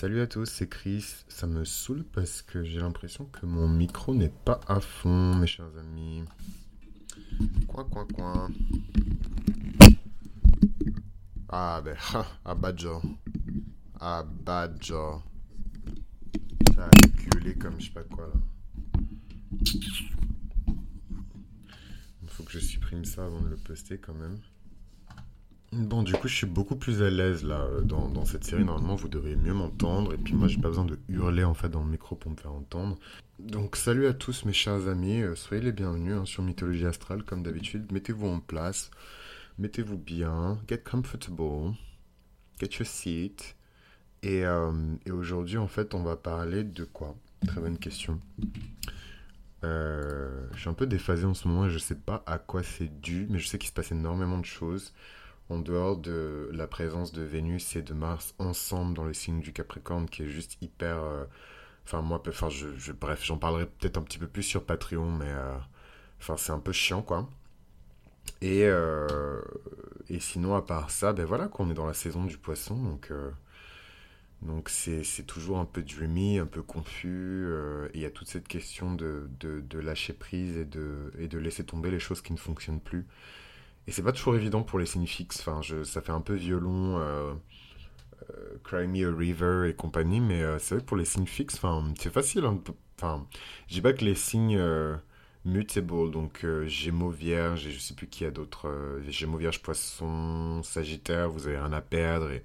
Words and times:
Salut 0.00 0.20
à 0.20 0.28
tous, 0.28 0.44
c'est 0.44 0.68
Chris. 0.68 1.04
Ça 1.26 1.48
me 1.48 1.64
saoule 1.64 2.04
parce 2.04 2.40
que 2.42 2.62
j'ai 2.62 2.78
l'impression 2.78 3.24
que 3.24 3.46
mon 3.46 3.66
micro 3.66 4.14
n'est 4.14 4.28
pas 4.28 4.60
à 4.68 4.78
fond, 4.78 5.34
mes 5.34 5.48
chers 5.48 5.76
amis. 5.76 6.22
Coin, 7.66 7.82
coin, 7.82 8.06
coin. 8.06 8.48
Ah 11.48 11.82
ben, 11.84 11.96
ha, 12.14 12.24
abadjo. 12.44 13.02
Abadjo. 13.98 15.20
Ça 16.76 16.84
a 16.84 17.30
gueulé 17.30 17.56
comme 17.56 17.80
je 17.80 17.86
sais 17.86 17.92
pas 17.92 18.04
quoi 18.04 18.28
là. 18.28 18.40
Il 22.22 22.28
faut 22.28 22.44
que 22.44 22.52
je 22.52 22.60
supprime 22.60 23.04
ça 23.04 23.26
avant 23.26 23.40
de 23.40 23.48
le 23.48 23.56
poster 23.56 23.98
quand 23.98 24.14
même. 24.14 24.38
Bon, 25.72 26.02
du 26.02 26.14
coup, 26.14 26.28
je 26.28 26.34
suis 26.34 26.46
beaucoup 26.46 26.76
plus 26.76 27.02
à 27.02 27.10
l'aise 27.10 27.44
là 27.44 27.60
euh, 27.60 27.82
dans, 27.82 28.24
cette 28.24 28.44
série. 28.44 28.64
Normalement, 28.64 28.94
vous 28.94 29.08
devriez 29.08 29.36
mieux 29.36 29.52
m'entendre. 29.52 30.14
Et 30.14 30.16
puis, 30.16 30.32
moi, 30.32 30.48
j'ai 30.48 30.58
pas 30.58 30.68
besoin 30.68 30.86
de 30.86 30.98
hurler 31.08 31.44
en 31.44 31.52
fait 31.52 31.68
dans 31.68 31.82
le 31.82 31.90
micro 31.90 32.16
pour 32.16 32.30
me 32.30 32.36
faire 32.36 32.52
entendre. 32.52 32.96
Donc, 33.38 33.76
salut 33.76 34.06
à 34.06 34.14
tous 34.14 34.46
mes 34.46 34.54
chers 34.54 34.88
amis. 34.88 35.20
Euh, 35.20 35.34
soyez 35.34 35.62
les 35.62 35.72
bienvenus 35.72 36.14
hein, 36.14 36.24
sur 36.24 36.42
Mythologie 36.42 36.86
Astrale, 36.86 37.22
comme 37.22 37.42
d'habitude. 37.42 37.92
Mettez-vous 37.92 38.28
en 38.28 38.40
place. 38.40 38.90
Mettez-vous 39.58 39.98
bien. 39.98 40.58
Get 40.68 40.78
comfortable. 40.78 41.74
Get 42.58 42.78
your 42.78 42.86
seat. 42.86 43.54
Et, 44.22 44.46
euh, 44.46 44.72
aujourd'hui, 45.12 45.58
en 45.58 45.68
fait, 45.68 45.92
on 45.92 46.02
va 46.02 46.16
parler 46.16 46.64
de 46.64 46.84
quoi? 46.84 47.14
Très 47.46 47.60
bonne 47.60 47.78
question. 47.78 48.20
Je 49.62 50.56
suis 50.56 50.70
un 50.70 50.74
peu 50.74 50.86
déphasé 50.86 51.26
en 51.26 51.34
ce 51.34 51.46
moment 51.46 51.66
et 51.66 51.70
je 51.70 51.78
sais 51.78 51.94
pas 51.94 52.22
à 52.26 52.38
quoi 52.38 52.62
c'est 52.62 53.00
dû, 53.00 53.26
mais 53.28 53.38
je 53.38 53.48
sais 53.48 53.58
qu'il 53.58 53.68
se 53.68 53.74
passe 53.74 53.92
énormément 53.92 54.38
de 54.38 54.46
choses 54.46 54.94
en 55.50 55.58
dehors 55.58 55.96
de 55.96 56.50
la 56.52 56.66
présence 56.66 57.12
de 57.12 57.22
Vénus 57.22 57.76
et 57.76 57.82
de 57.82 57.94
Mars 57.94 58.34
ensemble 58.38 58.94
dans 58.94 59.04
le 59.04 59.14
signe 59.14 59.40
du 59.40 59.52
Capricorne 59.52 60.08
qui 60.08 60.22
est 60.22 60.28
juste 60.28 60.58
hyper 60.60 60.98
euh, 61.02 61.24
enfin 61.84 62.02
moi 62.02 62.22
enfin 62.28 62.48
je, 62.50 62.92
bref 62.92 63.24
j'en 63.24 63.38
parlerai 63.38 63.66
peut-être 63.66 63.96
un 63.96 64.02
petit 64.02 64.18
peu 64.18 64.26
plus 64.26 64.42
sur 64.42 64.64
Patreon 64.64 65.10
mais 65.10 65.30
euh, 65.30 65.56
c'est 66.36 66.52
un 66.52 66.58
peu 66.58 66.72
chiant 66.72 67.02
quoi. 67.02 67.28
Et 68.42 68.64
euh, 68.64 69.40
et 70.08 70.20
sinon 70.20 70.54
à 70.54 70.62
part 70.62 70.90
ça 70.90 71.12
ben 71.12 71.24
voilà 71.24 71.48
qu'on 71.48 71.70
est 71.70 71.74
dans 71.74 71.86
la 71.86 71.94
saison 71.94 72.24
du 72.24 72.36
poisson 72.36 72.76
donc 72.76 73.10
donc 74.42 74.68
c'est 74.68 75.26
toujours 75.26 75.58
un 75.58 75.64
peu 75.64 75.82
dreamy 75.82 76.38
un 76.38 76.46
peu 76.46 76.62
confus 76.62 77.46
et 77.92 77.96
il 77.96 78.00
y 78.00 78.04
a 78.04 78.10
toute 78.10 78.28
cette 78.28 78.46
question 78.46 78.94
de, 78.94 79.28
de, 79.40 79.60
de 79.60 79.78
lâcher 79.80 80.12
prise 80.12 80.56
et 80.56 80.64
de 80.64 81.12
et 81.18 81.26
de 81.26 81.38
laisser 81.38 81.64
tomber 81.64 81.90
les 81.90 81.98
choses 81.98 82.20
qui 82.20 82.32
ne 82.32 82.38
fonctionnent 82.38 82.80
plus 82.80 83.06
et 83.88 83.92
c'est 83.92 84.02
pas 84.02 84.12
toujours 84.12 84.36
évident 84.36 84.62
pour 84.62 84.78
les 84.78 84.86
signes 84.86 85.06
fixes. 85.06 85.40
Enfin, 85.40 85.62
je, 85.62 85.82
ça 85.82 86.02
fait 86.02 86.12
un 86.12 86.20
peu 86.20 86.34
violon, 86.34 86.98
euh, 86.98 87.32
euh, 88.30 88.58
Cry 88.64 88.86
Me 88.86 89.08
a 89.12 89.16
River 89.16 89.68
et 89.68 89.74
compagnie, 89.74 90.20
mais 90.20 90.42
euh, 90.42 90.58
c'est 90.58 90.74
vrai 90.76 90.82
que 90.82 90.88
pour 90.88 90.96
les 90.98 91.04
signes 91.06 91.26
fixes, 91.26 91.56
enfin, 91.56 91.92
c'est 91.98 92.12
facile. 92.12 92.44
hein. 92.44 92.60
Enfin, 92.96 93.26
je 93.68 93.74
dis 93.74 93.80
pas 93.80 93.92
que 93.94 94.04
les 94.04 94.14
signes 94.14 94.58
euh, 94.58 94.96
mutable, 95.44 96.10
donc 96.10 96.44
Gémeaux, 96.66 97.10
Vierge, 97.10 97.66
et 97.66 97.72
je 97.72 97.78
sais 97.78 97.94
plus 97.94 98.08
qui 98.08 98.24
a 98.24 98.30
d'autres, 98.30 99.00
Gémeaux, 99.08 99.38
Vierge, 99.38 99.62
Poisson, 99.62 100.62
Sagittaire, 100.62 101.30
vous 101.30 101.46
avez 101.46 101.58
rien 101.58 101.72
à 101.72 101.80
perdre 101.80 102.30
et 102.30 102.42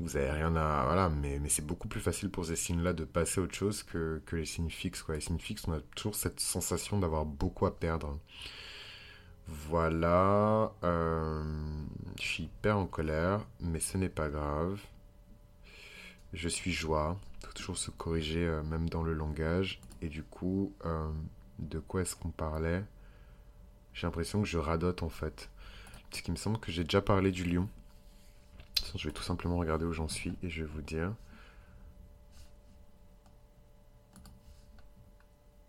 vous 0.00 0.16
avez 0.16 0.30
rien 0.30 0.54
à. 0.56 0.84
Voilà, 0.84 1.08
mais, 1.08 1.40
mais 1.40 1.48
c'est 1.48 1.66
beaucoup 1.66 1.88
plus 1.88 2.00
facile 2.00 2.30
pour 2.30 2.46
ces 2.46 2.56
signes-là 2.56 2.92
de 2.92 3.04
passer 3.04 3.40
à 3.40 3.44
autre 3.44 3.54
chose 3.56 3.82
que, 3.82 4.22
que 4.24 4.36
les 4.36 4.46
signes 4.46 4.70
fixes, 4.70 5.02
quoi. 5.02 5.16
Les 5.16 5.20
signes 5.20 5.40
fixes, 5.40 5.64
on 5.66 5.72
a 5.72 5.80
toujours 5.96 6.14
cette 6.14 6.40
sensation 6.40 6.98
d'avoir 7.00 7.24
beaucoup 7.26 7.66
à 7.66 7.76
perdre. 7.76 8.18
Voilà, 9.48 10.72
euh, 10.84 11.42
je 12.18 12.22
suis 12.22 12.44
hyper 12.44 12.76
en 12.76 12.86
colère, 12.86 13.46
mais 13.60 13.80
ce 13.80 13.96
n'est 13.96 14.10
pas 14.10 14.28
grave. 14.28 14.78
Je 16.34 16.48
suis 16.50 16.70
joie. 16.70 17.18
Faut 17.44 17.52
toujours 17.54 17.78
se 17.78 17.90
corriger, 17.90 18.46
euh, 18.46 18.62
même 18.62 18.90
dans 18.90 19.02
le 19.02 19.14
langage. 19.14 19.80
Et 20.02 20.08
du 20.08 20.22
coup, 20.22 20.74
euh, 20.84 21.10
de 21.60 21.78
quoi 21.78 22.02
est-ce 22.02 22.14
qu'on 22.14 22.30
parlait? 22.30 22.84
J'ai 23.94 24.06
l'impression 24.06 24.42
que 24.42 24.48
je 24.48 24.58
radote 24.58 25.02
en 25.02 25.08
fait. 25.08 25.48
Parce 26.10 26.22
qu'il 26.22 26.32
me 26.32 26.38
semble 26.38 26.58
que 26.58 26.70
j'ai 26.70 26.84
déjà 26.84 27.00
parlé 27.00 27.32
du 27.32 27.44
lion. 27.44 27.68
Je 28.96 29.08
vais 29.08 29.14
tout 29.14 29.22
simplement 29.22 29.56
regarder 29.56 29.86
où 29.86 29.92
j'en 29.94 30.08
suis 30.08 30.36
et 30.42 30.50
je 30.50 30.62
vais 30.64 30.70
vous 30.70 30.82
dire. 30.82 31.14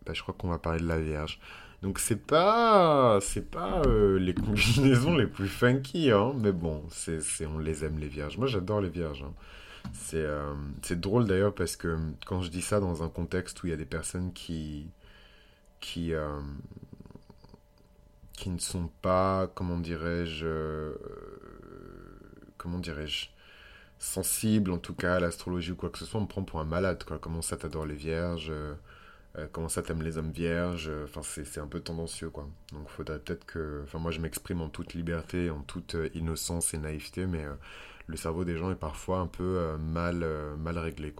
Bah, 0.05 0.13
je 0.13 0.21
crois 0.21 0.35
qu'on 0.37 0.49
va 0.49 0.59
parler 0.59 0.81
de 0.81 0.87
la 0.87 0.99
Vierge. 0.99 1.39
Donc 1.81 1.99
c'est 1.99 2.17
pas, 2.27 3.19
pas 3.51 3.81
euh, 3.85 4.19
les 4.19 4.33
combinaisons 4.33 5.15
les 5.15 5.27
plus 5.27 5.47
funky, 5.47 6.11
hein, 6.11 6.33
mais 6.35 6.51
bon, 6.51 6.83
c'est, 6.91 7.21
on 7.45 7.57
les 7.57 7.85
aime 7.85 7.99
les 7.99 8.07
vierges. 8.09 8.37
Moi 8.37 8.47
j'adore 8.47 8.81
les 8.81 8.89
vierges. 8.89 9.23
hein. 9.23 9.33
C'est, 9.93 10.17
euh, 10.17 10.53
c'est 10.83 10.99
drôle 10.99 11.25
d'ailleurs 11.25 11.55
parce 11.55 11.77
que 11.77 11.97
quand 12.25 12.41
je 12.41 12.49
dis 12.49 12.61
ça 12.61 12.79
dans 12.81 13.01
un 13.03 13.09
contexte 13.09 13.63
où 13.63 13.67
il 13.67 13.69
y 13.69 13.73
a 13.73 13.77
des 13.77 13.85
personnes 13.85 14.33
qui, 14.33 14.91
qui, 15.79 16.13
euh, 16.13 16.41
qui 18.33 18.49
ne 18.49 18.59
sont 18.59 18.89
pas, 19.01 19.47
comment 19.55 19.77
dirais-je, 19.79 20.45
euh, 20.45 20.93
comment 22.57 22.79
dirais-je, 22.79 23.27
sensibles 23.99 24.71
en 24.71 24.77
tout 24.77 24.93
cas 24.93 25.15
à 25.15 25.19
l'astrologie 25.19 25.71
ou 25.71 25.75
quoi 25.75 25.89
que 25.89 25.97
ce 25.97 26.05
soit, 26.05 26.19
on 26.19 26.23
me 26.23 26.27
prend 26.27 26.43
pour 26.43 26.59
un 26.59 26.65
malade, 26.65 27.03
quoi. 27.05 27.19
Comment 27.19 27.41
ça 27.41 27.57
t'adore 27.57 27.85
les 27.85 27.95
vierges? 27.95 28.51
Euh, 29.37 29.47
comment 29.51 29.69
ça 29.69 29.81
t'aimes 29.81 30.01
les 30.01 30.17
hommes 30.17 30.31
vierges? 30.31 30.89
euh, 30.89 31.05
Enfin, 31.05 31.21
c'est 31.23 31.59
un 31.59 31.67
peu 31.67 31.79
tendancieux, 31.81 32.29
quoi. 32.29 32.47
Donc, 32.73 32.89
faudrait 32.89 33.19
peut-être 33.19 33.45
que. 33.45 33.81
Enfin, 33.83 33.99
moi, 33.99 34.11
je 34.11 34.19
m'exprime 34.21 34.61
en 34.61 34.69
toute 34.69 34.93
liberté, 34.93 35.49
en 35.49 35.61
toute 35.61 35.95
euh, 35.95 36.09
innocence 36.15 36.73
et 36.73 36.77
naïveté, 36.77 37.25
mais 37.27 37.45
le 38.07 38.17
cerveau 38.17 38.43
des 38.45 38.57
gens 38.57 38.71
est 38.71 38.75
parfois 38.75 39.19
un 39.19 39.27
peu 39.27 39.77
mal, 39.79 40.23
réglé. 40.79 41.13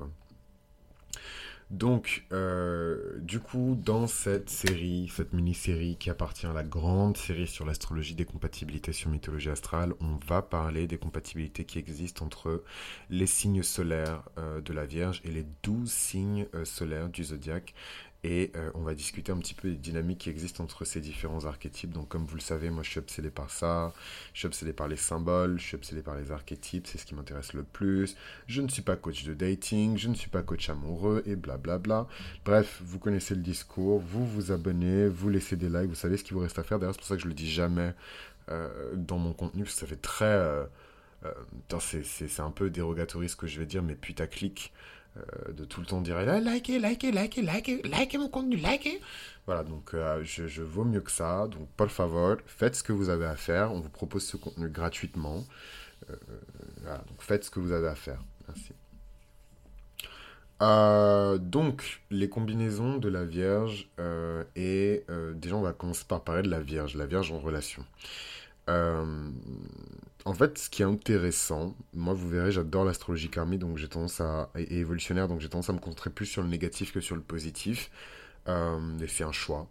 Donc, 1.69 2.25
euh, 2.31 3.19
du 3.19 3.39
coup, 3.39 3.77
dans 3.79 4.07
cette 4.07 4.49
série, 4.49 5.07
cette 5.15 5.33
mini-série 5.33 5.97
qui 5.97 6.09
appartient 6.09 6.47
à 6.47 6.53
la 6.53 6.63
grande 6.63 7.15
série 7.15 7.45
sur 7.45 7.63
l'astrologie 7.63 8.15
des 8.15 8.25
compatibilités 8.25 8.91
sur 8.91 9.11
mythologie 9.11 9.51
astrale, 9.51 9.93
on 10.01 10.17
va 10.25 10.41
parler 10.41 10.87
des 10.87 10.97
compatibilités 10.97 11.65
qui 11.65 11.77
existent 11.77 12.25
entre 12.25 12.63
les 13.11 13.27
signes 13.27 13.61
solaires 13.61 14.23
euh, 14.39 14.61
de 14.61 14.73
la 14.73 14.87
Vierge 14.87 15.21
et 15.23 15.29
les 15.29 15.45
12 15.61 15.91
signes 15.91 16.47
euh, 16.55 16.65
solaires 16.65 17.07
du 17.07 17.23
zodiaque. 17.23 17.75
Et 18.25 18.51
euh, 18.57 18.69
on 18.73 18.81
va 18.81 18.95
discuter 18.95 19.31
un 19.31 19.37
petit 19.37 19.53
peu 19.53 19.69
des 19.69 19.77
dynamiques 19.77 20.17
qui 20.17 20.29
existent 20.29 20.61
entre 20.61 20.83
ces 20.83 20.99
différents 20.99 21.45
archétypes. 21.45 21.91
Donc, 21.91 22.09
comme 22.09 22.25
vous 22.25 22.35
le 22.35 22.41
savez, 22.41 22.69
moi 22.69 22.83
je 22.83 22.89
suis 22.89 22.99
obsédé 22.99 23.29
par 23.29 23.49
ça. 23.49 23.93
Je 24.33 24.39
suis 24.39 24.45
obsédé 24.47 24.73
par 24.73 24.89
les 24.89 24.97
symboles, 24.97 25.57
je 25.57 25.63
suis 25.63 25.75
obsédé 25.75 26.01
par 26.01 26.15
les 26.15 26.29
archétypes, 26.31 26.85
c'est 26.85 26.97
ce 26.97 27.05
qui 27.05 27.15
m'intéresse 27.15 27.53
le 27.53 27.63
plus. 27.63 28.17
Je 28.47 28.61
ne 28.61 28.67
suis 28.67 28.81
pas 28.81 28.97
coach 28.97 29.23
de 29.23 29.33
dating, 29.33 29.97
je 29.97 30.09
ne 30.09 30.15
suis 30.15 30.29
pas 30.29 30.43
coach 30.43 30.69
amoureux 30.69 31.23
et 31.25 31.37
blablabla. 31.37 32.07
Bref, 32.43 32.81
vous 32.83 32.99
connaissez 32.99 33.35
le 33.35 33.41
discours, 33.41 33.99
vous 33.99 34.27
vous 34.27 34.51
abonnez, 34.51 35.07
vous 35.07 35.29
laissez 35.29 35.55
des 35.55 35.69
likes, 35.69 35.87
vous 35.87 35.95
savez 35.95 36.17
ce 36.17 36.25
qu'il 36.25 36.33
vous 36.33 36.41
reste 36.41 36.59
à 36.59 36.63
faire. 36.63 36.77
D'ailleurs, 36.77 36.95
c'est 36.95 36.99
pour 36.99 37.07
ça 37.07 37.15
que 37.15 37.21
je 37.21 37.27
le 37.27 37.33
dis 37.33 37.49
jamais 37.49 37.93
euh, 38.49 38.95
dans 38.95 39.17
mon 39.17 39.31
contenu, 39.31 39.63
parce 39.63 39.75
que 39.75 39.79
ça 39.79 39.87
fait 39.87 39.95
très... 40.01 40.25
euh, 40.25 40.65
euh, 41.25 41.33
c'est 41.79 42.39
un 42.41 42.51
peu 42.51 42.69
dérogatoire 42.69 43.29
ce 43.29 43.35
que 43.35 43.47
je 43.47 43.59
vais 43.59 43.65
dire, 43.65 43.83
mais 43.83 43.95
putaclic 43.95 44.73
de 45.53 45.65
tout 45.65 45.81
le 45.81 45.85
temps 45.85 46.01
dire 46.01 46.17
Ah, 46.17 46.39
likez, 46.39 46.79
likez, 46.79 47.11
likez, 47.11 47.41
likez, 47.41 47.81
likez 47.83 48.17
mon 48.17 48.29
contenu, 48.29 48.55
likez. 48.55 49.01
Voilà, 49.45 49.63
donc 49.63 49.93
euh, 49.93 50.23
je, 50.23 50.47
je 50.47 50.61
vaux 50.61 50.83
mieux 50.83 51.01
que 51.01 51.11
ça. 51.11 51.47
Donc, 51.47 51.67
por 51.75 51.89
favor, 51.89 52.37
faites 52.45 52.75
ce 52.75 52.83
que 52.83 52.93
vous 52.93 53.09
avez 53.09 53.25
à 53.25 53.35
faire. 53.35 53.71
On 53.73 53.79
vous 53.79 53.89
propose 53.89 54.23
ce 54.23 54.37
contenu 54.37 54.69
gratuitement. 54.69 55.43
Euh, 56.09 56.15
voilà, 56.81 56.99
donc 56.99 57.21
faites 57.21 57.43
ce 57.43 57.49
que 57.49 57.59
vous 57.59 57.71
avez 57.71 57.87
à 57.87 57.95
faire. 57.95 58.21
Merci. 58.47 58.73
Euh, 60.61 61.37
donc, 61.37 62.01
les 62.11 62.29
combinaisons 62.29 62.97
de 62.97 63.07
la 63.07 63.23
Vierge, 63.23 63.89
euh, 63.99 64.43
et 64.55 65.03
euh, 65.09 65.33
déjà, 65.33 65.55
on 65.55 65.61
va 65.61 65.73
commencer 65.73 66.05
par 66.07 66.23
parler 66.23 66.43
de 66.43 66.49
la 66.49 66.59
Vierge, 66.59 66.95
la 66.95 67.05
Vierge 67.05 67.31
en 67.31 67.39
relation. 67.39 67.85
En 70.25 70.33
fait, 70.33 70.57
ce 70.57 70.69
qui 70.69 70.81
est 70.81 70.85
intéressant, 70.85 71.75
moi, 71.93 72.13
vous 72.13 72.29
verrez, 72.29 72.51
j'adore 72.51 72.83
l'astrologie 72.83 73.29
karmique, 73.29 73.59
donc 73.59 73.77
j'ai 73.77 73.87
tendance 73.87 74.19
à, 74.21 74.49
et 74.55 74.79
évolutionnaire, 74.79 75.27
donc 75.27 75.39
j'ai 75.39 75.49
tendance 75.49 75.69
à 75.69 75.73
me 75.73 75.79
concentrer 75.79 76.09
plus 76.09 76.25
sur 76.25 76.41
le 76.41 76.49
négatif 76.49 76.91
que 76.91 76.99
sur 76.99 77.15
le 77.15 77.21
positif. 77.21 77.89
Euh, 78.47 78.99
et 78.99 79.07
c'est 79.07 79.23
un 79.23 79.31
choix. 79.31 79.67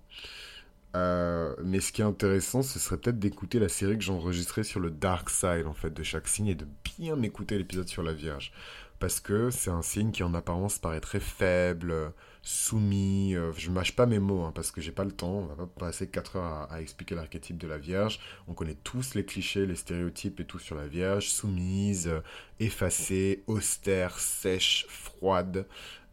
Euh, 0.96 1.54
mais 1.62 1.80
ce 1.80 1.92
qui 1.92 2.00
est 2.00 2.04
intéressant, 2.04 2.62
ce 2.62 2.78
serait 2.78 2.96
peut-être 2.96 3.18
d'écouter 3.18 3.58
la 3.58 3.68
série 3.68 3.98
que 3.98 4.04
j'ai 4.04 4.12
enregistrée 4.12 4.64
sur 4.64 4.80
le 4.80 4.90
dark 4.90 5.28
side, 5.28 5.66
en 5.66 5.74
fait, 5.74 5.90
de 5.90 6.02
chaque 6.02 6.28
signe 6.28 6.48
et 6.48 6.54
de 6.54 6.66
bien 6.98 7.22
écouter 7.22 7.58
l'épisode 7.58 7.88
sur 7.88 8.02
la 8.02 8.14
Vierge. 8.14 8.52
Parce 8.98 9.20
que 9.20 9.50
c'est 9.50 9.70
un 9.70 9.82
signe 9.82 10.10
qui 10.12 10.22
en 10.22 10.34
apparence 10.34 10.78
paraît 10.78 11.00
très 11.00 11.20
faible, 11.20 12.12
soumis. 12.48 13.34
euh, 13.34 13.52
je 13.58 13.70
mâche 13.70 13.94
pas 13.94 14.06
mes 14.06 14.18
mots, 14.18 14.42
hein, 14.42 14.52
parce 14.54 14.70
que 14.70 14.80
j'ai 14.80 14.90
pas 14.90 15.04
le 15.04 15.12
temps. 15.12 15.32
On 15.32 15.46
va 15.46 15.54
pas 15.54 15.66
passer 15.66 16.08
4 16.08 16.36
heures 16.36 16.72
à, 16.72 16.80
expliquer 16.80 17.14
l'archétype 17.14 17.58
de 17.58 17.66
la 17.66 17.76
Vierge. 17.76 18.20
On 18.48 18.54
connaît 18.54 18.76
tous 18.84 19.14
les 19.14 19.24
clichés, 19.24 19.66
les 19.66 19.76
stéréotypes 19.76 20.40
et 20.40 20.46
tout 20.46 20.58
sur 20.58 20.74
la 20.74 20.88
Vierge. 20.88 21.28
Soumise, 21.28 22.08
euh, 22.08 22.20
effacée, 22.58 23.44
austère, 23.46 24.18
sèche, 24.18 24.86
froide. 24.88 25.66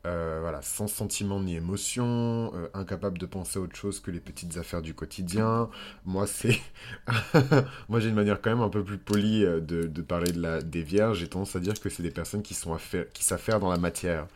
Euh, 0.05 0.39
voilà, 0.41 0.61
sans 0.61 0.87
sentiment 0.87 1.39
ni 1.39 1.55
émotion, 1.55 2.51
euh, 2.53 2.67
incapable 2.75 3.17
de 3.17 3.25
penser 3.25 3.57
à 3.57 3.61
autre 3.63 3.75
chose 3.75 3.99
que 3.99 4.11
les 4.11 4.19
petites 4.19 4.57
affaires 4.57 4.83
du 4.83 4.93
quotidien. 4.93 5.67
Moi, 6.05 6.27
c'est, 6.27 6.59
moi 7.89 7.99
j'ai 7.99 8.09
une 8.09 8.15
manière 8.15 8.39
quand 8.39 8.51
même 8.51 8.61
un 8.61 8.69
peu 8.69 8.83
plus 8.83 8.99
polie 8.99 9.43
euh, 9.43 9.59
de, 9.59 10.01
parler 10.01 10.31
de 10.31 10.39
la 10.39 10.61
des 10.61 10.83
vierges. 10.83 11.19
J'ai 11.19 11.27
tendance 11.27 11.55
à 11.55 11.59
dire 11.59 11.79
que 11.79 11.89
c'est 11.89 12.03
des 12.03 12.11
personnes 12.11 12.43
qui 12.43 12.53
sont 12.53 12.77
qui 13.13 13.23
faire 13.23 13.59
dans 13.59 13.71
la 13.71 13.77
matière. 13.77 14.27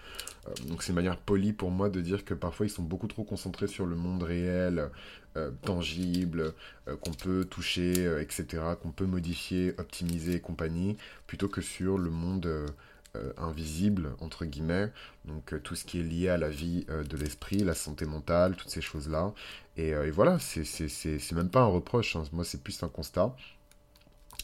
donc 0.67 0.81
c'est 0.81 0.89
une 0.89 0.95
manière 0.95 1.17
polie 1.17 1.53
pour 1.53 1.69
moi 1.69 1.89
de 1.89 2.01
dire 2.01 2.25
que 2.25 2.33
parfois 2.33 2.65
ils 2.65 2.71
sont 2.71 2.83
beaucoup 2.83 3.07
trop 3.07 3.23
concentrés 3.23 3.67
sur 3.67 3.85
le 3.85 3.95
monde 3.95 4.23
réel, 4.23 4.89
tangible, 5.61 6.53
qu'on 7.01 7.11
peut 7.11 7.45
toucher, 7.45 7.93
etc., 8.19 8.63
qu'on 8.81 8.91
peut 8.91 9.05
modifier, 9.05 9.73
optimiser 9.77 10.35
et 10.35 10.39
compagnie, 10.39 10.97
plutôt 11.27 11.47
que 11.47 11.61
sur 11.61 11.97
le 11.97 12.09
monde 12.09 12.65
euh, 13.19 13.33
invisible, 13.37 14.15
entre 14.19 14.45
guillemets, 14.45 14.91
donc 15.25 15.53
euh, 15.53 15.59
tout 15.59 15.75
ce 15.75 15.85
qui 15.85 15.99
est 15.99 16.03
lié 16.03 16.29
à 16.29 16.37
la 16.37 16.49
vie 16.49 16.85
euh, 16.89 17.03
de 17.03 17.17
l'esprit, 17.17 17.57
la 17.59 17.75
santé 17.75 18.05
mentale, 18.05 18.55
toutes 18.55 18.69
ces 18.69 18.81
choses-là. 18.81 19.33
Et, 19.77 19.93
voilà, 20.11 20.39
c'est 20.39 21.31
même 21.31 21.49
pas 21.49 21.61
un 21.61 21.67
reproche, 21.67 22.17
hein. 22.17 22.23
moi 22.33 22.43
c'est 22.43 22.61
plus 22.61 22.83
un 22.83 22.89
constat. 22.89 23.33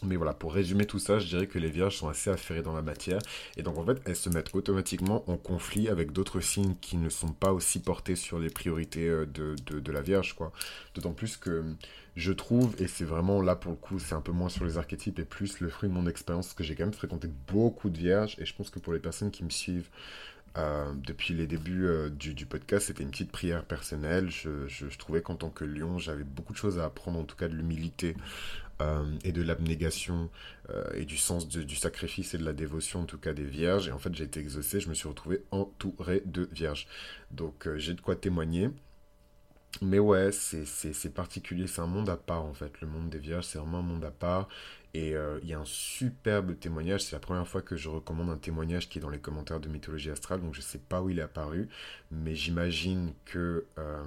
Mais 0.03 0.17
voilà, 0.17 0.33
pour 0.33 0.53
résumer 0.53 0.85
tout 0.85 0.99
ça, 0.99 1.19
je 1.19 1.27
dirais 1.27 1.47
que 1.47 1.57
les 1.57 1.69
vierges 1.69 1.97
sont 1.97 2.09
assez 2.09 2.29
affairées 2.29 2.61
dans 2.61 2.73
la 2.73 2.81
matière. 2.81 3.19
Et 3.57 3.63
donc 3.63 3.77
en 3.77 3.85
fait, 3.85 4.01
elles 4.05 4.15
se 4.15 4.29
mettent 4.29 4.53
automatiquement 4.53 5.23
en 5.29 5.37
conflit 5.37 5.87
avec 5.87 6.11
d'autres 6.11 6.41
signes 6.41 6.75
qui 6.81 6.97
ne 6.97 7.09
sont 7.09 7.31
pas 7.31 7.53
aussi 7.53 7.79
portés 7.79 8.15
sur 8.15 8.37
les 8.37 8.49
priorités 8.49 9.07
de, 9.07 9.55
de, 9.55 9.91
la 9.91 10.01
vierge, 10.01 10.33
quoi. 10.33 10.51
D'autant 10.93 11.13
plus 11.13 11.37
que 11.37 11.63
je 12.15 12.31
trouve, 12.31 12.75
et 12.79 12.87
c'est 12.87 13.05
vraiment 13.05 13.41
là 13.41 13.55
pour 13.55 13.71
le 13.71 13.77
coup, 13.77 13.99
c'est 13.99 14.15
un 14.15 14.21
peu 14.21 14.31
moins 14.31 14.49
sur 14.49 14.65
les 14.65 14.77
archétypes 14.77 15.19
et 15.19 15.25
plus 15.25 15.59
le 15.59 15.69
fruit 15.69 15.89
de 15.89 15.93
mon 15.93 16.07
expérience, 16.07 16.53
que 16.53 16.63
j'ai 16.63 16.75
quand 16.75 16.85
même 16.85 16.93
fréquenté 16.93 17.29
beaucoup 17.51 17.89
de 17.89 17.97
vierges, 17.97 18.35
et 18.39 18.45
je 18.45 18.53
pense 18.53 18.69
que 18.69 18.79
pour 18.79 18.93
les 18.93 18.99
personnes 18.99 19.31
qui 19.31 19.43
me 19.43 19.49
suivent 19.49 19.89
euh, 20.57 20.93
depuis 21.05 21.33
les 21.33 21.47
débuts 21.47 21.85
euh, 21.85 22.09
du, 22.09 22.45
podcast, 22.45 22.87
c'était 22.87 23.03
une 23.03 23.11
petite 23.11 23.31
prière 23.31 23.65
personnelle. 23.65 24.29
Je, 24.29 24.85
trouvais 24.97 25.21
qu'en 25.21 25.35
tant 25.35 25.49
que 25.49 25.65
lion, 25.65 25.99
j'avais 25.99 26.23
beaucoup 26.23 26.53
de 26.53 26.57
choses 26.57 26.79
à 26.79 26.85
apprendre, 26.85 27.19
en 27.19 27.23
tout 27.23 27.35
cas 27.35 27.49
de 27.49 27.55
l'humilité 27.55 28.15
euh, 28.81 29.05
et 29.23 29.31
de 29.31 29.41
l'abnégation 29.41 30.29
et 30.95 31.05
du 31.05 31.17
sens 31.17 31.47
du 31.47 31.75
sacrifice 31.75 32.33
et 32.33 32.39
de 32.39 32.43
la 32.43 32.53
dévotion, 32.53 33.01
en 33.01 33.05
tout 33.05 33.19
cas 33.19 33.33
des 33.33 33.43
vierges. 33.43 33.87
Et 33.87 33.91
en 33.91 33.99
fait, 33.99 34.13
j'ai 34.15 34.23
été 34.23 34.39
exaucé, 34.39 34.79
je 34.79 34.89
me 34.89 34.95
suis 34.95 35.07
retrouvé 35.07 35.43
entouré 35.51 36.23
de 36.25 36.49
vierges. 36.51 36.87
Donc, 37.29 37.69
j'ai 37.75 37.93
de 37.93 38.01
quoi 38.01 38.15
témoigner. 38.15 38.71
Mais 39.81 39.99
ouais, 39.99 40.31
c'est 40.31 41.13
particulier, 41.13 41.67
c'est 41.67 41.81
un 41.81 41.87
monde 41.87 42.09
à 42.09 42.17
part 42.17 42.45
en 42.45 42.53
fait. 42.53 42.79
Le 42.81 42.87
monde 42.87 43.09
des 43.09 43.19
vierges, 43.19 43.45
c'est 43.45 43.59
vraiment 43.59 43.79
un 43.79 43.83
monde 43.83 44.05
à 44.05 44.11
part. 44.11 44.47
Et 44.93 45.13
euh, 45.13 45.39
il 45.43 45.49
y 45.49 45.53
a 45.53 45.59
un 45.59 45.65
superbe 45.65 46.57
témoignage, 46.57 47.01
c'est 47.01 47.17
la 47.17 47.19
première 47.19 47.45
fois 47.45 47.61
que 47.61 47.75
je 47.75 47.89
recommande 47.89 48.29
un 48.29 48.37
témoignage 48.37 48.87
qui 48.87 48.99
est 48.99 49.01
dans 49.01 49.09
les 49.09 49.19
commentaires 49.19 49.59
de 49.59 49.67
Mythologie 49.67 50.09
Astrale, 50.09 50.39
donc 50.39 50.53
je 50.53 50.59
ne 50.59 50.63
sais 50.63 50.77
pas 50.77 51.01
où 51.01 51.09
il 51.09 51.19
est 51.19 51.23
apparu, 51.23 51.67
mais 52.11 52.35
j'imagine 52.35 53.13
que... 53.25 53.65
Euh, 53.77 54.03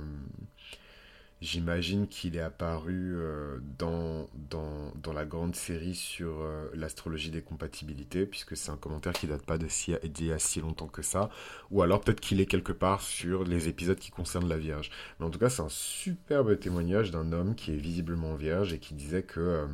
J'imagine 1.41 2.09
qu'il 2.09 2.37
est 2.37 2.41
apparu 2.41 3.15
euh, 3.15 3.59
dans, 3.79 4.29
dans, 4.51 4.93
dans, 4.97 5.13
la 5.13 5.25
grande 5.25 5.55
série 5.55 5.95
sur 5.95 6.41
euh, 6.41 6.69
l'astrologie 6.75 7.31
des 7.31 7.43
compatibilités, 7.43 8.27
puisque 8.27 8.57
c'est 8.57 8.73
un 8.73 8.77
commentaire 8.77 9.13
qui 9.13 9.29
date 9.29 9.47
pas 9.47 9.57
de 9.57 9.69
si, 9.69 9.95
d'il 10.03 10.27
y 10.27 10.33
a 10.33 10.41
si 10.41 10.61
longtemps 10.61 10.89
que 10.89 11.03
ça, 11.03 11.31
ou 11.71 11.81
alors 11.83 12.01
peut-être 12.01 12.19
qu'il 12.19 12.41
est 12.41 12.47
quelque 12.47 12.73
part 12.73 13.03
sur 13.03 13.45
les 13.45 13.69
épisodes 13.69 13.99
qui 13.99 14.11
concernent 14.11 14.49
la 14.49 14.59
Vierge. 14.59 14.91
Mais 15.21 15.27
en 15.27 15.31
tout 15.31 15.39
cas, 15.39 15.49
c'est 15.49 15.63
un 15.63 15.69
superbe 15.69 16.59
témoignage 16.59 17.13
d'un 17.13 17.31
homme 17.31 17.55
qui 17.55 17.73
est 17.73 17.77
visiblement 17.77 18.35
vierge 18.35 18.73
et 18.73 18.81
qui 18.81 18.95
disait 18.95 19.23
que 19.23 19.69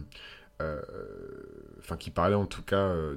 euh, 0.62 0.80
enfin 1.80 1.96
qui 1.96 2.10
parlait 2.10 2.36
en 2.36 2.46
tout 2.46 2.62
cas 2.62 2.76
euh, 2.76 3.16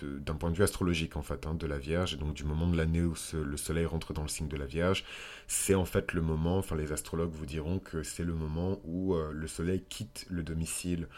d'un 0.00 0.36
point 0.36 0.52
de 0.52 0.56
vue 0.56 0.62
astrologique 0.62 1.16
en 1.16 1.22
fait 1.22 1.44
hein, 1.44 1.54
de 1.54 1.66
la 1.66 1.78
Vierge 1.78 2.14
et 2.14 2.16
donc 2.16 2.32
du 2.34 2.44
moment 2.44 2.68
de 2.68 2.76
l'année 2.76 3.02
où 3.02 3.14
le 3.34 3.56
Soleil 3.56 3.86
rentre 3.86 4.12
dans 4.12 4.22
le 4.22 4.28
signe 4.28 4.46
de 4.46 4.56
la 4.56 4.66
Vierge, 4.66 5.04
c'est 5.46 5.74
en 5.74 5.84
fait 5.84 6.12
le 6.12 6.20
moment, 6.20 6.58
enfin 6.58 6.76
les 6.76 6.92
astrologues 6.92 7.32
vous 7.32 7.46
diront 7.46 7.78
que 7.78 8.02
c'est 8.02 8.24
le 8.24 8.34
moment 8.34 8.80
où 8.84 9.14
euh, 9.14 9.30
le 9.32 9.46
Soleil 9.46 9.82
quitte 9.88 10.26
le 10.30 10.42
domicile, 10.42 11.08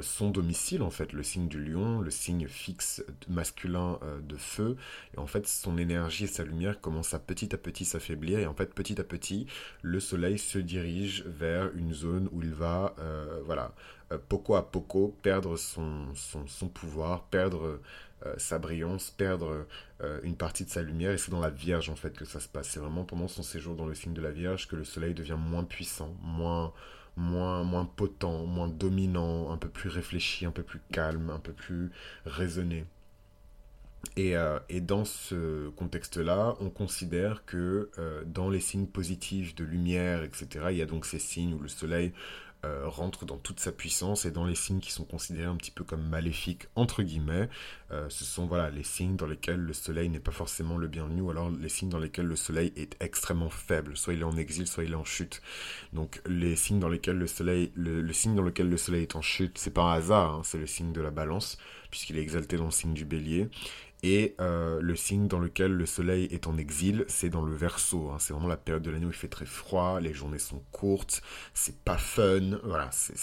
son 0.00 0.30
domicile 0.30 0.82
en 0.82 0.90
fait, 0.90 1.12
le 1.12 1.22
signe 1.22 1.46
du 1.46 1.64
Lion, 1.64 2.00
le 2.00 2.10
signe 2.10 2.48
fixe 2.48 3.04
masculin 3.28 4.00
de 4.20 4.36
feu, 4.36 4.76
et 5.14 5.18
en 5.20 5.28
fait 5.28 5.46
son 5.46 5.78
énergie 5.78 6.24
et 6.24 6.26
sa 6.26 6.42
lumière 6.42 6.80
commencent 6.80 7.14
à 7.14 7.20
petit 7.20 7.54
à 7.54 7.58
petit 7.58 7.84
s'affaiblir. 7.84 8.40
Et 8.40 8.46
en 8.48 8.54
fait 8.54 8.74
petit 8.74 9.00
à 9.00 9.04
petit 9.04 9.46
le 9.82 10.00
Soleil 10.00 10.38
se 10.38 10.58
dirige 10.58 11.22
vers 11.26 11.70
une 11.76 11.94
zone 11.94 12.28
où 12.32 12.42
il 12.42 12.52
va 12.52 12.96
voilà 13.44 13.76
euh, 14.12 14.18
poco 14.28 14.54
à 14.54 14.70
poco 14.70 15.16
perdre 15.22 15.56
son, 15.56 16.14
son, 16.14 16.68
pouvoir, 16.68 17.24
perdre 17.24 17.66
euh, 17.66 17.82
sa 18.38 18.58
brillance, 18.58 19.10
perdre 19.10 19.66
euh, 20.02 20.20
une 20.22 20.36
partie 20.36 20.64
de 20.64 20.70
sa 20.70 20.82
lumière. 20.82 21.12
Et 21.12 21.18
c'est 21.18 21.30
dans 21.30 21.40
la 21.40 21.50
Vierge 21.50 21.90
en 21.90 21.96
fait 21.96 22.16
que 22.16 22.24
ça 22.24 22.40
se 22.40 22.48
passe. 22.48 22.68
C'est 22.70 22.80
vraiment 22.80 23.04
pendant 23.04 23.28
son 23.28 23.42
séjour 23.42 23.76
dans 23.76 23.86
le 23.86 23.94
signe 23.94 24.14
de 24.14 24.20
la 24.20 24.30
Vierge 24.30 24.68
que 24.68 24.76
le 24.76 24.84
Soleil 24.84 25.14
devient 25.14 25.38
moins 25.38 25.64
puissant, 25.64 26.14
moins, 26.22 26.72
moins, 27.16 27.62
moins 27.64 27.84
potent, 27.84 28.46
moins 28.46 28.68
dominant, 28.68 29.50
un 29.50 29.56
peu 29.56 29.68
plus 29.68 29.88
réfléchi, 29.88 30.46
un 30.46 30.50
peu 30.50 30.62
plus 30.62 30.80
calme, 30.92 31.30
un 31.30 31.38
peu 31.38 31.52
plus 31.52 31.90
raisonné. 32.24 32.84
Et, 34.16 34.34
et, 34.68 34.80
dans 34.80 35.04
ce 35.04 35.68
contexte-là, 35.70 36.54
on 36.60 36.70
considère 36.70 37.44
que 37.44 37.90
dans 38.24 38.48
les 38.48 38.60
signes 38.60 38.86
positifs 38.86 39.56
de 39.56 39.64
lumière, 39.64 40.22
etc., 40.22 40.66
il 40.70 40.76
y 40.76 40.82
a 40.82 40.86
donc 40.86 41.04
ces 41.06 41.18
signes 41.18 41.54
où 41.54 41.58
le 41.58 41.68
soleil 41.68 42.12
euh, 42.66 42.88
rentre 42.88 43.24
dans 43.24 43.38
toute 43.38 43.60
sa 43.60 43.72
puissance 43.72 44.24
et 44.24 44.30
dans 44.30 44.44
les 44.44 44.54
signes 44.54 44.80
qui 44.80 44.90
sont 44.90 45.04
considérés 45.04 45.46
un 45.46 45.56
petit 45.56 45.70
peu 45.70 45.84
comme 45.84 46.02
maléfiques, 46.02 46.66
entre 46.74 47.02
guillemets, 47.02 47.48
euh, 47.92 48.06
ce 48.08 48.24
sont 48.24 48.46
voilà, 48.46 48.70
les 48.70 48.82
signes 48.82 49.16
dans 49.16 49.26
lesquels 49.26 49.60
le 49.60 49.72
soleil 49.72 50.08
n'est 50.08 50.20
pas 50.20 50.32
forcément 50.32 50.76
le 50.76 50.88
bienvenu, 50.88 51.20
ou 51.20 51.30
alors 51.30 51.50
les 51.50 51.68
signes 51.68 51.88
dans 51.88 51.98
lesquels 51.98 52.26
le 52.26 52.36
soleil 52.36 52.72
est 52.76 52.96
extrêmement 53.00 53.50
faible, 53.50 53.96
soit 53.96 54.14
il 54.14 54.20
est 54.20 54.24
en 54.24 54.36
exil, 54.36 54.66
soit 54.66 54.84
il 54.84 54.92
est 54.92 54.96
en 54.96 55.04
chute. 55.04 55.42
Donc 55.92 56.20
les 56.26 56.56
signes 56.56 56.80
dans 56.80 56.88
lesquels 56.88 57.18
le 57.18 57.26
soleil, 57.26 57.72
le, 57.76 58.12
signe 58.12 58.34
dans 58.34 58.42
lequel 58.42 58.68
le 58.68 58.76
soleil 58.76 59.02
est 59.02 59.16
en 59.16 59.22
chute, 59.22 59.58
c'est 59.58 59.78
un 59.78 59.92
hasard, 59.92 60.36
hein, 60.36 60.42
c'est 60.44 60.58
le 60.58 60.66
signe 60.66 60.92
de 60.92 61.00
la 61.00 61.10
balance, 61.10 61.58
puisqu'il 61.90 62.18
est 62.18 62.22
exalté 62.22 62.56
dans 62.56 62.64
le 62.64 62.70
signe 62.70 62.94
du 62.94 63.04
bélier. 63.04 63.48
Et 64.02 64.34
euh, 64.40 64.80
le 64.80 64.94
signe 64.94 65.26
dans 65.26 65.38
lequel 65.38 65.72
le 65.72 65.86
soleil 65.86 66.24
est 66.30 66.46
en 66.46 66.58
exil, 66.58 67.04
c'est 67.08 67.30
dans 67.30 67.42
le 67.42 67.54
verso. 67.54 68.10
Hein. 68.10 68.18
C'est 68.18 68.32
vraiment 68.32 68.48
la 68.48 68.56
période 68.56 68.82
de 68.82 68.90
l'année 68.90 69.06
où 69.06 69.10
il 69.10 69.14
fait 69.14 69.28
très 69.28 69.46
froid, 69.46 70.00
les 70.00 70.12
journées 70.12 70.38
sont 70.38 70.62
courtes, 70.72 71.22
c'est 71.54 71.82
pas 71.82 71.98
fun. 71.98 72.58
Voilà, 72.64 72.88
c'est. 72.92 73.14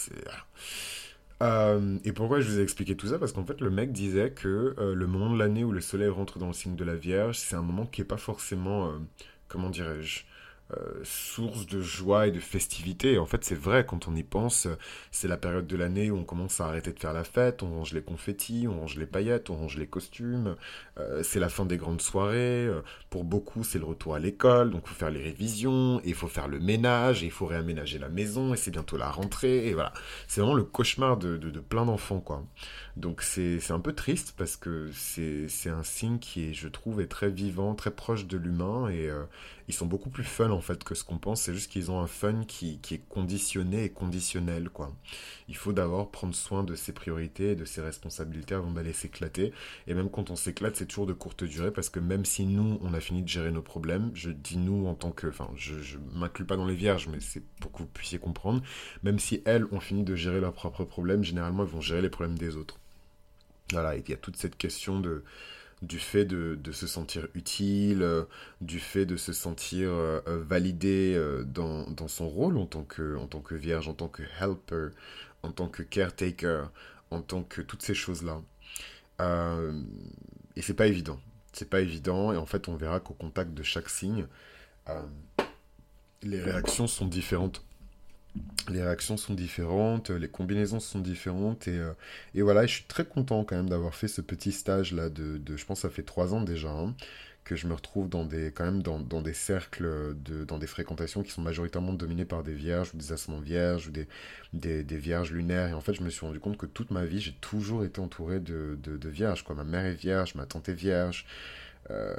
Euh, 1.42 1.98
et 2.06 2.12
pourquoi 2.14 2.40
je 2.40 2.50
vous 2.50 2.60
ai 2.60 2.64
expliqué 2.64 2.96
tout 2.96 3.08
ça? 3.08 3.20
Parce 3.20 3.34
qu'en 3.34 3.46
fait, 3.46 3.62
le 3.62 3.70
mec 3.70 3.92
disait 3.92 4.32
que 4.32 4.76
euh, 4.78 4.96
le 4.96 5.08
moment 5.08 5.32
de 5.32 5.38
l'année 5.38 5.64
où 5.64 5.72
le 5.72 5.82
soleil 5.82 6.10
rentre 6.10 6.40
dans 6.40 6.48
le 6.48 6.54
signe 6.54 6.76
de 6.76 6.84
la 6.84 6.96
Vierge, 6.96 7.38
c'est 7.38 7.56
un 7.56 7.62
moment 7.62 7.86
qui 7.86 8.02
est 8.02 8.06
pas 8.06 8.18
forcément. 8.18 8.94
comment 9.48 9.70
dirais-je 9.70 10.24
euh, 10.72 11.02
source 11.04 11.68
de 11.68 11.82
joie 11.82 12.28
et 12.28 12.32
de 12.32 12.40
festivité. 12.40 13.18
en 13.18 13.26
fait, 13.26 13.44
c'est 13.44 13.60
vrai, 13.60 13.86
quand 13.86 14.08
on 14.08 14.16
y 14.16 14.24
pense, 14.24 14.68
c'est 15.12 15.28
la 15.28 15.38
période 15.38 15.68
de 15.68 15.76
l'année 15.76 16.10
où 16.10 16.18
on 16.18 16.24
commence 16.24 16.62
à 16.62 16.68
arrêter 16.68 16.94
de 16.94 17.00
faire 17.00 17.14
la 17.14 17.26
fête, 17.26 17.64
on 17.64 17.70
range 17.70 17.94
les 17.94 18.02
confettis, 18.02 18.66
on 18.68 18.80
range 18.80 18.98
les 18.98 19.06
paillettes, 19.06 19.50
on 19.50 19.58
range 19.58 19.78
les 19.78 19.88
costumes, 19.88 20.56
euh, 20.98 21.22
c'est 21.22 21.40
la 21.40 21.50
fin 21.50 21.66
des 21.66 21.78
grandes 21.78 22.02
soirées, 22.02 22.66
euh, 22.66 22.82
pour 23.10 23.24
beaucoup, 23.24 23.64
c'est 23.64 23.78
le 23.78 23.86
retour 23.86 24.16
à 24.16 24.20
l'école, 24.20 24.72
donc 24.72 24.84
il 24.86 24.90
faut 24.90 24.96
faire 24.96 25.12
les 25.12 25.22
révisions, 25.22 26.02
il 26.06 26.16
faut 26.16 26.28
faire 26.28 26.48
le 26.48 26.60
ménage, 26.60 27.24
il 27.24 27.32
faut 27.32 27.46
réaménager 27.46 28.00
la 28.00 28.10
maison, 28.10 28.54
et 28.54 28.58
c'est 28.58 28.72
bientôt 28.72 28.98
la 28.98 29.12
rentrée, 29.12 29.68
et 29.68 29.74
voilà. 29.74 29.94
C'est 30.28 30.42
vraiment 30.42 30.56
le 30.56 30.64
cauchemar 30.64 31.18
de, 31.18 31.38
de 31.38 31.60
plein 31.60 31.86
d'enfants, 31.86 32.22
quoi. 32.22 32.44
Donc 32.96 33.24
c'est 33.24 33.72
un 33.72 33.80
peu 33.80 33.94
triste 33.94 34.36
parce 34.38 34.56
que 34.56 34.92
c'est 34.94 35.70
un 35.70 35.82
signe 35.82 36.20
qui 36.20 36.50
est, 36.50 36.54
je 36.54 36.68
trouve, 36.68 37.02
est 37.02 37.08
très 37.08 37.32
vivant, 37.32 37.74
très 37.74 37.90
proche 37.90 38.28
de 38.28 38.38
l'humain 38.38 38.88
et 38.88 39.10
euh, 39.10 39.24
ils 39.68 39.74
sont 39.74 39.88
beaucoup 39.88 40.12
plus 40.12 40.24
fun 40.24 40.52
en 40.52 40.62
fait 40.62 40.84
que 40.84 40.94
ce 40.94 41.04
qu'on 41.04 41.18
pense. 41.18 41.42
C'est 41.42 41.54
juste 41.56 41.72
qu'ils 41.72 41.90
ont 41.90 42.00
un 42.00 42.08
fun 42.08 42.44
qui, 42.48 42.78
qui, 42.82 42.94
est 42.96 43.02
conditionné 43.10 43.84
et 43.86 43.90
conditionnel 43.90 44.70
quoi. 44.70 44.94
Il 45.48 45.56
faut 45.56 45.74
d'abord 45.74 46.12
prendre 46.12 46.36
soin 46.36 46.64
de 46.64 46.76
ses 46.76 46.92
priorités 46.94 47.52
et 47.52 47.56
de 47.56 47.66
ses 47.66 47.82
responsabilités 47.82 48.54
avant 48.54 48.70
d'aller 48.70 48.94
s'éclater. 48.94 49.54
Et 49.88 49.96
même 49.96 50.12
quand 50.12 50.30
on 50.30 50.36
s'éclate, 50.36 50.76
c'est 50.76 50.86
toujours 50.86 51.08
de 51.08 51.14
courte 51.14 51.44
durée 51.44 51.72
parce 51.72 51.90
que 51.90 52.00
même 52.00 52.26
si 52.26 52.46
nous, 52.46 52.78
on 52.82 52.94
a 52.94 53.00
fini 53.00 53.24
de 53.24 53.28
gérer 53.28 53.52
nos 53.52 53.64
problèmes, 53.64 54.12
je 54.14 54.30
dis 54.30 54.58
nous 54.58 54.86
en 54.86 54.94
tant 54.94 55.12
que, 55.12 55.26
enfin, 55.26 55.50
je, 55.56 55.80
je 55.82 55.98
m'inclus 56.14 56.46
pas 56.46 56.58
dans 56.58 56.68
les 56.68 56.76
vierges, 56.76 57.08
mais 57.12 57.20
c'est 57.22 57.44
pour 57.60 57.72
que 57.72 57.80
vous 57.80 57.88
puissiez 57.88 58.20
comprendre. 58.20 58.62
Même 59.02 59.18
si 59.18 59.42
elles 59.46 59.66
ont 59.72 59.80
fini 59.80 60.04
de 60.04 60.16
gérer 60.16 60.40
leurs 60.40 60.54
propres 60.54 60.84
problèmes, 60.84 61.24
généralement 61.24 61.64
elles 61.64 61.70
vont 61.70 61.82
gérer 61.82 62.04
les 62.04 62.10
problèmes 62.10 62.38
des 62.38 62.56
autres. 62.56 62.80
Voilà, 63.72 63.96
il 63.96 64.08
y 64.08 64.14
a 64.14 64.18
toute 64.18 64.36
cette 64.38 64.58
question 64.58 65.00
de, 65.00 65.24
du 65.84 66.00
fait 66.00 66.26
de, 66.26 66.72
se 66.72 66.88
sentir 66.88 67.28
utile, 67.36 68.04
euh, 68.04 68.24
du 68.62 68.80
fait 68.80 69.06
de 69.06 69.18
se 69.18 69.34
sentir 69.34 69.90
euh, 69.90 70.22
euh, 70.28 70.44
validé 70.44 71.22
dans, 71.46 72.08
son 72.08 72.30
rôle 72.30 72.58
en 72.58 72.66
tant, 72.66 72.84
que, 72.84 73.18
en 73.18 73.28
tant 73.28 73.42
que 73.42 73.56
vierge, 73.56 73.88
en 73.88 73.94
tant 73.94 74.08
que 74.08 74.24
helper, 74.40 74.90
en 75.44 75.52
tant 75.52 75.68
que 75.68 75.84
caretaker, 75.84 76.70
en 77.12 77.22
tant 77.22 77.44
que 77.44 77.62
toutes 77.62 77.84
ces 77.84 77.94
choses-là. 77.94 78.42
et 80.56 80.62
c'est 80.62 80.74
pas 80.74 80.88
évident. 80.88 81.20
C'est 81.52 81.70
pas 81.70 81.82
évident, 81.82 82.34
et 82.34 82.38
en 82.38 82.48
fait, 82.48 82.68
on 82.68 82.76
verra 82.76 83.00
qu'au 83.00 83.14
contact 83.14 83.54
de 83.54 83.62
chaque 83.62 83.90
signe, 83.90 84.26
les 86.24 86.42
réactions 86.42 86.88
sont 86.88 87.06
différentes 87.06 87.64
les 88.70 88.82
réactions 88.82 89.18
sont 89.18 89.34
différentes, 89.34 90.10
les 90.10 90.28
combinaisons 90.28 90.80
sont 90.80 91.00
différentes, 91.00 91.68
et, 91.68 91.78
euh, 91.78 91.94
et 92.34 92.42
voilà, 92.42 92.66
je 92.66 92.76
suis 92.76 92.86
très 92.86 93.06
content 93.06 93.44
quand 93.44 93.56
même 93.56 93.70
d'avoir 93.70 93.94
fait 93.96 94.08
ce 94.08 94.22
petit 94.22 94.52
stage 94.52 94.94
là 94.94 95.10
de, 95.10 95.38
de, 95.38 95.58
je 95.58 95.66
pense 95.66 95.82
ça 95.82 95.90
fait 95.90 96.04
trois 96.04 96.34
ans 96.34 96.42
déjà, 96.42 96.70
hein, 96.70 96.96
que 97.44 97.56
je 97.56 97.68
me 97.68 97.74
retrouve 97.74 98.10
dans 98.10 98.26
des, 98.26 98.52
quand 98.54 98.64
même 98.64 98.82
dans, 98.82 99.00
dans 99.00 99.22
des 99.22 99.34
cercles, 99.34 100.16
de, 100.16 100.46
dans 100.46 100.58
des 100.58 100.68
fréquentations 100.68 101.24
qui 101.24 101.32
sont 101.32 101.42
majoritairement 101.42 101.94
dominées 101.94 102.26
par 102.26 102.44
des 102.44 102.54
vierges 102.54 102.92
ou 102.94 102.98
des 102.98 103.12
ascendants 103.12 103.42
vierges 103.42 103.88
ou 103.88 103.92
des, 103.92 104.08
des, 104.54 104.84
des, 104.84 104.98
vierges 104.98 105.32
lunaires. 105.32 105.68
Et 105.68 105.74
en 105.74 105.82
fait, 105.82 105.94
je 105.94 106.04
me 106.04 106.10
suis 106.10 106.26
rendu 106.26 106.40
compte 106.40 106.58
que 106.58 106.66
toute 106.66 106.92
ma 106.92 107.06
vie, 107.06 107.20
j'ai 107.20 107.34
toujours 107.34 107.84
été 107.84 108.00
entouré 108.00 108.40
de, 108.40 108.78
de, 108.82 108.98
de, 108.98 109.10
vierges. 109.10 109.44
Quoi. 109.44 109.56
Ma 109.56 109.66
mère 109.66 109.86
est 109.86 109.94
vierge, 109.94 110.36
ma 110.36 110.46
tante 110.46 110.70
est 110.70 110.74
vierge. 110.74 111.26
Euh, 111.92 112.16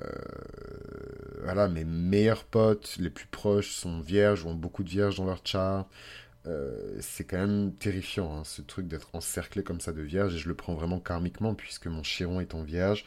voilà, 1.43 1.69
mes 1.69 1.85
meilleurs 1.85 2.45
potes, 2.45 2.97
les 2.99 3.11
plus 3.11 3.27
proches, 3.27 3.71
sont 3.71 4.01
vierges 4.01 4.47
ont 4.47 4.55
beaucoup 4.55 4.83
de 4.85 4.91
vierges 4.91 5.17
dans 5.17 5.27
leur 5.27 5.41
chart. 5.45 5.87
Euh, 6.47 6.97
c'est 7.01 7.25
quand 7.25 7.39
même 7.39 7.73
terrifiant, 7.75 8.37
hein, 8.37 8.45
ce 8.45 8.61
truc 8.63 8.87
d'être 8.87 9.15
encerclé 9.15 9.63
comme 9.63 9.81
ça 9.81 9.93
de 9.93 10.03
vierges, 10.03 10.35
et 10.35 10.39
je 10.39 10.49
le 10.49 10.55
prends 10.55 10.75
vraiment 10.75 11.01
karmiquement, 11.01 11.55
puisque 11.55 11.87
mon 11.87 12.03
chiron 12.03 12.41
est 12.41 12.55
en 12.55 12.63
vierge, 12.63 13.05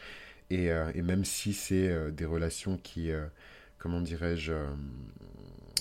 et, 0.50 0.72
euh, 0.72 0.90
même 1.02 1.24
si 1.24 1.52
c'est 1.52 1.88
euh, 1.88 2.10
des 2.10 2.24
relations 2.24 2.78
qui, 2.78 3.10
comment 3.78 4.00
dirais-je, 4.00 4.52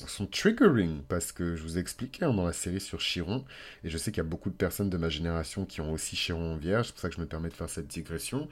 sont 0.06 0.28
triggering, 0.28 1.02
parce 1.08 1.32
que 1.32 1.56
je 1.56 1.64
vous 1.64 1.78
ai 1.78 1.82
expliqué 1.82 2.26
hein, 2.26 2.34
dans 2.34 2.46
la 2.46 2.54
série 2.54 2.80
sur 2.80 3.00
Chiron, 3.00 3.44
et 3.84 3.90
je 3.90 3.98
sais 3.98 4.12
qu'il 4.12 4.20
y 4.20 4.26
a 4.26 4.30
beaucoup 4.30 4.52
de 4.52 4.56
personnes 4.56 4.92
de 4.92 4.98
ma 4.98 5.10
génération 5.10 5.66
qui 5.66 5.82
ont 5.82 5.92
aussi 5.92 6.16
Chiron 6.16 6.54
en 6.54 6.58
vierge, 6.58 6.88
c'est 6.88 6.94
pour 6.94 7.02
ça 7.02 7.10
que 7.10 7.16
je 7.16 7.22
me 7.22 7.26
permets 7.26 7.50
de 7.50 7.56
faire 7.56 7.70
cette 7.70 7.88
digression. 7.88 8.48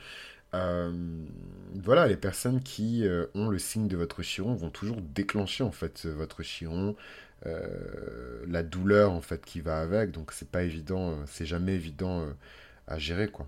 Voilà, 0.54 2.08
les 2.08 2.18
personnes 2.18 2.62
qui 2.62 3.06
ont 3.34 3.50
le 3.50 3.60
signe 3.60 3.88
de 3.88 3.98
votre 3.98 4.22
chiron 4.24 4.54
vont 4.54 4.70
toujours 4.70 5.02
déclencher 5.02 5.64
en 5.64 5.72
fait 5.72 6.06
votre 6.06 6.44
chiron, 6.44 6.96
euh, 7.46 8.44
la 8.48 8.64
douleur 8.64 9.12
en 9.12 9.22
fait 9.22 9.44
qui 9.46 9.62
va 9.62 9.80
avec. 9.80 10.12
Donc 10.12 10.32
c'est 10.32 10.50
pas 10.50 10.64
évident, 10.64 11.12
euh, 11.12 11.16
c'est 11.28 11.46
jamais 11.46 11.74
évident 11.74 12.22
euh, 12.22 12.32
à 12.88 12.98
gérer 12.98 13.28
quoi. 13.30 13.48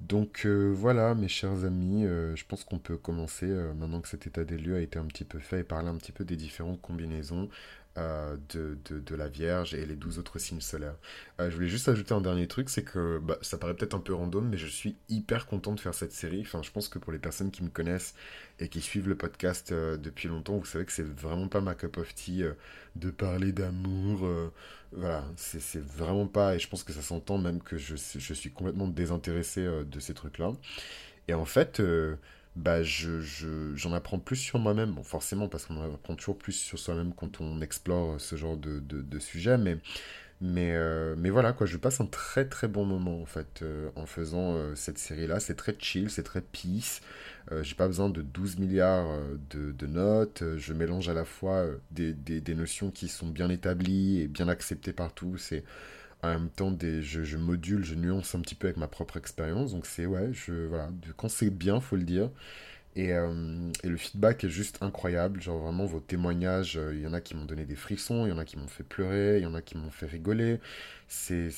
Donc 0.00 0.44
voilà, 0.46 1.14
mes 1.14 1.28
chers 1.28 1.64
amis, 1.64 2.02
je 2.02 2.44
pense 2.46 2.64
qu'on 2.64 2.78
peut 2.78 2.98
commencer, 2.98 3.46
maintenant 3.46 4.02
que 4.02 4.08
cet 4.08 4.26
état 4.26 4.44
des 4.44 4.58
lieux 4.58 4.76
a 4.76 4.80
été 4.80 4.98
un 4.98 5.06
petit 5.06 5.24
peu 5.24 5.38
fait, 5.38 5.60
et 5.60 5.64
parler 5.64 5.88
un 5.88 5.96
petit 5.96 6.12
peu 6.12 6.24
des 6.24 6.36
différentes 6.36 6.82
combinaisons 6.82 7.48
euh, 7.96 8.36
de, 8.52 8.76
de, 8.88 9.14
la 9.14 9.28
Vierge 9.28 9.72
et 9.72 9.86
les 9.86 9.94
douze 9.94 10.18
autres 10.18 10.40
signes 10.40 10.60
solaires. 10.60 10.96
Euh, 11.40 11.48
je 11.48 11.54
voulais 11.54 11.68
juste 11.68 11.88
ajouter 11.88 12.12
un 12.12 12.20
dernier 12.20 12.48
truc, 12.48 12.68
c'est 12.68 12.82
que 12.82 13.20
bah, 13.20 13.38
ça 13.40 13.56
paraît 13.56 13.74
peut-être 13.74 13.94
un 13.94 14.00
peu 14.00 14.12
random, 14.12 14.48
mais 14.48 14.56
je 14.56 14.66
suis 14.66 14.96
hyper 15.08 15.46
content 15.46 15.72
de 15.72 15.78
faire 15.78 15.94
cette 15.94 16.10
série. 16.10 16.40
Enfin, 16.40 16.60
je 16.64 16.72
pense 16.72 16.88
que 16.88 16.98
pour 16.98 17.12
les 17.12 17.20
personnes 17.20 17.52
qui 17.52 17.62
me 17.62 17.68
connaissent 17.68 18.16
et 18.58 18.68
qui 18.68 18.80
suivent 18.80 19.08
le 19.08 19.14
podcast 19.16 19.70
euh, 19.70 19.96
depuis 19.96 20.26
longtemps, 20.28 20.56
vous 20.56 20.64
savez 20.64 20.84
que 20.84 20.90
c'est 20.90 21.06
vraiment 21.06 21.46
pas 21.46 21.60
ma 21.60 21.76
cup 21.76 21.96
of 21.98 22.12
tea 22.16 22.42
de 22.96 23.10
parler 23.10 23.52
d'amour. 23.52 24.28
voilà, 24.90 25.24
c'est 25.36 25.80
vraiment 25.80 26.26
pas, 26.26 26.56
et 26.56 26.58
je 26.58 26.68
pense 26.68 26.82
que 26.82 26.92
ça 26.92 27.02
s'entend 27.02 27.38
même 27.38 27.62
que 27.62 27.78
je, 27.78 27.94
je, 27.96 28.34
suis 28.34 28.50
complètement 28.50 28.88
désintéressé 28.88 29.64
de 29.64 30.00
ces 30.00 30.14
trucs-là. 30.14 30.52
Et 31.28 31.34
en 31.34 31.44
fait, 31.44 31.80
bah, 32.56 32.82
je, 32.82 33.20
j'en 33.74 33.92
apprends 33.92 34.18
plus 34.18 34.36
sur 34.36 34.58
moi-même. 34.58 34.96
Forcément, 35.02 35.48
parce 35.48 35.66
qu'on 35.66 35.80
apprend 35.82 36.14
toujours 36.14 36.38
plus 36.38 36.52
sur 36.52 36.78
soi-même 36.78 37.12
quand 37.14 37.40
on 37.40 37.60
explore 37.60 38.20
ce 38.20 38.36
genre 38.36 38.56
de, 38.56 38.80
de, 38.80 39.18
sujet, 39.18 39.58
mais, 39.58 39.78
mais, 40.40 40.72
euh, 40.74 41.16
mais 41.18 41.30
voilà, 41.30 41.52
quoi, 41.52 41.66
je 41.66 41.76
passe 41.76 42.00
un 42.00 42.06
très 42.06 42.48
très 42.48 42.68
bon 42.68 42.84
moment 42.84 43.20
en 43.20 43.26
fait 43.26 43.62
euh, 43.62 43.90
en 43.96 44.06
faisant 44.06 44.54
euh, 44.54 44.74
cette 44.76 44.98
série-là. 44.98 45.40
C'est 45.40 45.56
très 45.56 45.74
chill, 45.78 46.10
c'est 46.10 46.22
très 46.22 46.42
peace. 46.42 47.00
j'ai 47.62 47.74
pas 47.74 47.88
besoin 47.88 48.08
de 48.08 48.22
12 48.22 48.58
milliards 48.58 49.18
de, 49.50 49.72
de 49.72 49.86
notes. 49.86 50.44
Je 50.56 50.72
mélange 50.72 51.08
à 51.08 51.14
la 51.14 51.24
fois 51.24 51.66
des, 51.90 52.12
des, 52.14 52.40
des, 52.40 52.54
notions 52.54 52.90
qui 52.90 53.08
sont 53.08 53.28
bien 53.28 53.50
établies 53.50 54.20
et 54.20 54.28
bien 54.28 54.48
acceptées 54.48 54.92
par 54.92 55.12
tous. 55.12 55.52
En 56.24 56.28
même 56.28 56.48
temps, 56.50 56.70
des, 56.70 57.02
je, 57.02 57.22
je, 57.22 57.36
module, 57.36 57.84
je 57.84 57.94
nuance 57.94 58.34
un 58.34 58.40
petit 58.40 58.54
peu 58.54 58.68
avec 58.68 58.78
ma 58.78 58.88
propre 58.88 59.16
expérience. 59.18 59.72
Donc 59.72 59.86
c'est, 59.86 60.06
ouais, 60.06 60.30
je, 60.32 60.66
voilà, 60.66 60.88
quand 61.16 61.28
c'est 61.28 61.50
bien, 61.50 61.80
faut 61.80 61.96
le 61.96 62.04
dire. 62.04 62.30
Et, 62.96 63.12
euh, 63.12 63.70
et, 63.82 63.88
le 63.88 63.96
feedback 63.96 64.44
est 64.44 64.48
juste 64.48 64.78
incroyable. 64.82 65.40
Genre 65.42 65.58
vraiment 65.58 65.84
vos 65.86 66.00
témoignages, 66.00 66.76
euh, 66.78 66.94
il 66.94 67.02
y 67.02 67.06
en 67.06 67.12
a 67.12 67.20
qui 67.20 67.34
m'ont 67.36 67.44
donné 67.44 67.64
des 67.66 67.74
frissons, 67.76 68.26
il 68.26 68.30
y 68.30 68.32
en 68.32 68.38
a 68.38 68.44
qui 68.44 68.56
m'ont 68.56 68.68
fait 68.68 68.84
pleurer, 68.84 69.38
il 69.38 69.42
y 69.42 69.46
en 69.46 69.54
a 69.54 69.62
qui 69.62 69.76
m'ont 69.76 69.90
fait 69.90 70.06
rigoler. 70.06 70.60
C'est 71.08 71.50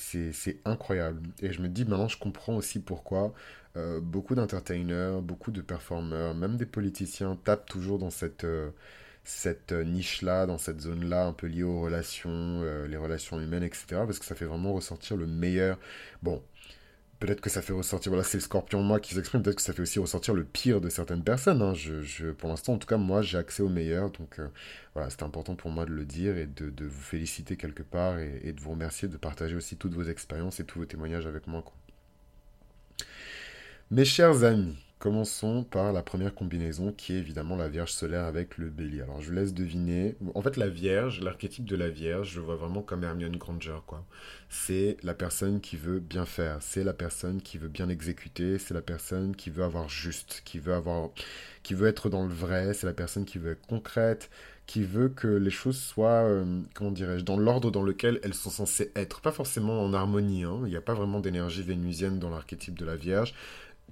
incroyable. 0.64 1.22
Et 1.42 1.52
je 1.52 1.62
me 1.62 1.68
dis 1.68 1.84
maintenant 1.84 2.08
je 2.08 2.18
comprends 2.18 2.56
aussi 2.56 2.80
pourquoi 2.80 3.34
euh, 3.76 4.00
beaucoup 4.00 4.34
d'entertainers, 4.34 5.22
beaucoup 5.22 5.50
de 5.50 5.60
performeurs, 5.60 6.34
même 6.34 6.56
des 6.56 6.66
politiciens 6.66 7.36
tapent 7.44 7.66
toujours 7.68 7.98
dans 7.98 8.10
cette 8.10 8.46
cette 9.26 9.72
euh, 9.72 9.82
niche-là, 9.84 10.46
dans 10.46 10.56
cette 10.56 10.80
zone-là, 10.80 11.26
un 11.26 11.32
peu 11.32 11.48
liée 11.48 11.64
aux 11.64 11.80
relations, 11.80 12.30
euh, 12.30 12.86
les 12.86 12.96
relations 12.96 13.40
humaines, 13.40 13.64
etc. 13.64 13.86
Parce 14.06 14.20
que 14.20 14.24
ça 14.24 14.36
fait 14.36 14.44
vraiment 14.44 14.72
ressortir 14.72 15.16
le 15.16 15.26
meilleur. 15.26 15.78
Bon, 16.22 16.42
peut-être 17.18 17.40
que 17.40 17.50
ça 17.50 17.60
fait 17.60 17.72
ressortir, 17.72 18.12
voilà, 18.12 18.22
c'est 18.22 18.36
le 18.36 18.42
scorpion 18.42 18.82
moi 18.82 19.00
qui 19.00 19.14
s'exprime, 19.14 19.42
peut-être 19.42 19.56
que 19.56 19.62
ça 19.62 19.72
fait 19.72 19.82
aussi 19.82 19.98
ressortir 19.98 20.32
le 20.32 20.44
pire 20.44 20.80
de 20.80 20.88
certaines 20.88 21.24
personnes. 21.24 21.60
Hein. 21.60 21.74
Je, 21.74 22.30
pour 22.30 22.48
l'instant, 22.48 22.74
en 22.74 22.78
tout 22.78 22.86
cas, 22.86 22.98
moi, 22.98 23.20
j'ai 23.20 23.36
accès 23.36 23.64
au 23.64 23.68
meilleur. 23.68 24.10
Donc 24.12 24.38
euh, 24.38 24.46
voilà, 24.94 25.10
c'est 25.10 25.24
important 25.24 25.56
pour 25.56 25.70
moi 25.70 25.86
de 25.86 25.90
le 25.90 26.04
dire 26.04 26.38
et 26.38 26.46
de, 26.46 26.84
vous 26.86 27.02
féliciter 27.02 27.56
quelque 27.56 27.82
part 27.82 28.20
et, 28.20 28.52
de 28.52 28.60
vous 28.60 28.70
remercier 28.70 29.08
de 29.08 29.16
partager 29.16 29.56
aussi 29.56 29.76
toutes 29.76 29.94
vos 29.94 30.04
expériences 30.04 30.60
et 30.60 30.64
tous 30.64 30.78
vos 30.78 30.86
témoignages 30.86 31.26
avec 31.26 31.48
moi. 31.48 31.64
Mes 33.90 34.04
chers 34.04 34.44
amis, 34.44 34.76
Commençons 34.98 35.62
par 35.62 35.92
la 35.92 36.02
première 36.02 36.34
combinaison 36.34 36.90
qui 36.90 37.12
est 37.12 37.18
évidemment 37.18 37.54
la 37.54 37.68
Vierge 37.68 37.92
solaire 37.92 38.24
avec 38.24 38.56
le 38.56 38.70
bélier. 38.70 39.02
Alors 39.02 39.20
je 39.20 39.28
vous 39.28 39.34
laisse 39.34 39.52
deviner. 39.52 40.16
En 40.34 40.40
fait, 40.40 40.56
la 40.56 40.68
Vierge, 40.68 41.20
l'archétype 41.20 41.66
de 41.66 41.76
la 41.76 41.90
Vierge, 41.90 42.30
je 42.30 42.40
vois 42.40 42.56
vraiment 42.56 42.80
comme 42.80 43.04
Hermione 43.04 43.36
Granger. 43.36 43.76
quoi. 43.86 44.06
C'est 44.48 44.96
la 45.02 45.12
personne 45.12 45.60
qui 45.60 45.76
veut 45.76 46.00
bien 46.00 46.24
faire, 46.24 46.62
c'est 46.62 46.82
la 46.82 46.94
personne 46.94 47.42
qui 47.42 47.58
veut 47.58 47.68
bien 47.68 47.90
exécuter, 47.90 48.58
c'est 48.58 48.72
la 48.72 48.80
personne 48.80 49.36
qui 49.36 49.50
veut 49.50 49.64
avoir 49.64 49.90
juste, 49.90 50.40
qui 50.46 50.58
veut, 50.58 50.72
avoir, 50.72 51.10
qui 51.62 51.74
veut 51.74 51.88
être 51.88 52.08
dans 52.08 52.24
le 52.24 52.32
vrai, 52.32 52.72
c'est 52.72 52.86
la 52.86 52.94
personne 52.94 53.26
qui 53.26 53.36
veut 53.36 53.52
être 53.52 53.66
concrète, 53.66 54.30
qui 54.66 54.82
veut 54.82 55.08
que 55.08 55.28
les 55.28 55.50
choses 55.50 55.78
soient, 55.78 56.24
euh, 56.24 56.62
comment 56.74 56.90
dirais-je, 56.90 57.24
dans 57.24 57.36
l'ordre 57.36 57.70
dans 57.70 57.82
lequel 57.82 58.18
elles 58.22 58.34
sont 58.34 58.50
censées 58.50 58.90
être. 58.96 59.20
Pas 59.20 59.30
forcément 59.30 59.82
en 59.82 59.92
harmonie, 59.92 60.44
hein. 60.44 60.60
il 60.64 60.70
n'y 60.70 60.76
a 60.76 60.80
pas 60.80 60.94
vraiment 60.94 61.20
d'énergie 61.20 61.62
vénusienne 61.62 62.18
dans 62.18 62.30
l'archétype 62.30 62.78
de 62.78 62.84
la 62.84 62.96
Vierge, 62.96 63.34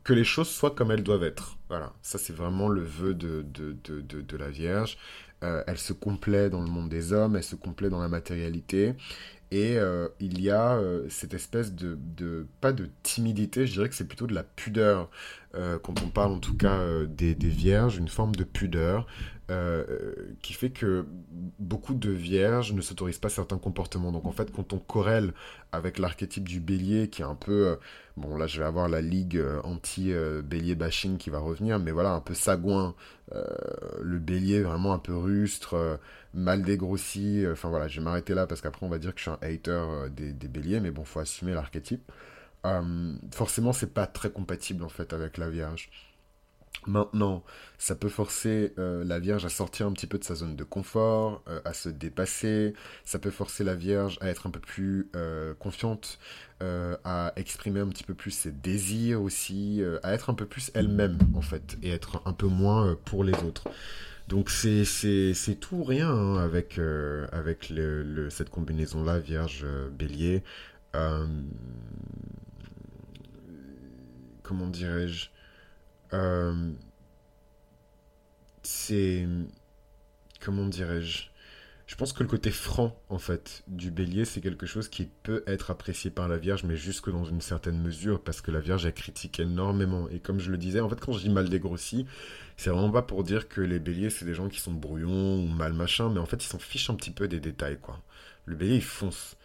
que 0.02 0.12
les 0.12 0.24
choses 0.24 0.48
soient 0.48 0.72
comme 0.72 0.90
elles 0.90 1.02
doivent 1.02 1.24
être. 1.24 1.56
Voilà, 1.68 1.92
ça 2.02 2.18
c'est 2.18 2.34
vraiment 2.34 2.68
le 2.68 2.82
vœu 2.82 3.14
de, 3.14 3.42
de, 3.42 3.76
de, 3.84 4.20
de, 4.20 4.36
la 4.36 4.50
Vierge. 4.50 4.98
Euh, 5.42 5.62
elle 5.66 5.78
se 5.78 5.92
complaît 5.92 6.50
dans 6.50 6.60
le 6.60 6.68
monde 6.70 6.88
des 6.88 7.12
hommes, 7.12 7.36
elle 7.36 7.44
se 7.44 7.56
complaît 7.56 7.90
dans 7.90 8.00
la 8.00 8.08
matérialité. 8.08 8.94
Et 9.50 9.78
euh, 9.78 10.08
il 10.20 10.40
y 10.40 10.50
a 10.50 10.74
euh, 10.74 11.06
cette 11.08 11.34
espèce 11.34 11.74
de, 11.74 11.98
de, 12.16 12.46
pas 12.60 12.72
de 12.72 12.88
timidité, 13.02 13.66
je 13.66 13.72
dirais 13.72 13.88
que 13.88 13.94
c'est 13.94 14.08
plutôt 14.08 14.26
de 14.26 14.34
la 14.34 14.42
pudeur. 14.42 15.10
quand 15.82 16.02
on 16.02 16.08
parle 16.08 16.32
en 16.32 16.40
tout 16.40 16.56
cas 16.56 16.80
des, 17.06 17.34
des, 17.34 17.48
vierges, 17.48 17.96
une 17.96 18.08
forme 18.08 18.34
de 18.34 18.44
pudeur 18.44 19.06
qui 20.42 20.52
fait 20.54 20.70
que 20.70 21.06
beaucoup 21.58 21.94
de 21.94 22.10
vierges 22.10 22.72
ne 22.72 22.80
s'autorisent 22.80 23.18
pas 23.18 23.28
certains 23.28 23.58
comportements. 23.58 24.12
Donc 24.12 24.26
en 24.26 24.32
fait, 24.32 24.50
quand 24.50 24.72
on 24.72 24.78
corrèle 24.78 25.32
avec 25.72 25.98
l'archétype 25.98 26.48
du 26.48 26.60
bélier 26.60 27.08
qui 27.08 27.22
est 27.22 27.26
un 27.26 27.34
peu 27.34 27.76
Bon, 28.16 28.36
là, 28.36 28.46
je 28.46 28.60
vais 28.60 28.64
avoir 28.64 28.88
la 28.88 29.00
ligue 29.00 29.36
euh, 29.36 29.60
anti-bélier 29.64 30.76
bashing 30.76 31.18
qui 31.18 31.30
va 31.30 31.40
revenir, 31.40 31.80
mais 31.80 31.90
voilà, 31.90 32.12
un 32.12 32.20
peu 32.20 32.34
sagouin. 32.34 32.94
Euh, 33.32 33.44
le 34.02 34.18
bélier 34.20 34.62
vraiment 34.62 34.92
un 34.92 35.00
peu 35.00 35.16
rustre, 35.16 35.74
euh, 35.74 35.96
mal 36.32 36.62
dégrossi. 36.62 37.44
Enfin 37.50 37.70
voilà, 37.70 37.88
je 37.88 37.98
vais 37.98 38.04
m'arrêter 38.04 38.34
là 38.34 38.46
parce 38.46 38.60
qu'après, 38.60 38.86
on 38.86 38.88
va 38.88 38.98
dire 38.98 39.12
que 39.12 39.18
je 39.18 39.24
suis 39.24 39.30
un 39.32 39.38
hater 39.42 40.10
des, 40.10 40.32
des, 40.32 40.48
béliers, 40.48 40.78
mais 40.80 40.92
bon, 40.92 41.04
faut 41.04 41.18
assumer 41.20 41.54
l'archétype. 41.54 42.10
forcément, 43.32 43.72
c'est 43.72 43.92
pas 43.92 44.06
très 44.06 44.30
compatible 44.30 44.84
en 44.84 44.88
fait 44.88 45.12
avec 45.12 45.36
la 45.38 45.50
Vierge. 45.50 45.90
Maintenant, 46.86 47.42
ça 47.78 47.94
peut 47.94 48.08
forcer 48.08 48.74
euh, 48.78 49.04
la 49.04 49.18
Vierge 49.18 49.44
à 49.44 49.48
sortir 49.48 49.86
un 49.86 49.92
petit 49.92 50.06
peu 50.06 50.18
de 50.18 50.24
sa 50.24 50.34
zone 50.34 50.54
de 50.54 50.64
confort, 50.64 51.42
euh, 51.48 51.60
à 51.64 51.72
se 51.72 51.88
dépasser. 51.88 52.74
Ça 53.04 53.18
peut 53.18 53.30
forcer 53.30 53.64
la 53.64 53.74
Vierge 53.74 54.18
à 54.20 54.28
être 54.28 54.46
un 54.46 54.50
peu 54.50 54.60
plus 54.60 55.08
euh, 55.16 55.54
confiante, 55.54 56.18
à 57.04 57.34
exprimer 57.36 57.80
un 57.80 57.88
petit 57.88 58.04
peu 58.04 58.14
plus 58.14 58.30
ses 58.30 58.50
désirs 58.50 59.20
aussi, 59.20 59.82
à 60.02 60.14
être 60.14 60.30
un 60.30 60.34
peu 60.34 60.46
plus 60.46 60.70
elle-même 60.72 61.18
en 61.34 61.42
fait, 61.42 61.76
et 61.82 61.90
être 61.90 62.22
un 62.24 62.32
peu 62.32 62.46
moins 62.46 62.96
pour 63.04 63.22
les 63.22 63.34
autres. 63.34 63.68
Donc 64.28 64.48
c'est, 64.48 64.86
c'est, 64.86 65.34
c'est 65.34 65.56
tout 65.56 65.76
ou 65.76 65.84
rien 65.84 66.08
hein, 66.08 66.38
avec, 66.38 66.80
avec 67.32 67.70
cette 68.30 68.48
combinaison-là, 68.48 69.18
Vierge 69.18 69.66
Bélier. 69.92 70.42
comment 74.42 74.68
dirais-je? 74.68 75.33
Euh, 76.14 76.72
c'est. 78.62 79.26
Comment 80.40 80.66
dirais-je? 80.66 81.28
Je 81.86 81.96
pense 81.96 82.14
que 82.14 82.22
le 82.22 82.28
côté 82.28 82.50
franc, 82.50 82.98
en 83.10 83.18
fait, 83.18 83.62
du 83.68 83.90
bélier, 83.90 84.24
c'est 84.24 84.40
quelque 84.40 84.64
chose 84.64 84.88
qui 84.88 85.08
peut 85.22 85.44
être 85.46 85.70
apprécié 85.70 86.10
par 86.10 86.28
la 86.28 86.38
Vierge, 86.38 86.64
mais 86.64 86.76
jusque 86.76 87.10
dans 87.10 87.24
une 87.24 87.42
certaine 87.42 87.78
mesure, 87.78 88.22
parce 88.22 88.40
que 88.40 88.50
la 88.50 88.60
Vierge, 88.60 88.86
elle 88.86 88.94
critique 88.94 89.38
énormément. 89.38 90.08
Et 90.08 90.18
comme 90.18 90.40
je 90.40 90.50
le 90.50 90.56
disais, 90.56 90.80
en 90.80 90.88
fait, 90.88 90.98
quand 90.98 91.12
je 91.12 91.20
dis 91.20 91.28
mal 91.28 91.50
dégrossi, 91.50 92.06
c'est 92.56 92.70
vraiment 92.70 92.90
pas 92.90 93.02
pour 93.02 93.22
dire 93.22 93.48
que 93.48 93.60
les 93.60 93.78
béliers, 93.78 94.08
c'est 94.08 94.24
des 94.24 94.34
gens 94.34 94.48
qui 94.48 94.60
sont 94.60 94.72
brouillons 94.72 95.44
ou 95.44 95.46
mal 95.46 95.74
machin, 95.74 96.08
mais 96.08 96.20
en 96.20 96.26
fait, 96.26 96.42
ils 96.42 96.48
s'en 96.48 96.58
fichent 96.58 96.88
un 96.88 96.94
petit 96.94 97.10
peu 97.10 97.28
des 97.28 97.40
détails, 97.40 97.78
quoi. 97.78 98.00
Le 98.46 98.56
bélier, 98.56 98.76
il 98.76 98.82
fonce. 98.82 99.36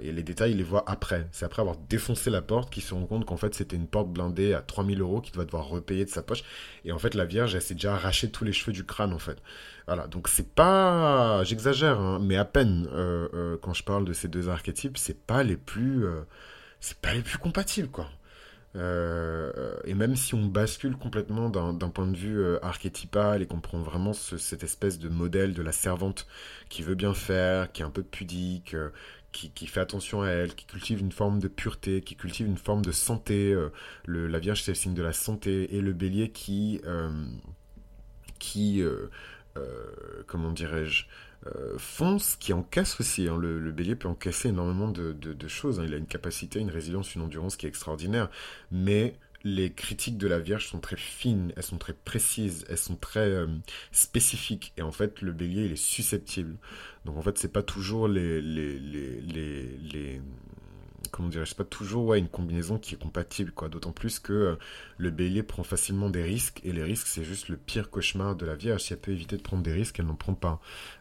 Et 0.00 0.12
les 0.12 0.22
détails, 0.22 0.52
ils 0.52 0.56
les 0.56 0.62
voient 0.62 0.84
après. 0.86 1.26
C'est 1.32 1.44
après 1.44 1.60
avoir 1.60 1.76
défoncé 1.76 2.30
la 2.30 2.42
porte 2.42 2.72
qu'ils 2.72 2.82
se 2.84 2.94
rendent 2.94 3.08
compte 3.08 3.24
qu'en 3.24 3.36
fait, 3.36 3.54
c'était 3.54 3.74
une 3.74 3.88
porte 3.88 4.08
blindée 4.08 4.54
à 4.54 4.60
3000 4.60 5.00
euros 5.00 5.20
qu'il 5.20 5.34
doit 5.34 5.44
devoir 5.44 5.66
repayer 5.66 6.04
de 6.04 6.10
sa 6.10 6.22
poche. 6.22 6.44
Et 6.84 6.92
en 6.92 6.98
fait, 6.98 7.14
la 7.14 7.24
Vierge, 7.24 7.56
elle 7.56 7.62
s'est 7.62 7.74
déjà 7.74 7.94
arraché 7.94 8.30
tous 8.30 8.44
les 8.44 8.52
cheveux 8.52 8.72
du 8.72 8.84
crâne, 8.84 9.12
en 9.12 9.18
fait. 9.18 9.42
Voilà, 9.86 10.06
donc 10.06 10.28
c'est 10.28 10.54
pas... 10.54 11.44
J'exagère, 11.44 12.00
hein, 12.00 12.18
mais 12.22 12.36
à 12.36 12.44
peine, 12.44 12.88
euh, 12.92 13.28
euh, 13.34 13.56
quand 13.60 13.74
je 13.74 13.84
parle 13.84 14.04
de 14.04 14.12
ces 14.12 14.28
deux 14.28 14.48
archétypes, 14.48 14.96
c'est 14.96 15.26
pas 15.26 15.42
les 15.42 15.56
plus... 15.56 16.06
Euh, 16.06 16.22
c'est 16.80 16.98
pas 16.98 17.14
les 17.14 17.22
plus 17.22 17.38
compatibles, 17.38 17.88
quoi. 17.88 18.08
et 18.74 19.94
même 19.94 20.16
si 20.16 20.34
on 20.34 20.44
bascule 20.46 20.96
complètement 20.96 21.48
d'un 21.48 21.88
point 21.88 22.06
de 22.06 22.16
vue 22.16 22.44
archétypal 22.62 23.40
et 23.40 23.46
qu'on 23.46 23.60
prend 23.60 23.78
vraiment 23.78 24.12
cette 24.12 24.62
espèce 24.62 24.98
de 24.98 25.08
modèle 25.08 25.54
de 25.54 25.62
la 25.62 25.72
servante 25.72 26.26
qui 26.68 26.82
veut 26.82 26.94
bien 26.94 27.14
faire, 27.14 27.72
qui 27.72 27.80
est 27.80 27.84
un 27.86 27.90
peu 27.90 28.02
pudique, 28.02 28.76
qui, 29.34 29.66
fait 29.66 29.80
attention 29.80 30.22
à 30.22 30.28
elle, 30.28 30.54
qui 30.54 30.64
cultive 30.64 31.00
une 31.00 31.12
forme 31.12 31.40
de 31.40 31.48
pureté, 31.48 32.00
qui 32.00 32.16
cultive 32.16 32.46
une 32.46 32.56
forme 32.56 32.82
de 32.82 32.92
santé. 32.92 33.52
Euh, 33.52 33.70
le, 34.06 34.26
la 34.26 34.38
Vierge, 34.38 34.62
c'est 34.62 34.70
le 34.70 34.76
signe 34.76 34.94
de 34.94 35.02
la 35.02 35.12
santé. 35.12 35.74
Et 35.74 35.80
le 35.80 35.92
bélier 35.92 36.30
qui... 36.30 36.80
Euh, 36.84 37.10
qui 38.38 38.82
euh, 38.82 39.08
comment 40.26 40.50
dirais-je 40.50 41.06
fonce, 41.76 42.36
qui 42.36 42.54
encaisse 42.54 42.98
aussi. 43.00 43.28
Hein. 43.28 43.36
Le, 43.38 43.70
bélier 43.70 43.96
peut 43.96 44.08
encaisser 44.08 44.48
énormément 44.48 44.88
de, 44.88 45.48
choses. 45.48 45.78
Hein. 45.78 45.84
Il 45.86 45.92
a 45.92 45.98
une 45.98 46.06
capacité, 46.06 46.58
une 46.58 46.70
résilience, 46.70 47.14
une 47.14 47.22
endurance 47.22 47.56
qui 47.56 47.66
est 47.66 47.68
extraordinaire. 47.68 48.30
Mais 48.70 49.18
les 49.44 49.72
critiques 49.72 50.16
de 50.16 50.26
la 50.26 50.38
Vierge 50.38 50.68
sont 50.68 50.80
très 50.80 50.96
fines, 50.96 51.52
elles 51.56 51.62
sont 51.62 51.76
très 51.78 51.92
précises, 51.92 52.64
elles 52.68 52.78
sont 52.78 52.96
très 52.96 53.28
euh, 53.28 53.46
spécifiques. 53.92 54.72
Et 54.78 54.82
en 54.82 54.92
fait, 54.92 55.20
le 55.20 55.32
bélier, 55.32 55.66
il 55.66 55.72
est 55.72 55.76
susceptible. 55.76 56.56
Donc 57.04 57.18
en 57.18 57.22
fait, 57.22 57.38
c'est 57.38 57.52
pas 57.52 57.62
toujours 57.62 58.08
les, 58.08 58.40
les, 58.40 58.78
les, 58.78 59.20
les, 59.92 60.22
comment 61.10 61.28
dirais-je, 61.28 61.54
pas 61.54 61.64
toujours 61.64 62.14
une 62.14 62.28
combinaison 62.28 62.78
qui 62.78 62.94
est 62.94 62.98
compatible, 62.98 63.52
quoi. 63.52 63.68
D'autant 63.68 63.92
plus 63.92 64.18
que 64.18 64.32
euh, 64.32 64.56
le 64.96 65.10
bélier 65.10 65.42
prend 65.42 65.62
facilement 65.62 66.08
des 66.08 66.22
risques, 66.22 66.60
et 66.64 66.72
les 66.72 66.82
risques, 66.82 67.06
c'est 67.06 67.24
juste 67.24 67.48
le 67.48 67.58
pire 67.58 67.90
cauchemar 67.90 68.36
de 68.36 68.46
la 68.46 68.54
Vierge. 68.56 68.82
Si 68.82 68.94
elle 68.94 69.00
peut 69.00 69.12
éviter 69.12 69.36
de 69.36 69.42
prendre 69.42 69.62
des 69.62 69.72
risques, 69.72 69.98
elle 69.98 70.06
n'en 70.06 70.14
prend 70.16 70.34
pas. 70.34 70.60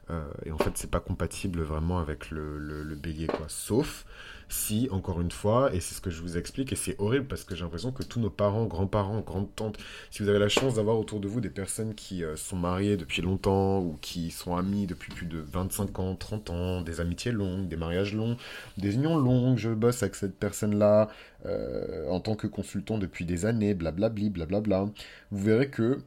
Euh, 0.09 0.21
et 0.45 0.51
en 0.51 0.57
fait, 0.57 0.71
c'est 0.75 0.89
pas 0.89 0.99
compatible 0.99 1.61
vraiment 1.61 1.99
avec 1.99 2.29
le, 2.29 2.95
bélier, 2.95 3.27
quoi. 3.27 3.45
Sauf 3.47 4.05
si, 4.49 4.87
encore 4.91 5.19
une 5.21 5.31
fois, 5.31 5.73
et 5.73 5.79
c'est 5.79 5.95
ce 5.95 6.01
que 6.01 6.11
je 6.11 6.21
vous 6.21 6.37
explique, 6.37 6.71
et 6.73 6.75
c'est 6.75 6.99
horrible 6.99 7.25
parce 7.27 7.43
que 7.43 7.55
j'ai 7.55 7.63
l'impression 7.63 7.91
que 7.91 8.03
tous 8.03 8.19
nos 8.19 8.29
parents, 8.29 8.65
grands-parents, 8.65 9.21
grandes-tantes, 9.21 9.77
si 10.11 10.21
vous 10.21 10.29
avez 10.29 10.37
la 10.37 10.49
chance 10.49 10.75
d'avoir 10.75 10.99
autour 10.99 11.19
de 11.19 11.27
vous 11.27 11.41
des 11.41 11.49
personnes 11.49 11.95
qui 11.95 12.23
euh, 12.23 12.35
sont 12.35 12.57
mariées 12.57 12.97
depuis 12.97 13.21
longtemps 13.21 13.79
ou 13.79 13.97
qui 14.01 14.29
sont 14.29 14.55
amies 14.55 14.85
depuis 14.85 15.11
plus 15.11 15.25
de 15.25 15.39
25 15.39 15.97
ans, 15.99 16.15
30 16.15 16.49
ans, 16.51 16.81
des 16.81 16.99
amitiés 16.99 17.31
longues, 17.31 17.67
des 17.67 17.77
mariages 17.77 18.13
longs, 18.13 18.37
des 18.77 18.95
unions 18.95 19.17
longues, 19.17 19.57
je 19.57 19.69
bosse 19.69 20.03
avec 20.03 20.15
cette 20.15 20.37
personne-là 20.37 21.09
euh, 21.45 22.07
en 22.09 22.19
tant 22.19 22.35
que 22.35 22.47
consultant 22.47 22.97
depuis 22.97 23.25
des 23.25 23.45
années, 23.45 23.73
blablabli, 23.73 24.29
blablabla, 24.29 24.85
vous 25.31 25.43
verrez 25.43 25.69
que 25.69 25.99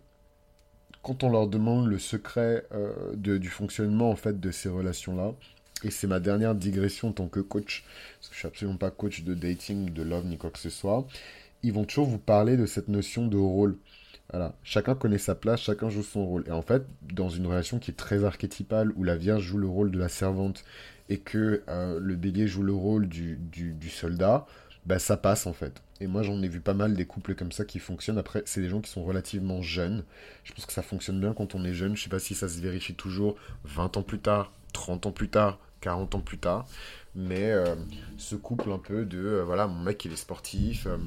quand 1.07 1.23
on 1.23 1.31
leur 1.31 1.47
demande 1.47 1.87
le 1.87 2.01
secret 2.01 2.67
euh, 2.73 3.15
du 3.15 3.49
fonctionnement 3.49 4.11
en 4.11 4.17
fait 4.17 4.41
de 4.41 4.51
ces 4.51 4.69
relations-là, 4.69 5.35
et 5.85 5.91
c'est 5.93 6.09
ma 6.09 6.19
dernière 6.19 6.57
digression 6.57 7.11
en 7.11 7.13
tant 7.13 7.29
que 7.29 7.39
coach, 7.39 7.85
parce 8.19 8.29
que 8.29 8.35
je 8.35 8.39
suis 8.41 8.49
absolument 8.49 8.77
pas 8.77 8.91
coach 8.91 9.23
de 9.23 9.33
dating, 9.35 9.93
de 9.93 10.03
love, 10.03 10.27
ni 10.27 10.37
quoi 10.37 10.51
que 10.51 10.59
ce 10.59 10.69
soit. 10.69 11.07
Ils 11.63 11.73
vont 11.73 11.85
toujours 11.85 12.09
vous 12.09 12.19
parler 12.19 12.57
de 12.57 12.67
cette 12.67 12.89
notion 12.89 13.29
de 13.29 13.37
rôle. 13.37 13.79
Voilà. 14.33 14.57
Chacun 14.65 14.97
connaît 14.97 15.19
sa 15.19 15.37
place, 15.37 15.61
chacun 15.61 15.91
joue 15.91 16.03
son 16.03 16.27
rôle. 16.27 16.45
Et 16.49 16.51
en 16.51 16.63
fait, 16.63 16.83
dans 17.03 17.29
une 17.29 17.47
relation 17.47 17.79
qui 17.79 17.93
est 17.93 17.95
très 17.95 18.25
archétypale, 18.25 18.91
où 18.97 19.05
la 19.05 19.15
Vierge 19.15 19.45
joue 19.45 19.59
le 19.59 19.69
rôle 19.69 19.93
de 19.93 20.01
la 20.01 20.09
servante 20.09 20.65
et 21.09 21.19
que 21.19 21.63
euh, 21.69 22.01
le 22.01 22.17
bélier 22.17 22.49
joue 22.49 22.65
le 22.65 22.75
rôle 22.75 23.07
du, 23.07 23.39
soldat, 23.91 24.45
bah, 24.87 24.99
ça 24.99 25.17
passe 25.17 25.47
en 25.47 25.53
fait. 25.53 25.83
Et 26.01 26.07
moi, 26.07 26.23
j'en 26.23 26.41
ai 26.43 26.49
vu 26.49 26.61
pas 26.61 26.75
mal 26.75 26.95
des 26.95 27.07
couples 27.07 27.35
comme 27.35 27.53
ça 27.53 27.65
qui 27.65 27.79
fonctionnent. 27.79 28.19
Après, 28.19 28.43
c'est 28.47 28.61
des 28.61 28.69
gens 28.69 28.81
qui 28.81 28.91
sont 28.91 29.05
relativement 29.05 29.63
jeunes. 29.63 30.05
Je 30.45 30.53
pense 30.53 30.67
que 30.67 30.73
ça 30.73 30.83
fonctionne 30.83 31.21
bien 31.21 31.33
quand 31.33 31.55
on 31.55 31.65
est 31.65 31.75
jeune. 31.75 31.97
Je 31.97 32.03
sais 32.03 32.11
pas 32.11 32.19
si 32.19 32.35
ça 32.35 32.49
se 32.49 32.61
vérifie 32.61 32.95
toujours 32.95 33.37
20 33.65 33.97
ans 33.97 34.03
plus 34.03 34.21
tard, 34.21 34.53
30 34.73 35.07
ans 35.07 35.13
plus 35.13 35.29
tard, 35.29 35.59
40 35.81 36.15
ans 36.15 36.21
plus 36.21 36.39
tard. 36.39 36.67
Mais 37.15 37.51
euh, 37.51 37.75
ce 38.19 38.37
couple 38.37 38.71
un 38.71 38.79
peu 38.79 39.05
de, 39.05 39.19
euh, 39.19 39.45
voilà, 39.45 39.67
mon 39.67 39.83
mec 39.83 40.05
il 40.05 40.13
est 40.13 40.17
sportif, 40.17 40.87
euh, 40.87 40.99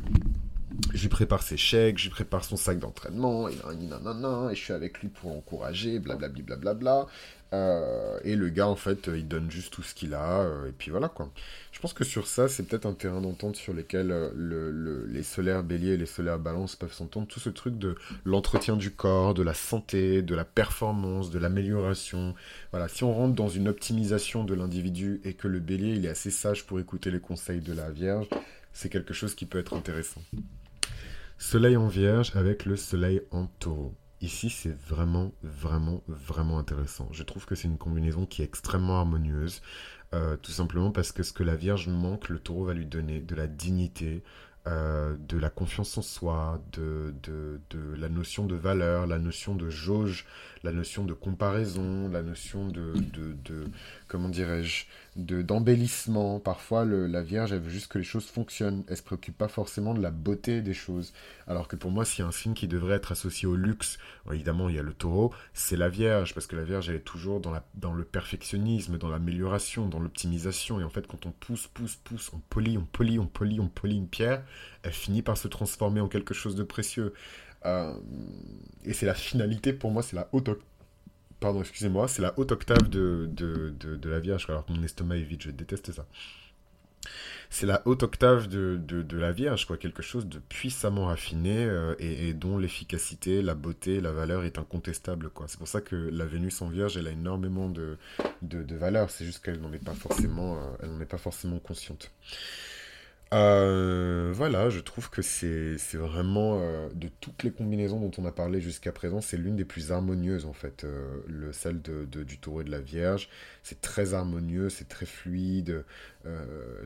je 0.94 1.02
lui 1.02 1.10
prépare 1.10 1.44
ses 1.44 1.58
chèques, 1.58 2.00
je 2.00 2.06
lui 2.06 2.10
prépare 2.10 2.44
son 2.44 2.56
sac 2.56 2.80
d'entraînement, 2.80 3.48
et, 3.48 3.54
et 3.54 4.56
je 4.56 4.60
suis 4.60 4.74
avec 4.74 5.00
lui 5.00 5.10
pour 5.10 5.32
l'encourager, 5.32 6.00
blablabla, 6.00 6.42
blablabla. 6.44 7.08
Euh, 7.52 8.20
et 8.24 8.36
le 8.36 8.50
gars, 8.50 8.68
en 8.68 8.76
fait, 8.76 9.10
il 9.14 9.28
donne 9.28 9.50
juste 9.50 9.74
tout 9.74 9.82
ce 9.82 9.96
qu'il 9.96 10.14
a, 10.14 10.48
et 10.68 10.72
puis 10.72 10.92
voilà, 10.92 11.10
quoi. 11.10 11.32
Je 11.72 11.80
pense 11.80 11.94
que 11.94 12.04
sur 12.04 12.28
ça, 12.28 12.48
c'est 12.48 12.64
peut-être 12.64 12.86
un 12.86 12.94
terrain 12.94 13.22
d'entente 13.22 13.56
sur 13.56 13.74
lequel 13.74 14.08
le, 14.36 15.06
les 15.08 15.24
solaires 15.24 15.64
béliers 15.64 15.94
et 15.94 15.98
les 15.98 16.06
solaires 16.06 16.40
balance 16.40 16.76
peuvent 16.76 16.94
s'entendre. 16.94 17.28
Tout 17.28 17.40
ce 17.40 17.50
truc 17.50 17.78
de 17.78 17.96
l'entretien 18.26 18.76
du 18.76 18.92
corps, 18.92 19.34
de 19.34 19.44
la 19.44 19.54
santé, 19.54 20.22
de 20.22 20.36
la 20.36 20.46
performance, 20.46 21.32
de 21.32 21.40
l'amélioration. 21.40 22.36
Voilà, 22.72 22.88
si 22.88 23.04
on 23.04 23.14
rentre 23.14 23.36
dans 23.36 23.48
une 23.48 23.68
optimisation 23.68 24.44
de 24.44 24.54
l'individu 24.54 25.22
et 25.24 25.34
que 25.34 25.48
le 25.48 25.60
bélier, 25.60 25.96
il 25.96 26.06
est 26.06 26.10
assez 26.10 26.32
sage 26.32 26.66
pour 26.66 26.80
écouter 26.80 27.12
les 27.12 27.20
conseils 27.20 27.62
de 27.62 27.74
la 27.74 27.90
Vierge, 27.92 28.28
c'est 28.74 28.90
quelque 28.90 29.14
chose 29.14 29.36
qui 29.36 29.46
peut 29.46 29.60
être 29.60 29.74
intéressant. 29.74 30.22
Soleil 31.38 31.78
en 31.78 31.88
vierge 31.88 32.34
avec 32.36 32.66
le 32.66 32.76
soleil 32.76 33.22
en 33.32 33.46
taureau. 33.60 33.96
Ici, 34.22 34.50
c'est 34.50 34.78
vraiment, 34.88 35.32
vraiment, 35.44 36.04
vraiment 36.08 36.60
intéressant. 36.60 37.08
Je 37.12 37.24
trouve 37.24 37.46
que 37.46 37.56
c'est 37.56 37.70
une 37.70 37.78
combinaison 37.78 38.26
qui 38.26 38.42
est 38.42 38.46
extrêmement 38.46 39.00
harmonieuse, 39.00 39.62
euh, 40.14 40.36
tout 40.38 40.52
simplement 40.52 40.92
parce 40.92 41.12
que 41.12 41.24
ce 41.24 41.32
que 41.32 41.44
la 41.44 41.56
Vierge 41.56 41.88
manque, 41.88 42.28
le 42.28 42.40
taureau 42.40 42.66
va 42.66 42.74
lui 42.74 42.86
donner 42.86 43.22
de 43.22 43.36
la 43.36 43.48
dignité, 43.48 44.24
euh, 44.68 45.16
de 45.30 45.38
la 45.38 45.50
confiance 45.50 45.98
en 45.98 46.02
soi, 46.02 46.62
de, 46.74 47.14
la 47.98 48.10
notion 48.10 48.46
de 48.46 48.56
valeur, 48.56 49.08
la 49.08 49.20
notion 49.20 49.56
de 49.56 49.70
jauge, 49.70 50.26
la 50.64 50.74
notion 50.74 51.06
de 51.06 51.14
comparaison, 51.14 52.10
la 52.10 52.22
notion 52.22 52.68
de 52.68 52.94
comment 54.10 54.28
dirais-je, 54.28 54.86
d'embellissement. 55.26 56.40
Parfois, 56.40 56.86
la 56.86 57.22
Vierge, 57.22 57.54
elle 57.54 57.60
veut 57.60 57.70
juste 57.70 57.88
que 57.88 57.98
les 57.98 58.04
choses 58.04 58.26
fonctionnent. 58.26 58.84
Elle 58.88 58.98
se 58.98 59.04
préoccupe 59.04 59.38
pas 59.38 59.48
forcément 59.48 59.94
de 59.94 60.02
la 60.02 60.12
beauté 60.12 60.62
des 60.62 60.74
choses. 60.74 61.14
Alors 61.48 61.68
que 61.68 61.76
pour 61.76 61.92
moi, 61.92 62.06
s'il 62.06 62.24
y 62.24 62.26
a 62.26 62.28
un 62.28 62.32
signe 62.32 62.54
qui 62.54 62.68
devrait 62.68 62.96
être 62.96 63.12
associé 63.12 63.48
au 63.48 63.56
luxe, 63.56 63.98
évidemment, 64.32 64.70
il 64.70 64.76
y 64.76 64.80
a 64.80 64.84
le 64.84 64.94
taureau, 64.94 65.34
c'est 65.54 65.78
la 65.78 65.90
Vierge, 65.90 66.34
parce 66.34 66.48
que 66.48 66.56
la 66.56 66.64
Vierge, 66.64 66.90
elle 66.90 66.96
est 66.96 67.00
toujours 67.00 67.40
dans, 67.40 67.52
la, 67.52 67.64
dans 67.76 67.94
le 67.94 68.04
perfectionnisme, 68.04 68.98
dans 68.98 69.10
l'amélioration, 69.10 69.88
dans 69.88 70.00
l'optimisation. 70.00 70.80
Et 70.80 70.84
en 70.84 70.90
fait, 70.90 71.08
quand 71.08 71.26
on 71.26 71.32
pousse, 71.32 71.68
pousse, 71.68 71.96
pousse, 71.96 72.32
on 72.34 72.40
polie, 72.50 72.78
on 72.78 72.86
polie, 72.86 73.20
on 73.20 73.28
polie, 73.28 73.60
on 73.60 73.68
polie 73.68 73.98
une 73.98 74.08
pierre, 74.08 74.44
elle 74.84 74.94
finit 74.94 75.22
par 75.22 75.38
se 75.38 75.48
transformer 75.48 76.02
en 76.02 76.08
quelque 76.08 76.34
chose 76.34 76.56
de 76.56 76.64
précieux. 76.64 77.14
Euh, 77.66 77.94
et 78.86 78.94
c'est 78.94 79.06
la 79.06 79.14
finalité, 79.14 79.74
pour 79.74 79.92
moi, 79.92 80.02
c'est 80.04 80.16
la 80.16 80.30
haute 80.32 80.50
pardon, 81.40 81.62
excusez-moi, 81.62 82.08
c'est 82.08 82.22
la 82.22 82.34
haute 82.38 82.52
octave 82.52 82.90
de, 82.90 83.30
la 84.06 84.20
Vierge, 84.20 84.46
alors 84.50 84.66
que 84.66 84.74
mon 84.74 84.84
estomac 84.84 85.18
est 85.18 85.24
vide, 85.24 85.42
je 85.44 85.52
déteste 85.52 85.92
ça. 85.92 86.06
C'est 87.50 87.66
la 87.66 87.82
haute 87.86 88.04
octave 88.04 88.48
de, 88.48 89.18
la 89.18 89.32
Vierge, 89.32 89.66
quoi, 89.66 89.78
quelque 89.78 90.04
chose 90.04 90.28
de 90.28 90.40
puissamment 90.40 91.06
raffiné 91.06 91.66
euh, 91.66 91.96
et, 92.00 92.34
dont 92.34 92.58
l'efficacité, 92.58 93.42
la 93.42 93.56
beauté, 93.56 94.02
la 94.02 94.12
valeur 94.12 94.44
est 94.44 94.60
incontestable, 94.60 95.30
quoi. 95.30 95.48
C'est 95.48 95.58
pour 95.58 95.68
ça 95.68 95.82
que 95.82 95.96
la 95.96 96.26
Vénus 96.26 96.62
en 96.62 96.70
Vierge, 96.70 96.98
elle 96.98 97.08
a 97.08 97.12
énormément 97.12 97.70
de, 97.70 97.98
valeur, 98.76 99.10
c'est 99.10 99.26
juste 99.26 99.44
qu'elle 99.44 99.60
n'en 99.60 99.74
est 99.74 99.84
pas 99.84 99.96
forcément, 99.96 100.58
euh, 100.58 100.76
elle 100.84 100.90
n'en 100.92 101.02
est 101.02 101.06
pas 101.06 101.18
forcément 101.18 101.60
consciente. 101.60 102.12
Euh, 103.32 104.32
voilà, 104.34 104.72
je 104.72 104.80
trouve 104.80 105.12
que 105.12 105.22
c'est 105.22 105.78
vraiment, 105.94 106.60
euh, 106.62 106.90
de 106.96 107.10
toutes 107.20 107.44
les 107.44 107.52
combinaisons 107.52 108.00
dont 108.00 108.12
on 108.18 108.26
a 108.26 108.32
parlé 108.32 108.60
jusqu'à 108.60 108.92
présent, 108.92 109.22
c'est 109.22 109.38
l'une 109.38 109.56
des 109.56 109.66
plus 109.66 109.92
harmonieuses 109.92 110.46
en 110.46 110.54
fait, 110.54 110.84
euh, 110.84 111.22
le, 111.28 111.54
celle 111.54 111.80
de, 111.84 112.06
du 112.24 112.40
taureau 112.40 112.62
et 112.62 112.64
de 112.64 112.72
la 112.72 112.80
Vierge. 112.80 113.30
C'est 113.62 113.82
très 113.82 114.16
harmonieux, 114.16 114.70
c'est 114.70 114.88
très 114.88 115.06
fluide. 115.06 115.86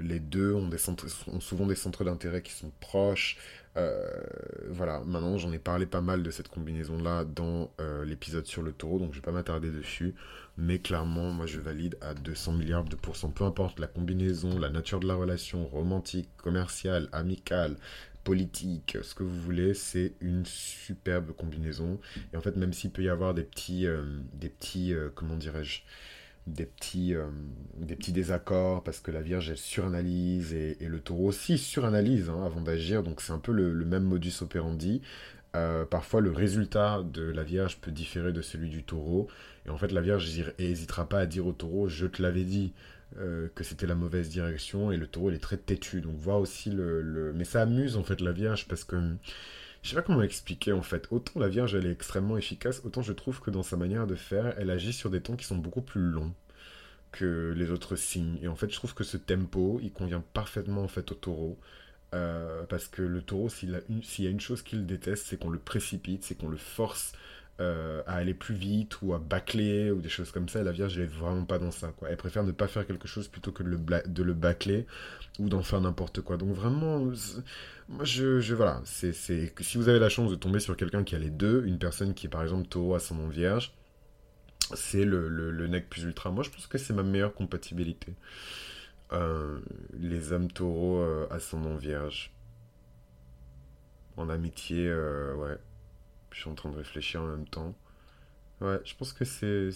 les 0.01 0.19
deux 0.19 0.53
ont, 0.53 0.67
des 0.67 0.77
centres, 0.77 1.08
ont 1.27 1.39
souvent 1.39 1.65
des 1.65 1.75
centres 1.75 2.03
d'intérêt 2.03 2.41
qui 2.41 2.51
sont 2.53 2.71
proches. 2.82 3.38
Voilà, 3.75 5.01
maintenant 5.05 5.38
j'en 5.38 5.51
ai 5.51 5.59
parlé 5.59 5.86
pas 5.86 6.01
mal 6.01 6.23
de 6.23 6.31
cette 6.31 6.47
combinaison-là 6.47 7.25
dans 7.25 7.71
l'épisode 8.05 8.45
sur 8.45 8.62
le 8.62 8.71
taureau, 8.71 8.99
donc 8.99 9.13
je 9.13 9.17
vais 9.17 9.25
pas 9.25 9.31
m'attarder 9.31 9.69
dessus. 9.69 10.15
Mais 10.57 10.77
clairement, 10.79 11.31
moi 11.31 11.47
je 11.47 11.59
valide 11.59 11.97
à 12.01 12.13
200 12.13 12.53
milliards 12.53 12.83
de 12.83 12.95
pourcents. 12.95 13.31
Peu 13.31 13.43
importe 13.43 13.79
la 13.79 13.88
combinaison, 13.88 14.59
la 14.59 14.69
nature 14.69 14.99
de 14.99 15.07
la 15.07 15.15
relation, 15.15 15.65
romantique, 15.67 16.29
commerciale, 16.38 17.09
amicale, 17.12 17.75
politique, 18.23 18.97
ce 19.01 19.15
que 19.15 19.23
vous 19.23 19.41
voulez, 19.41 19.73
c'est 19.73 20.13
une 20.21 20.45
superbe 20.45 21.31
combinaison. 21.33 21.99
Et 22.33 22.38
en 22.38 22.41
fait, 22.41 22.55
même 22.55 22.73
s'il 22.73 22.91
peut 22.91 23.03
y 23.03 23.09
avoir 23.09 23.33
des 23.33 23.43
petits, 23.43 23.86
euh, 23.86 24.03
des 24.33 24.49
petits, 24.49 24.93
euh, 24.93 25.09
comment 25.13 25.36
dirais-je, 25.36 25.81
des 26.47 26.65
petits, 26.65 27.15
euh, 27.15 27.27
des 27.77 27.95
petits 27.95 28.12
désaccords 28.12 28.84
parce 28.84 28.99
que 28.99 29.12
la 29.12 29.21
Vierge 29.21 29.49
elle 29.49 29.58
suranalyse 29.58 30.53
et, 30.53 30.77
le 30.82 30.99
Taureau 30.99 31.27
aussi 31.27 31.58
suranalyse 31.58 32.29
hein, 32.29 32.43
avant 32.45 32.62
d'agir. 32.62 33.03
Donc 33.03 33.21
c'est 33.21 33.34
un 33.34 33.39
peu 33.39 33.51
le, 33.51 33.73
le, 33.73 33.86
même 33.86 34.03
modus 34.03 34.34
operandi. 34.41 35.01
parfois, 35.89 36.21
le 36.21 36.32
résultat 36.32 37.03
de 37.03 37.23
la 37.23 37.43
Vierge 37.43 37.77
peut 37.79 37.91
différer 37.91 38.34
de 38.34 38.41
celui 38.41 38.69
du 38.69 38.84
Taureau. 38.84 39.27
Et 39.65 39.69
en 39.69 39.77
fait, 39.77 39.91
la 39.91 40.01
Vierge 40.01 40.29
n'hésitera 40.60 41.08
pas 41.08 41.19
à 41.19 41.25
dire 41.25 41.47
au 41.47 41.53
taureau, 41.53 41.88
je 41.88 42.08
te 42.08 42.21
l'avais 42.21 42.43
dit. 42.43 42.73
euh, 43.19 43.47
que 43.53 43.63
c'était 43.63 43.86
la 43.86 43.95
mauvaise 43.95 44.29
direction 44.29 44.91
et 44.91 44.97
le 44.97 45.08
taureau 45.08 45.29
il 45.29 45.36
est 45.36 45.39
très 45.39 45.58
têtu 45.58 46.01
donc 46.01 46.15
voir 46.17 46.39
aussi 46.39 46.71
le, 46.71 47.32
mais 47.36 47.43
ça 47.43 47.62
amuse 47.62 47.95
en 47.95 48.03
fait 48.03 48.21
la 48.21 48.32
vierge 48.32 48.67
parce 48.67 48.84
que 48.84 48.95
je 49.84 49.89
sais 49.89 49.96
pas 49.96 50.02
comment 50.02 50.24
expliquer 50.24 50.74
en 50.74 50.82
fait. 50.82 51.08
Autant 51.12 51.39
la 51.39 51.50
vierge 51.50 51.76
elle 51.76 51.86
est 51.86 51.91
extrêmement 51.91 52.38
efficace 52.38 52.82
autant 52.86 53.02
je 53.02 53.13
trouve 53.13 53.41
que 53.41 53.52
dans 53.52 53.63
sa 53.63 53.78
manière 53.78 54.08
de 54.08 54.15
faire 54.15 54.56
elle 54.58 54.72
agit 54.72 54.93
sur 54.93 55.10
des 55.10 55.22
temps 55.22 55.36
qui 55.36 55.46
sont 55.46 55.58
beaucoup 55.58 55.82
plus 55.82 56.02
longs 56.02 56.34
que 57.12 57.54
les 57.56 57.69
autres 57.72 57.96
signes. 57.96 58.39
Et 58.41 58.48
en 58.48 58.56
fait 58.56 58.69
je 58.72 58.76
trouve 58.76 58.93
que 58.96 59.04
ce 59.04 59.17
tempo 59.17 59.80
il 59.84 59.91
convient 59.91 60.24
parfaitement 60.34 60.84
en 60.84 60.88
fait 60.88 61.12
au 61.12 61.15
taureau. 61.15 61.60
Euh, 62.13 62.63
parce 62.69 62.88
que 62.88 63.02
le 63.02 63.22
taureau 63.24 63.50
s'il 63.50 63.72
y 63.72 64.28
a 64.28 64.30
une 64.30 64.39
chose 64.39 64.62
qu'il 64.62 64.86
déteste 64.86 65.26
c'est 65.28 65.38
qu'on 65.38 65.50
le 65.50 65.58
précipite 65.58 66.24
c'est 66.24 66.36
qu'on 66.36 66.50
le 66.50 66.58
force 66.58 67.13
euh, 67.62 68.02
à 68.08 68.16
aller 68.16 68.34
plus 68.34 68.56
vite 68.56 69.00
ou 69.04 69.13
à 69.13 69.20
bâcler 69.20 69.92
ou 69.92 70.02
des 70.02 70.10
choses 70.10 70.32
comme 70.32 70.50
ça. 70.50 70.63
la 70.63 70.72
Vierge, 70.72 70.98
elle 70.98 71.04
est 71.04 71.06
vraiment 71.06 71.46
pas 71.46 71.60
dans 71.60 71.70
ça. 71.70 71.94
Elle 72.10 72.18
préfère 72.18 72.44
ne 72.44 72.52
pas 72.52 72.68
faire 72.68 72.88
quelque 72.88 73.08
chose 73.08 73.28
plutôt 73.28 73.52
que 73.52 73.62
de 73.62 73.70
le, 73.70 73.78
de 74.08 74.24
le 74.24 74.34
bâcler 74.34 74.88
ou 75.38 75.50
d'en 75.50 75.62
faire 75.62 75.80
n'importe 75.80 76.22
quoi. 76.22 76.38
Donc 76.38 76.50
vraiment, 76.56 77.00
moi 77.89 78.06
je, 78.06 78.54
voilà, 78.56 78.82
si 78.86 79.13
vous 79.76 79.88
avez 79.88 80.00
la 80.00 80.10
chance 80.10 80.32
de 80.32 80.36
tomber 80.36 80.60
sur 80.60 80.76
quelqu'un 80.76 81.04
qui 81.04 81.16
a 81.16 81.20
les 81.20 81.30
deux, 81.30 81.63
une 81.66 81.78
personne 81.78 82.16
qui 82.16 82.26
est 82.26 82.30
par 82.30 82.42
exemple 82.42 82.68
taureau 82.68 82.96
ascendant 82.96 83.28
Vierge, 83.28 83.72
c'est 84.74 85.06
le, 85.06 85.30
le, 85.30 85.68
nec 85.68 85.89
plus 85.89 86.04
ultra. 86.04 86.32
Moi 86.32 86.44
je 86.44 86.50
pense 86.50 86.66
que 86.66 86.80
c'est 86.80 86.94
ma 86.94 87.04
meilleure 87.04 87.36
compatibilité. 87.36 88.16
Euh, 89.12 89.60
les 90.00 90.34
âmes 90.34 90.52
taureaux 90.52 90.98
euh, 90.98 91.28
ascendant 91.30 91.76
Vierge. 91.76 92.32
En 94.18 94.30
amitié, 94.30 94.92
ouais. 94.92 95.58
Je 96.34 96.41
suis 96.41 96.50
en 96.50 96.56
train 96.56 96.69
de 96.69 96.78
réfléchir 96.78 97.22
en 97.22 97.28
même 97.28 97.48
temps. 97.48 97.76
Ouais, 98.62 98.80
je 98.86 98.96
pense 98.96 99.13
que 99.13 99.26
c'est, 99.26 99.69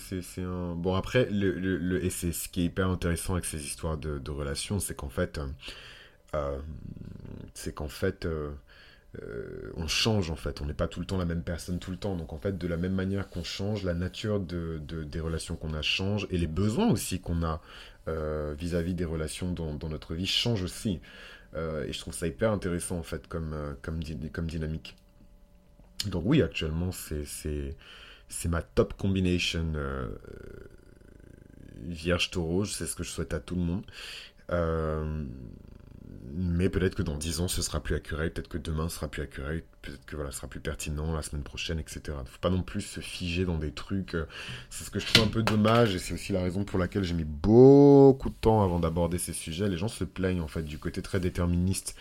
un... 0.44 0.76
Bon, 0.76 0.96
après, 0.96 1.30
le, 1.30 1.52
le, 1.52 2.04
et 2.04 2.10
c'est 2.10 2.32
ce 2.32 2.48
qui 2.50 2.62
est 2.62 2.66
hyper 2.66 2.90
intéressant 2.90 3.34
avec 3.34 3.46
ces 3.46 3.64
histoires 3.64 3.98
de, 3.98 4.20
de 4.20 4.32
relations, 4.32 4.80
c'est 4.80 4.96
qu'en 4.96 5.10
fait... 5.10 5.40
Euh, 6.36 6.58
c'est 7.54 7.74
qu'en 7.74 7.90
fait... 7.90 8.26
Euh, 8.26 8.52
euh, 9.22 9.72
on 9.78 9.88
change 9.88 10.30
en 10.30 10.36
fait, 10.36 10.62
on 10.62 10.66
n'est 10.66 10.74
pas 10.74 10.88
tout 10.88 11.00
le 11.00 11.06
temps 11.06 11.18
la 11.18 11.26
même 11.26 11.42
personne 11.44 11.80
tout 11.80 11.92
le 11.92 11.98
temps. 11.98 12.16
Donc 12.16 12.34
en 12.34 12.38
fait, 12.38 12.58
de 12.58 12.68
la 12.68 12.78
même 12.78 12.94
manière 12.94 13.30
qu'on 13.30 13.44
change, 13.44 13.84
la 13.84 13.94
nature 13.94 14.40
de, 14.40 14.80
de 14.86 15.04
des 15.04 15.20
relations 15.20 15.56
qu'on 15.56 15.74
a 15.74 15.82
change 15.82 16.28
et 16.30 16.38
les 16.38 16.48
besoins 16.48 16.90
aussi 16.92 17.20
qu'on 17.20 17.44
a 17.44 17.62
vis-à-vis 18.58 18.94
des 18.94 19.06
relations 19.06 19.52
dans, 19.52 19.74
dans, 19.74 19.90
notre 19.90 20.14
vie 20.14 20.28
changent 20.28 20.64
aussi. 20.64 21.02
et 21.56 21.92
je 21.92 22.00
trouve 22.00 22.14
ça 22.14 22.28
hyper 22.28 22.52
intéressant 22.52 22.98
en 22.98 23.04
fait 23.04 23.28
comme, 23.28 23.76
comme, 23.82 24.02
comme 24.32 24.48
dynamique. 24.48 24.96
Donc 26.06 26.24
oui, 26.26 26.42
actuellement, 26.42 26.92
c'est 26.92 28.50
ma 28.50 28.62
top 28.62 28.94
combination 28.94 29.74
euh, 29.76 30.08
Vierge 31.82 32.32
Taureau. 32.32 32.66
C'est 32.66 32.86
ce 32.86 32.96
que 32.96 33.04
je 33.04 33.10
souhaite 33.10 33.34
à 33.34 33.40
tout 33.40 33.56
le 33.56 33.62
monde. 33.62 33.84
Euh, 34.52 35.26
mais 36.34 36.70
peut-être 36.70 36.96
que 36.96 37.04
dans 37.04 37.18
10 37.18 37.42
ans, 37.42 37.48
ce 37.48 37.62
sera 37.62 37.80
plus 37.80 37.96
accurate. 37.96 38.34
Peut-être 38.34 38.48
que 38.48 38.58
demain 38.58 38.90
sera 38.90 39.08
plus 39.08 39.24
accurate. 39.24 39.64
Peut-être 39.82 40.06
que 40.06 40.16
voilà, 40.16 40.32
ce 40.32 40.38
sera 40.38 40.48
plus 40.48 40.60
pertinent 40.60 41.14
la 41.14 41.22
semaine 41.22 41.44
prochaine, 41.44 41.80
etc. 41.80 42.02
Il 42.08 42.12
ne 42.12 42.26
faut 42.26 42.40
pas 42.40 42.50
non 42.50 42.64
plus 42.64 42.82
se 42.82 43.00
figer 43.00 43.46
dans 43.46 43.58
des 43.58 43.72
trucs. 43.72 44.14
Euh, 44.16 44.26
c'est 44.70 44.84
ce 44.84 44.92
que 44.92 45.00
je 45.00 45.08
trouve 45.08 45.26
un 45.26 45.32
peu 45.32 45.44
dommage. 45.44 45.96
Et 45.96 46.00
c'est 46.00 46.14
aussi 46.14 46.34
la 46.34 46.42
raison 46.42 46.64
pour 46.64 46.80
laquelle 46.80 47.04
j'ai 47.04 47.14
mis 47.14 47.24
beaucoup 47.24 48.30
de 48.30 48.36
temps 48.36 48.64
avant 48.64 48.80
d'aborder 48.80 49.18
ces 49.18 49.34
sujets. 49.34 49.68
Les 49.68 49.78
gens 49.78 49.88
se 49.88 50.04
plaignent 50.04 50.42
en 50.42 50.48
fait 50.48 50.64
du 50.64 50.78
côté 50.78 51.02
très 51.02 51.20
déterministe 51.20 51.96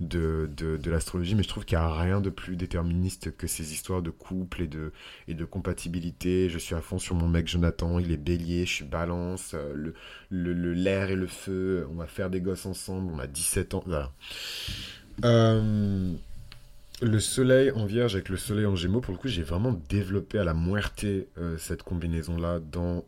de, 0.00 0.48
de, 0.56 0.90
l'astrologie, 0.90 1.34
mais 1.34 1.42
je 1.42 1.48
trouve 1.48 1.64
qu'il 1.64 1.76
n'y 1.76 1.84
a 1.84 1.94
rien 1.94 2.20
de 2.20 2.30
plus 2.30 2.56
déterministe 2.56 3.36
que 3.36 3.46
ces 3.46 3.72
histoires 3.72 4.00
de 4.00 4.10
couple 4.10 4.62
et 4.62 4.66
de, 4.66 4.92
et 5.28 5.34
de 5.34 5.44
compatibilité. 5.44 6.48
Je 6.48 6.58
suis 6.58 6.74
à 6.74 6.80
fond 6.80 6.98
sur 6.98 7.14
mon 7.14 7.28
mec 7.28 7.46
Jonathan, 7.46 7.98
il 7.98 8.10
est 8.10 8.16
bélier, 8.16 8.64
je 8.64 8.72
suis 8.72 8.84
balance, 8.84 9.52
euh, 9.54 9.92
le, 10.30 10.52
le, 10.52 10.72
l'air 10.72 11.10
et 11.10 11.16
le 11.16 11.26
feu, 11.26 11.86
on 11.90 11.96
va 11.96 12.06
faire 12.06 12.30
des 12.30 12.40
gosses 12.40 12.66
ensemble, 12.66 13.12
on 13.14 13.18
a 13.18 13.26
17 13.26 13.74
ans, 13.74 13.82
voilà. 13.86 14.10
Euh, 15.24 16.12
le 17.02 17.20
soleil 17.20 17.70
en 17.72 17.84
vierge 17.84 18.14
avec 18.14 18.30
le 18.30 18.38
soleil 18.38 18.66
en 18.66 18.76
gémeaux, 18.76 19.00
pour 19.00 19.12
le 19.12 19.18
coup, 19.18 19.28
j'ai 19.28 19.42
vraiment 19.42 19.78
développé 19.90 20.38
à 20.38 20.44
la 20.44 20.54
muerte 20.54 21.04
euh, 21.04 21.58
cette 21.58 21.82
combinaison-là 21.82 22.60
dans 22.60 23.04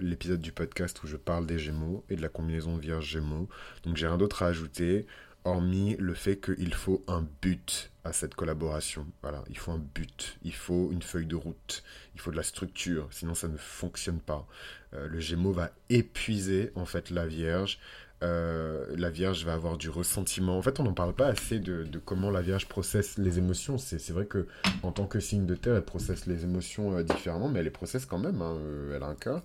l'épisode 0.00 0.40
du 0.40 0.50
podcast 0.50 1.00
où 1.04 1.06
je 1.06 1.16
parle 1.16 1.46
des 1.46 1.58
gémeaux 1.58 2.04
et 2.10 2.16
de 2.16 2.22
la 2.22 2.28
combinaison 2.28 2.76
vierge-gémeaux. 2.76 3.48
Donc 3.84 3.96
j'ai 3.96 4.08
rien 4.08 4.18
d'autre 4.18 4.42
à 4.42 4.46
ajouter 4.46 5.06
hormis 5.46 5.96
le 5.98 6.14
fait 6.14 6.36
qu'il 6.36 6.74
faut 6.74 7.02
un 7.06 7.26
but 7.40 7.90
à 8.04 8.12
cette 8.12 8.34
collaboration. 8.34 9.06
Voilà, 9.22 9.42
il 9.48 9.56
faut 9.56 9.72
un 9.72 9.78
but, 9.78 10.38
il 10.42 10.54
faut 10.54 10.90
une 10.92 11.02
feuille 11.02 11.26
de 11.26 11.36
route, 11.36 11.82
il 12.14 12.20
faut 12.20 12.30
de 12.30 12.36
la 12.36 12.42
structure, 12.42 13.08
sinon 13.10 13.34
ça 13.34 13.48
ne 13.48 13.56
fonctionne 13.56 14.20
pas. 14.20 14.46
Euh, 14.94 15.08
le 15.08 15.20
Gémeaux 15.20 15.52
va 15.52 15.70
épuiser 15.88 16.72
en 16.74 16.84
fait 16.84 17.10
la 17.10 17.26
Vierge. 17.26 17.78
Euh, 18.22 18.86
la 18.96 19.10
Vierge 19.10 19.44
va 19.44 19.52
avoir 19.52 19.76
du 19.76 19.90
ressentiment. 19.90 20.56
En 20.56 20.62
fait, 20.62 20.80
on 20.80 20.84
n'en 20.84 20.94
parle 20.94 21.12
pas 21.12 21.26
assez 21.26 21.58
de, 21.58 21.86
comment 22.04 22.30
la 22.30 22.40
Vierge 22.40 22.66
processe 22.66 23.18
les 23.18 23.38
émotions. 23.38 23.76
C'est 23.78 24.10
vrai 24.10 24.26
que 24.26 24.46
en 24.82 24.90
tant 24.90 25.06
que 25.06 25.20
signe 25.20 25.46
de 25.46 25.54
terre, 25.54 25.76
elle 25.76 25.84
processe 25.84 26.26
les 26.26 26.44
émotions 26.44 26.96
euh, 26.96 27.02
différemment, 27.02 27.48
mais 27.48 27.58
elle 27.58 27.66
les 27.66 27.70
processe 27.70 28.06
quand 28.06 28.18
même. 28.18 28.40
Hein. 28.42 28.58
elle 28.94 29.02
a 29.02 29.06
un 29.06 29.14
cœur. 29.14 29.42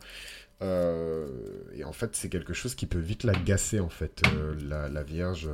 Euh, 0.62 1.28
et 1.74 1.84
en 1.84 1.92
fait, 1.92 2.16
c'est 2.16 2.30
quelque 2.30 2.54
chose 2.54 2.76
qui 2.76 2.86
peut 2.86 3.00
vite 3.00 3.24
l'agacer, 3.24 3.80
en 3.80 3.90
fait, 3.90 4.22
euh, 4.28 4.56
la, 4.90 5.04
Vierge, 5.04 5.50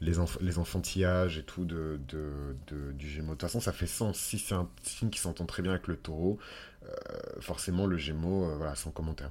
les, 0.00 0.14
les 0.40 0.58
enfantillages 0.58 1.38
et 1.38 1.42
tout 1.42 1.64
de, 1.64 1.98
de, 2.08 2.92
du 2.92 3.08
Gémeaux. 3.08 3.28
De 3.28 3.32
toute 3.32 3.42
façon, 3.42 3.60
ça 3.60 3.72
fait 3.72 3.86
sens. 3.86 4.18
Si 4.18 4.38
c'est 4.38 4.54
un 4.54 4.68
signe 4.82 5.10
qui 5.10 5.18
s'entend 5.18 5.46
très 5.46 5.62
bien 5.62 5.72
avec 5.72 5.86
le 5.86 5.96
taureau, 5.96 6.38
euh, 6.84 6.88
forcément, 7.40 7.86
le 7.86 7.96
Gémeaux, 7.96 8.54
voilà, 8.56 8.74
sans 8.74 8.90
commentaire. 8.90 9.30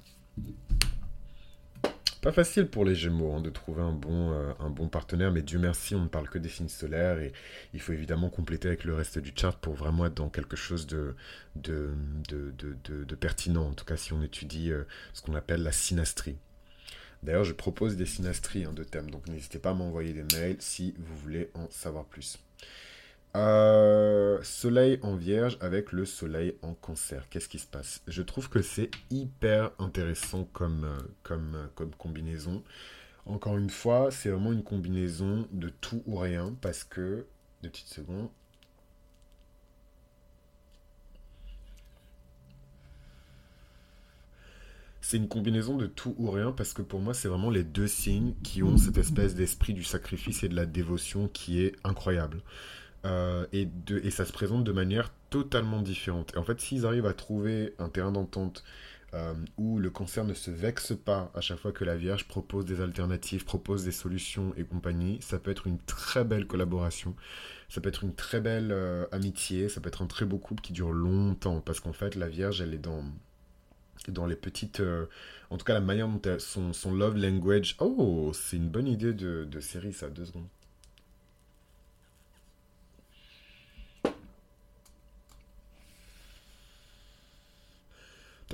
Pas 2.22 2.34
facile 2.34 2.68
pour 2.68 2.84
les 2.84 2.96
Gémeaux 2.96 3.34
hein, 3.34 3.40
de 3.40 3.50
trouver 3.50 3.82
un 3.82 3.94
bon, 3.94 4.34
euh, 4.34 4.52
un 4.60 4.70
bon 4.70 4.90
partenaire, 4.90 5.32
mais 5.32 5.42
Dieu 5.42 5.58
merci, 5.58 5.96
on 5.96 6.04
ne 6.04 6.08
parle 6.10 6.28
que 6.28 6.38
des 6.38 6.50
signes 6.50 6.68
solaires 6.68 7.18
et 7.20 7.32
il 7.74 7.80
faut 7.80 7.94
évidemment 7.94 8.30
compléter 8.30 8.68
avec 8.68 8.84
le 8.84 8.94
reste 8.94 9.20
du 9.20 9.32
chart 9.34 9.58
pour 9.58 9.74
vraiment 9.74 10.06
être 10.06 10.16
dans 10.16 10.28
quelque 10.28 10.58
chose 10.58 10.86
de, 10.86 11.16
pertinent, 13.22 13.68
en 13.70 13.74
tout 13.74 13.86
cas 13.86 13.96
si 13.96 14.12
on 14.12 14.22
étudie 14.22 14.70
euh, 14.70 14.84
ce 15.14 15.22
qu'on 15.22 15.34
appelle 15.34 15.64
la 15.64 15.72
synastrie. 15.72 16.36
D'ailleurs, 17.24 17.46
je 17.46 17.54
propose 17.54 17.96
des 17.96 18.06
synastries 18.06 18.66
hein, 18.66 18.74
de 18.74 18.84
thèmes, 18.84 19.12
donc 19.12 19.28
n'hésitez 19.28 19.60
pas 19.60 19.70
à 19.70 19.74
m'envoyer 19.74 20.12
des 20.12 20.24
mails 20.36 20.58
si 20.60 20.96
vous 20.98 21.16
voulez 21.16 21.50
en 21.54 21.70
savoir 21.70 22.04
plus. 22.04 22.38
Euh, 23.36 24.40
soleil 24.42 25.00
en 25.04 25.16
vierge 25.16 25.58
avec 25.62 25.92
le 25.92 26.06
soleil 26.06 26.56
en 26.64 26.74
cancer. 26.74 27.30
Qu'est-ce 27.30 27.48
qui 27.50 27.60
se 27.60 27.68
passe? 27.68 28.02
Je 28.08 28.22
trouve 28.24 28.50
que 28.50 28.62
c'est 28.62 28.90
hyper 29.12 29.72
intéressant 29.80 30.46
comme, 30.52 30.84
euh, 30.86 30.98
euh, 31.32 31.68
comme 31.76 31.92
combinaison. 31.98 32.64
Encore 33.26 33.58
une 33.58 33.70
fois, 33.70 34.10
c'est 34.12 34.30
vraiment 34.30 34.52
une 34.52 34.64
combinaison 34.64 35.48
de 35.52 35.70
tout 35.70 36.02
ou 36.08 36.18
rien 36.18 36.56
parce 36.62 36.84
que... 36.84 37.26
Deux 37.62 37.70
petites 37.70 37.90
secondes. 37.90 38.30
C'est 45.02 45.18
une 45.18 45.28
combinaison 45.28 45.76
de 45.76 45.88
tout 45.88 46.16
ou 46.18 46.30
rien 46.32 46.52
parce 46.52 46.74
que 46.74 46.82
pour 46.82 47.00
moi, 47.00 47.14
c'est 47.14 47.28
vraiment 47.28 47.50
les 47.50 47.64
deux 47.64 47.88
signes 47.88 48.34
qui 48.44 48.64
ont 48.64 48.78
cette 48.78 48.98
espèce 48.98 49.36
d'esprit 49.36 49.74
du 49.74 49.84
sacrifice 49.84 50.44
et 50.44 50.50
de 50.50 50.56
la 50.56 50.66
dévotion 50.66 51.28
qui 51.28 51.62
est 51.62 51.76
incroyable. 51.84 52.42
Euh, 53.06 53.46
et, 53.54 53.66
de, 53.66 53.98
et 54.00 54.12
ça 54.12 54.26
se 54.26 54.34
présente 54.34 54.66
de 54.66 54.74
manière 54.74 55.14
totalement 55.30 55.82
différente. 55.82 56.34
Et 56.36 56.38
en 56.38 56.44
fait, 56.44 56.60
s'ils 56.60 56.86
arrivent 56.86 57.06
à 57.06 57.14
trouver 57.14 57.74
un 57.80 57.88
terrain 57.88 58.12
d'entente 58.12 58.66
euh, 59.14 59.34
où 59.58 59.80
le 59.80 59.90
cancer 59.90 60.26
ne 60.26 60.34
se 60.34 60.52
vexe 60.52 60.94
pas 61.06 61.32
à 61.34 61.40
chaque 61.40 61.60
fois 61.60 61.72
que 61.72 61.86
la 61.86 61.96
Vierge 61.96 62.28
propose 62.28 62.66
des 62.66 62.82
alternatives, 62.82 63.46
propose 63.46 63.86
des 63.86 63.94
solutions 63.94 64.54
et 64.58 64.66
compagnie, 64.66 65.18
ça 65.22 65.40
peut 65.40 65.50
être 65.50 65.66
une 65.66 65.80
très 65.80 66.26
belle 66.26 66.46
collaboration. 66.46 67.16
Ça 67.70 67.80
peut 67.80 67.88
être 67.88 68.04
une 68.04 68.14
très 68.14 68.42
belle 68.42 68.74
euh, 68.74 69.06
amitié, 69.14 69.70
ça 69.70 69.80
peut 69.80 69.88
être 69.88 70.02
un 70.02 70.08
très 70.08 70.26
beau 70.26 70.38
couple 70.38 70.62
qui 70.62 70.74
dure 70.74 70.92
longtemps. 70.92 71.62
Parce 71.62 71.80
qu'en 71.80 71.94
fait, 71.94 72.16
la 72.16 72.28
Vierge, 72.28 72.60
elle 72.60 72.74
est 72.74 72.80
dans, 72.80 73.06
dans 74.10 74.26
les 74.26 74.36
petites... 74.36 74.84
en 75.50 75.58
tout 75.58 75.64
cas, 75.64 75.74
la 75.74 75.80
manière 75.80 76.10
dont 76.10 76.22
elle, 76.26 76.42
son, 76.42 76.74
son 76.74 76.94
love 76.94 77.16
language... 77.16 77.78
Oh, 77.80 78.34
c'est 78.34 78.58
une 78.58 78.70
bonne 78.70 78.88
idée 78.88 79.14
de, 79.14 79.46
de 79.46 79.60
série, 79.62 79.94
ça, 79.94 80.10
deux 80.10 80.26
secondes. 80.26 80.50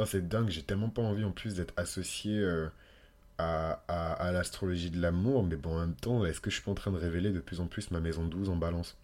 C'est 0.04 0.28
dingue, 0.28 0.50
j'ai 0.50 0.64
tellement 0.64 0.90
pas 0.90 1.02
envie 1.02 1.24
en 1.24 1.32
plus 1.32 1.56
d'être 1.56 1.74
associé 1.78 2.38
euh, 2.38 2.68
à, 3.38 4.32
l'astrologie 4.34 4.92
de 4.92 5.00
l'amour, 5.02 5.44
mais 5.44 5.56
bon, 5.56 5.78
en 5.78 5.80
même 5.80 5.96
temps, 5.96 6.26
est-ce 6.26 6.42
que 6.42 6.50
je 6.50 6.56
suis 6.56 6.64
pas 6.64 6.72
en 6.72 6.76
train 6.76 6.92
de 6.92 6.98
révéler 6.98 7.32
de 7.32 7.40
plus 7.40 7.62
en 7.62 7.68
plus 7.68 7.92
ma 7.92 8.02
maison 8.02 8.26
12 8.26 8.50
en 8.50 8.58
balance? 8.58 8.98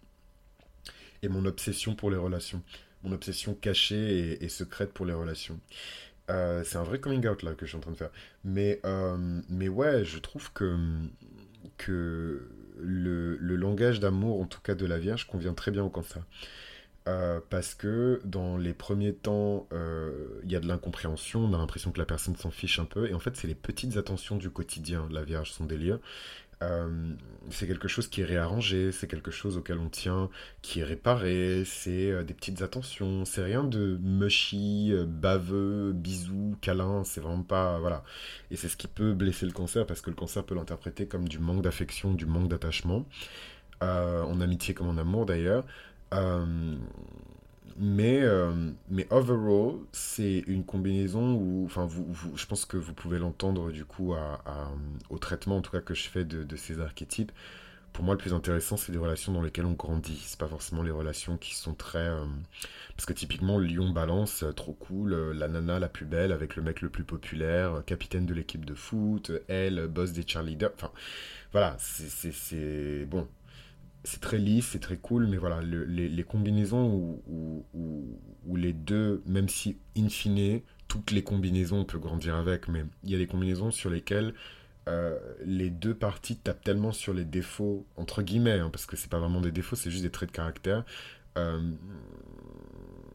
Et 1.22 1.28
mon 1.28 1.46
obsession 1.46 1.94
pour 1.94 2.10
les 2.10 2.16
relations, 2.16 2.62
mon 3.04 3.12
obsession 3.12 3.54
cachée 3.54 4.42
et, 4.42 4.48
secrète 4.48 4.92
pour 4.92 5.06
les 5.06 5.14
relations. 5.14 5.58
Euh, 6.30 6.62
c'est 6.64 6.76
un 6.76 6.82
vrai 6.82 6.98
coming 7.00 7.26
out 7.26 7.42
là 7.42 7.54
que 7.54 7.64
je 7.64 7.70
suis 7.70 7.78
en 7.78 7.80
train 7.80 7.92
de 7.92 7.96
faire. 7.96 8.10
Mais, 8.44 8.80
euh, 8.84 9.40
mais 9.48 9.68
ouais, 9.68 10.04
je 10.04 10.18
trouve 10.18 10.52
que, 10.52 10.76
que 11.78 12.48
le, 12.78 13.36
le 13.36 13.56
langage 13.56 14.00
d'amour, 14.00 14.40
en 14.40 14.46
tout 14.46 14.60
cas 14.60 14.74
de 14.74 14.84
la 14.84 14.98
Vierge, 14.98 15.26
convient 15.26 15.54
très 15.54 15.70
bien 15.70 15.84
au 15.84 15.90
cancer. 15.90 16.22
Euh, 17.08 17.40
parce 17.50 17.74
que 17.74 18.20
dans 18.24 18.56
les 18.56 18.74
premiers 18.74 19.12
temps, 19.12 19.66
euh, 19.72 20.40
il 20.44 20.52
y 20.52 20.56
a 20.56 20.60
de 20.60 20.68
l'incompréhension, 20.68 21.40
on 21.44 21.52
a 21.52 21.58
l'impression 21.58 21.90
que 21.90 21.98
la 21.98 22.06
personne 22.06 22.36
s'en 22.36 22.50
fiche 22.50 22.78
un 22.78 22.84
peu, 22.84 23.10
et 23.10 23.14
en 23.14 23.18
fait, 23.18 23.36
c'est 23.36 23.48
les 23.48 23.56
petites 23.56 23.96
attentions 23.96 24.36
du 24.36 24.50
quotidien, 24.50 25.08
la 25.10 25.24
Vierge, 25.24 25.50
son 25.50 25.64
délire. 25.64 25.98
Euh, 26.62 27.12
c'est 27.50 27.66
quelque 27.66 27.88
chose 27.88 28.06
qui 28.06 28.20
est 28.20 28.24
réarrangé, 28.24 28.92
c'est 28.92 29.08
quelque 29.08 29.32
chose 29.32 29.56
auquel 29.56 29.78
on 29.78 29.88
tient, 29.88 30.30
qui 30.62 30.78
est 30.78 30.84
réparé, 30.84 31.64
c'est 31.66 32.22
des 32.24 32.34
petites 32.34 32.62
attentions, 32.62 33.24
c'est 33.24 33.42
rien 33.42 33.64
de 33.64 33.98
mushy, 34.00 34.94
baveux, 35.08 35.92
bisous, 35.92 36.56
câlin, 36.60 37.02
c'est 37.02 37.20
vraiment 37.20 37.42
pas. 37.42 37.80
Voilà. 37.80 38.04
Et 38.52 38.56
c'est 38.56 38.68
ce 38.68 38.76
qui 38.76 38.86
peut 38.86 39.12
blesser 39.12 39.44
le 39.46 39.52
cancer, 39.52 39.86
parce 39.86 40.02
que 40.02 40.10
le 40.10 40.14
cancer 40.14 40.44
peut 40.44 40.54
l'interpréter 40.54 41.08
comme 41.08 41.28
du 41.28 41.40
manque 41.40 41.62
d'affection, 41.62 42.14
du 42.14 42.26
manque 42.26 42.46
d'attachement, 42.48 43.06
en 43.80 44.40
amitié 44.40 44.72
comme 44.74 44.88
en 44.88 44.98
amour 44.98 45.26
d'ailleurs. 45.26 45.64
Euh, 46.12 46.76
mais, 47.78 48.20
euh, 48.22 48.70
mais 48.90 49.06
overall, 49.10 49.76
c'est 49.92 50.44
une 50.46 50.64
combinaison 50.64 51.34
où, 51.34 51.64
enfin, 51.64 51.86
vous, 51.86 52.06
je 52.36 52.46
pense 52.46 52.64
que 52.64 52.76
vous 52.76 52.92
pouvez 52.92 53.18
l'entendre 53.18 53.70
du 53.72 53.84
coup 53.84 54.14
au 55.10 55.18
traitement, 55.18 55.56
en 55.56 55.62
tout 55.62 55.72
cas 55.72 55.80
que 55.80 55.94
je 55.94 56.08
fais 56.08 56.24
de, 56.24 56.44
de 56.44 56.56
ces 56.56 56.80
archétypes. 56.80 57.32
Pour 57.92 58.04
moi, 58.04 58.14
le 58.14 58.18
plus 58.18 58.32
intéressant, 58.32 58.78
c'est 58.78 58.90
les 58.90 58.98
relations 58.98 59.32
dans 59.32 59.42
lesquelles 59.42 59.66
on 59.66 59.72
grandit. 59.72 60.18
C'est 60.24 60.38
pas 60.38 60.48
forcément 60.48 60.82
les 60.82 60.90
relations 60.90 61.36
qui 61.36 61.54
sont 61.54 61.74
très. 61.74 61.98
Euh, 61.98 62.24
parce 62.96 63.04
que 63.06 63.12
typiquement, 63.12 63.58
Lyon 63.58 63.90
balance, 63.90 64.44
trop 64.56 64.72
cool, 64.72 65.14
la 65.32 65.48
nana 65.48 65.78
la 65.78 65.88
plus 65.88 66.06
belle 66.06 66.32
avec 66.32 66.56
le 66.56 66.62
mec 66.62 66.80
le 66.80 66.88
plus 66.88 67.04
populaire, 67.04 67.82
capitaine 67.86 68.24
de 68.26 68.34
l'équipe 68.34 68.64
de 68.64 68.74
foot, 68.74 69.32
elle, 69.48 69.86
boss 69.88 70.12
des 70.12 70.26
cheerleaders. 70.26 70.72
Enfin, 70.74 70.90
voilà, 71.52 71.76
c'est. 71.78 73.04
Bon, 73.06 73.28
c'est 74.04 74.20
très 74.20 74.38
lisse, 74.38 74.68
c'est 74.72 74.80
très 74.80 74.96
cool, 74.96 75.26
mais 75.26 75.36
voilà, 75.36 75.60
les, 75.62 76.24
combinaisons 76.24 77.20
où, 77.28 78.56
les 78.56 78.72
deux, 78.72 79.22
même 79.26 79.48
si 79.48 79.78
in 79.96 80.08
fine, 80.08 80.60
toutes 80.88 81.10
les 81.10 81.22
combinaisons, 81.22 81.80
on 81.80 81.84
peut 81.84 81.98
grandir 81.98 82.34
avec, 82.34 82.68
mais 82.68 82.84
il 83.04 83.10
y 83.10 83.14
a 83.14 83.18
des 83.18 83.26
combinaisons 83.26 83.70
sur 83.70 83.90
lesquelles 83.90 84.34
euh, 84.88 85.18
les 85.44 85.70
deux 85.70 85.94
parties 85.94 86.36
tapent 86.36 86.64
tellement 86.64 86.92
sur 86.92 87.14
les 87.14 87.24
défauts, 87.24 87.86
entre 87.96 88.22
guillemets, 88.22 88.58
hein, 88.58 88.70
parce 88.70 88.86
que 88.86 88.96
c'est 88.96 89.10
pas 89.10 89.20
vraiment 89.20 89.40
des 89.40 89.52
défauts, 89.52 89.76
c'est 89.76 89.90
juste 89.90 90.02
des 90.02 90.10
traits 90.10 90.30
de 90.30 90.34
caractère. 90.34 90.84
Euh, 91.38 91.72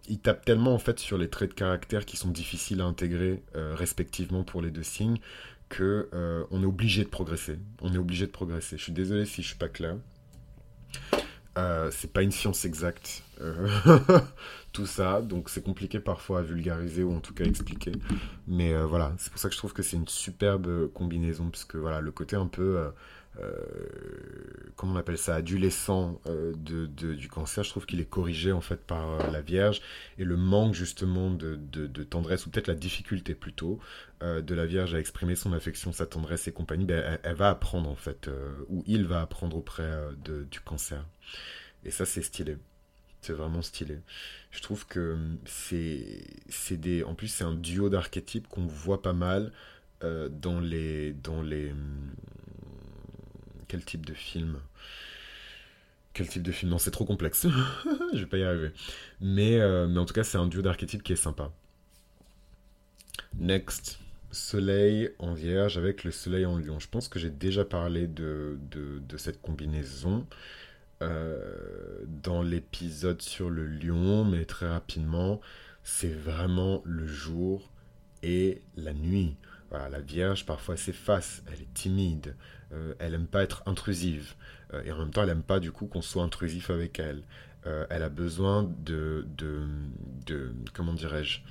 ils 0.07 0.19
tapent 0.19 0.45
tellement 0.45 0.73
en 0.73 0.79
fait 0.79 0.99
sur 0.99 1.17
les 1.17 1.29
traits 1.29 1.49
de 1.49 1.55
caractère 1.55 2.05
qui 2.05 2.15
sont 2.15 2.29
difficiles 2.29 2.79
à 2.79 2.85
intégrer 2.85 3.43
euh, 3.55 3.75
respectivement 3.75 4.45
pour 4.45 4.61
les 4.61 4.71
deux 4.71 4.83
signes 4.83 5.19
que 5.67 6.07
on 6.49 6.63
est 6.63 6.65
obligé 6.65 7.03
de 7.03 7.09
progresser. 7.09 7.59
On 7.81 7.93
est 7.93 7.97
obligé 7.97 8.25
de 8.25 8.31
progresser. 8.31 8.77
Je 8.77 8.83
suis 8.83 8.93
désolé 8.93 9.25
si 9.25 9.41
je 9.41 9.49
suis 9.49 9.57
pas 9.57 9.67
clair. 9.67 9.97
Euh, 11.57 11.89
c'est 11.91 12.13
pas 12.13 12.21
une 12.21 12.31
science 12.31 12.65
exacte, 12.65 13.23
euh, 13.41 13.67
tout 14.73 14.85
ça, 14.85 15.21
donc 15.21 15.49
c'est 15.49 15.63
compliqué 15.63 15.99
parfois 15.99 16.39
à 16.39 16.41
vulgariser 16.43 17.01
ou 17.03 17.15
en 17.15 17.19
tout 17.19 17.33
cas 17.33 17.45
expliquer. 17.45 17.93
Mais 18.47 18.73
euh, 18.73 18.85
voilà, 18.85 19.13
c'est 19.17 19.31
pour 19.31 19.39
ça 19.39 19.49
que 19.49 19.55
je 19.55 19.57
trouve 19.57 19.73
que 19.73 19.81
c'est 19.81 19.97
une 19.97 20.07
superbe 20.07 20.91
combinaison, 20.93 21.49
parce 21.49 21.65
que 21.65 21.79
voilà, 21.79 21.99
le 21.99 22.11
côté 22.11 22.35
un 22.35 22.45
peu, 22.45 22.91
comment 24.75 24.93
on 24.93 24.97
appelle 24.97 25.17
ça, 25.17 25.35
adolescent 25.35 26.19
de, 26.25 26.85
du 26.85 27.27
cancer, 27.27 27.63
je 27.63 27.69
trouve 27.69 27.85
qu'il 27.85 27.99
est 27.99 28.09
corrigé 28.09 28.51
en 28.51 28.61
fait 28.61 28.81
par 28.81 29.31
la 29.31 29.41
Vierge, 29.41 29.81
et 30.17 30.23
le 30.23 30.37
manque 30.37 30.73
justement 30.73 31.29
de, 31.29 32.03
tendresse, 32.03 32.45
ou 32.45 32.49
peut-être 32.49 32.67
la 32.67 32.75
difficulté 32.75 33.35
plutôt, 33.35 33.79
de 34.21 34.55
la 34.55 34.65
Vierge 34.65 34.95
à 34.95 34.99
exprimer 34.99 35.35
son 35.35 35.53
affection, 35.53 35.91
sa 35.91 36.05
tendresse 36.05 36.47
et 36.47 36.51
compagnie, 36.51 36.85
ben, 36.85 37.19
elle, 37.23 37.35
va 37.35 37.49
apprendre 37.49 37.89
en 37.89 37.95
fait, 37.95 38.29
ou 38.69 38.83
il 38.87 39.05
va 39.05 39.21
apprendre 39.21 39.57
auprès 39.57 39.91
du 40.23 40.59
cancer. 40.59 41.03
Et 41.85 41.91
ça, 41.91 42.05
c'est 42.05 42.21
stylé. 42.21 42.57
C'est 43.21 43.33
vraiment 43.33 43.61
stylé. 43.61 43.99
Je 44.51 44.61
trouve 44.61 44.85
que 44.87 45.17
c'est 45.45 46.77
des. 46.77 47.03
En 47.03 47.15
plus, 47.15 47.27
c'est 47.27 47.43
un 47.43 47.55
duo 47.55 47.89
d'archétypes 47.89 48.47
qu'on 48.47 48.65
voit 48.65 49.01
pas 49.01 49.13
mal 49.13 49.51
euh, 50.03 50.29
dans 50.29 50.59
les. 50.59 51.13
Dans 51.13 51.41
les 51.41 51.71
hum, 51.71 52.11
quel 53.67 53.83
type 53.83 54.05
de 54.05 54.13
film 54.13 54.59
quel 56.17 56.27
type 56.27 56.41
de 56.41 56.51
film 56.51 56.71
Non, 56.71 56.79
c'est 56.79 56.89
trop 56.89 57.05
complexe. 57.05 57.45
je 58.13 58.17
vais 58.17 58.25
pas 58.25 58.37
y 58.37 58.43
arriver. 58.43 58.71
Mais, 59.21 59.59
euh, 59.59 59.87
mais 59.87 59.99
en 59.99 60.05
tout 60.05 60.15
cas, 60.15 60.23
c'est 60.23 60.39
un 60.39 60.47
duo 60.47 60.63
d'archétypes 60.63 61.03
qui 61.03 61.13
est 61.13 61.17
sympa. 61.17 61.51
Next. 63.37 63.99
Soleil 64.31 65.11
en 65.19 65.35
vierge 65.35 65.77
avec 65.77 66.03
le 66.03 66.09
soleil 66.09 66.47
en 66.47 66.57
lion. 66.57 66.79
Je 66.79 66.89
pense 66.89 67.07
que 67.07 67.19
j'ai 67.19 67.29
déjà 67.29 67.65
parlé 67.65 68.07
de, 68.07 68.57
de, 68.71 69.17
cette 69.17 69.41
combinaison. 69.41 70.25
Euh, 71.03 72.03
dans 72.07 72.41
l'épisode 72.41 73.21
sur 73.21 73.51
le 73.51 73.67
lion, 73.67 74.25
mais 74.25 74.45
très 74.45 74.67
rapidement, 74.67 75.39
c'est 75.83 76.11
vraiment 76.11 76.81
le 76.83 77.05
jour 77.05 77.69
et 78.23 78.63
la 78.75 78.93
nuit. 78.93 79.35
Voilà, 79.69 79.89
la 79.89 79.99
Vierge 79.99 80.47
parfois 80.47 80.75
s'efface, 80.75 81.43
elle 81.47 81.61
est 81.61 81.73
timide, 81.75 82.35
euh, 82.73 82.93
elle 82.99 83.13
aime 83.13 83.27
pas 83.27 83.43
être 83.43 83.63
intrusive, 83.65 84.35
euh, 84.73 84.83
et 84.83 84.91
en 84.91 84.97
même 84.97 85.11
temps 85.11 85.23
elle 85.23 85.29
aime 85.29 85.43
pas 85.43 85.59
du 85.59 85.71
coup 85.71 85.87
qu'on 85.87 86.01
soit 86.01 86.23
intrusif 86.23 86.69
avec 86.69 86.99
elle. 86.99 87.23
elle 87.89 88.03
a 88.03 88.07
besoin 88.09 88.63
de, 88.63 89.27
de, 89.35 89.67
de 90.25 90.53
comment 90.73 90.93
dirais-je, 90.93 91.41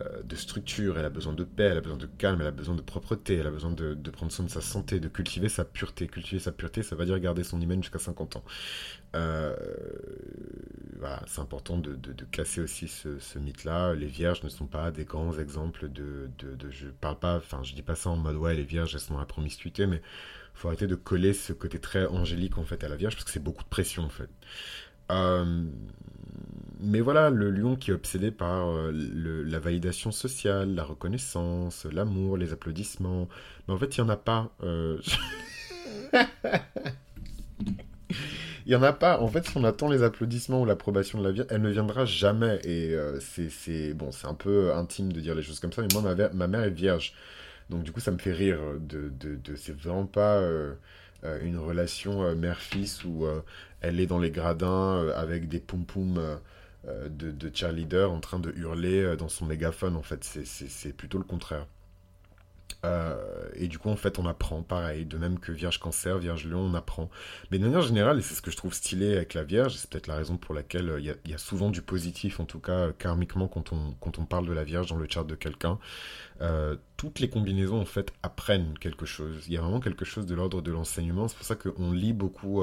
euh, 0.00 0.22
de 0.24 0.34
structure, 0.34 0.98
elle 0.98 1.04
a 1.04 1.10
besoin 1.10 1.32
de 1.34 1.44
paix, 1.44 1.64
elle 1.64 1.78
a 1.78 1.80
besoin 1.80 1.96
de 1.96 2.06
calme, 2.06 2.40
elle 2.40 2.48
a 2.48 2.50
besoin 2.50 2.74
de 2.74 2.80
propreté, 2.80 3.36
elle 3.36 3.46
a 3.46 3.50
besoin 3.50 3.70
de, 3.70 3.94
prendre 4.10 4.32
soin 4.32 4.44
de 4.44 4.50
sa 4.50 4.60
santé, 4.60 4.98
de 4.98 5.06
cultiver 5.06 5.48
sa 5.48 5.64
pureté. 5.64 6.08
Cultiver 6.08 6.40
sa 6.40 6.50
pureté, 6.50 6.82
ça 6.82 6.96
va 6.96 7.04
dire 7.04 7.16
garder 7.20 7.44
son 7.44 7.60
hymen 7.60 7.80
jusqu'à 7.80 8.00
50 8.00 8.34
ans. 8.36 8.44
Euh, 9.14 9.54
voilà, 10.98 11.22
c'est 11.28 11.40
important 11.40 11.78
de, 11.78 11.96
casser 12.32 12.60
aussi 12.60 12.88
ce, 12.88 13.38
mythe-là. 13.38 13.94
Les 13.94 14.06
vierges 14.06 14.42
ne 14.42 14.48
sont 14.48 14.66
pas 14.66 14.90
des 14.90 15.04
grands 15.04 15.38
exemples 15.38 15.88
de, 15.88 16.28
de, 16.38 16.70
je 16.70 16.88
parle 16.88 17.20
pas, 17.20 17.36
enfin 17.36 17.62
je 17.62 17.74
dis 17.74 17.82
pas 17.82 17.94
ça 17.94 18.10
en 18.10 18.16
mode 18.16 18.36
ouais 18.36 18.54
les 18.54 18.64
vierges 18.64 18.94
elles 18.94 19.00
sont 19.00 19.14
dans 19.14 19.24
promiscuité, 19.24 19.86
mais 19.86 20.02
faut 20.54 20.68
arrêter 20.68 20.86
de 20.86 20.94
coller 20.94 21.32
ce 21.32 21.52
côté 21.52 21.78
très 21.78 22.06
angélique 22.06 22.58
en 22.58 22.64
fait 22.64 22.82
à 22.84 22.88
la 22.88 22.96
vierge 22.96 23.14
parce 23.14 23.24
que 23.24 23.30
c'est 23.30 23.42
beaucoup 23.42 23.64
de 23.64 23.68
pression 23.68 24.04
en 24.04 24.08
fait. 24.08 24.30
Euh, 25.10 25.64
mais 26.80 27.00
voilà, 27.00 27.30
le 27.30 27.50
lion 27.50 27.76
qui 27.76 27.90
est 27.90 27.94
obsédé 27.94 28.30
par 28.30 28.68
euh, 28.68 28.92
la 28.92 29.58
validation 29.58 30.10
sociale, 30.10 30.74
la 30.74 30.84
reconnaissance, 30.84 31.86
l'amour, 31.86 32.36
les 32.36 32.52
applaudissements. 32.52 33.28
Mais 33.66 33.74
en 33.74 33.78
fait, 33.78 33.96
il 33.96 34.02
n'y 34.02 34.06
en 34.06 34.12
a 34.12 34.16
pas. 34.16 34.50
Euh, 34.62 34.98
il 38.10 38.68
n'y 38.68 38.74
en 38.74 38.82
a 38.82 38.92
pas. 38.92 39.20
En 39.20 39.28
fait, 39.28 39.46
si 39.46 39.56
on 39.56 39.64
attend 39.64 39.88
les 39.88 40.02
applaudissements 40.02 40.62
ou 40.62 40.64
l'approbation 40.64 41.18
de 41.18 41.24
la 41.24 41.32
vie, 41.32 41.42
elle 41.48 41.62
ne 41.62 41.70
viendra 41.70 42.04
jamais. 42.04 42.60
Et 42.64 42.94
c'est 43.20 43.94
bon, 43.94 44.10
c'est 44.12 44.26
un 44.26 44.34
peu 44.34 44.74
intime 44.74 45.12
de 45.12 45.20
dire 45.20 45.34
les 45.34 45.42
choses 45.42 45.60
comme 45.60 45.72
ça. 45.72 45.82
Mais 45.82 45.88
moi, 45.94 46.14
ma, 46.32 46.46
mère 46.48 46.64
est 46.64 46.70
vierge. 46.70 47.14
Donc, 47.74 47.82
du 47.84 47.92
coup, 47.92 48.00
ça 48.00 48.10
me 48.10 48.18
fait 48.18 48.32
rire. 48.32 48.58
De, 48.80 49.10
de, 49.10 49.56
c'est 49.56 49.76
vraiment 49.76 50.06
pas 50.06 50.40
une 51.42 51.58
relation 51.58 52.34
mère-fils 52.34 53.04
où 53.04 53.26
elle 53.80 54.00
est 54.00 54.06
dans 54.06 54.18
les 54.18 54.30
gradins 54.30 55.08
avec 55.14 55.48
des 55.48 55.60
poum-poum 55.60 56.38
euh, 56.86 57.08
de, 57.08 57.30
de 57.30 57.50
cheerleader 57.54 58.12
en 58.12 58.20
train 58.20 58.38
de 58.38 58.52
hurler 58.56 59.02
euh, 59.02 59.16
dans 59.16 59.28
son 59.28 59.46
mégaphone, 59.46 59.96
en 59.96 60.02
fait. 60.02 60.22
C'est 60.24 60.92
plutôt 60.92 61.18
le 61.18 61.24
contraire. 61.24 61.66
Euh, 62.84 63.16
et 63.54 63.68
du 63.68 63.78
coup, 63.78 63.88
en 63.88 63.96
fait, 63.96 64.18
on 64.18 64.26
apprend 64.26 64.62
pareil, 64.62 65.06
de 65.06 65.16
même 65.16 65.38
que 65.38 65.52
Vierge 65.52 65.78
Cancer, 65.78 66.18
Vierge 66.18 66.46
Lion, 66.46 66.60
on 66.60 66.74
apprend. 66.74 67.10
Mais 67.50 67.58
de 67.58 67.64
manière 67.64 67.82
générale, 67.82 68.18
et 68.18 68.22
c'est 68.22 68.34
ce 68.34 68.42
que 68.42 68.50
je 68.50 68.56
trouve 68.56 68.74
stylé 68.74 69.16
avec 69.16 69.34
la 69.34 69.42
Vierge, 69.42 69.76
c'est 69.76 69.88
peut-être 69.88 70.06
la 70.06 70.16
raison 70.16 70.36
pour 70.36 70.54
laquelle 70.54 70.92
il 70.98 71.30
y, 71.30 71.34
a 71.34 71.38
souvent 71.38 71.70
du 71.70 71.82
positif, 71.82 72.40
en 72.40 72.44
tout 72.44 72.58
cas 72.58 72.92
karmiquement, 72.92 73.48
quand 73.48 73.72
on, 73.72 73.94
quand 74.00 74.18
on 74.18 74.26
parle 74.26 74.46
de 74.46 74.52
la 74.52 74.64
Vierge 74.64 74.88
dans 74.88 74.96
le 74.96 75.06
chart 75.08 75.26
de 75.26 75.34
quelqu'un. 75.34 75.78
toutes 76.96 77.20
les 77.20 77.28
combinaisons, 77.28 77.80
en 77.80 77.86
fait, 77.86 78.12
apprennent 78.22 78.78
quelque 78.78 79.06
chose. 79.06 79.44
Il 79.46 79.54
y 79.54 79.56
a 79.56 79.60
vraiment 79.60 79.80
quelque 79.80 80.04
chose 80.04 80.26
de 80.26 80.34
l'ordre 80.34 80.60
de 80.60 80.70
l'enseignement. 80.70 81.28
C'est 81.28 81.36
pour 81.36 81.46
ça 81.46 81.56
qu'on 81.56 81.92
lit 81.92 82.12
beaucoup 82.12 82.62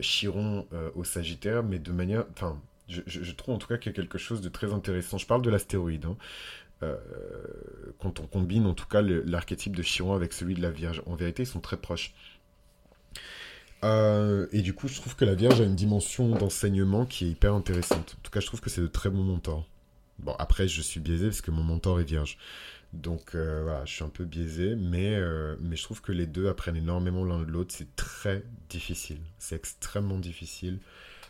Chiron 0.00 0.66
au 0.94 1.04
Sagittaire, 1.04 1.62
mais 1.62 1.78
de 1.78 1.92
manière. 1.92 2.24
Enfin, 2.32 2.58
je, 2.88 3.32
trouve 3.32 3.54
en 3.54 3.58
tout 3.58 3.68
cas 3.68 3.76
qu'il 3.76 3.92
y 3.92 3.94
a 3.94 3.96
quelque 3.96 4.16
chose 4.18 4.40
de 4.40 4.48
très 4.48 4.72
intéressant. 4.72 5.18
Je 5.18 5.26
parle 5.26 5.42
de 5.42 5.50
l'astéroïde. 5.50 6.06
Hein. 6.06 6.16
Euh, 6.82 6.96
quand 7.98 8.20
on 8.20 8.26
combine 8.26 8.66
en 8.66 8.74
tout 8.74 8.86
cas 8.86 9.02
l'archétype 9.02 9.74
de 9.74 9.82
Chiron 9.82 10.14
avec 10.14 10.32
celui 10.32 10.54
de 10.54 10.62
la 10.62 10.70
Vierge, 10.70 11.02
en 11.06 11.16
vérité, 11.16 11.42
ils 11.42 11.46
sont 11.46 11.60
très 11.60 11.76
proches. 11.76 12.14
Euh, 13.84 14.46
et 14.52 14.60
du 14.60 14.74
coup, 14.74 14.88
je 14.88 14.96
trouve 14.96 15.16
que 15.16 15.24
la 15.24 15.34
Vierge 15.34 15.60
a 15.60 15.64
une 15.64 15.76
dimension 15.76 16.28
d'enseignement 16.30 17.06
qui 17.06 17.26
est 17.26 17.30
hyper 17.30 17.54
intéressante. 17.54 18.16
En 18.18 18.22
tout 18.22 18.30
cas, 18.30 18.40
je 18.40 18.46
trouve 18.46 18.60
que 18.60 18.70
c'est 18.70 18.80
de 18.80 18.86
très 18.86 19.10
bons 19.10 19.22
mentors. 19.22 19.66
Bon, 20.18 20.34
après, 20.38 20.66
je 20.66 20.82
suis 20.82 21.00
biaisé 21.00 21.26
parce 21.26 21.42
que 21.42 21.50
mon 21.50 21.62
mentor 21.62 22.00
est 22.00 22.04
Vierge. 22.04 22.38
Donc 22.92 23.34
euh, 23.34 23.62
voilà, 23.64 23.84
je 23.84 23.92
suis 23.92 24.04
un 24.04 24.08
peu 24.08 24.24
biaisé, 24.24 24.74
mais, 24.74 25.20
mais 25.60 25.76
je 25.76 25.82
trouve 25.82 26.00
que 26.00 26.12
les 26.12 26.26
deux 26.26 26.48
apprennent 26.48 26.76
énormément 26.76 27.24
l'un 27.24 27.40
de 27.40 27.44
l'autre. 27.44 27.74
C'est 27.76 27.94
très 27.96 28.42
difficile. 28.68 29.20
C'est 29.38 29.56
extrêmement 29.56 30.18
difficile. 30.18 30.78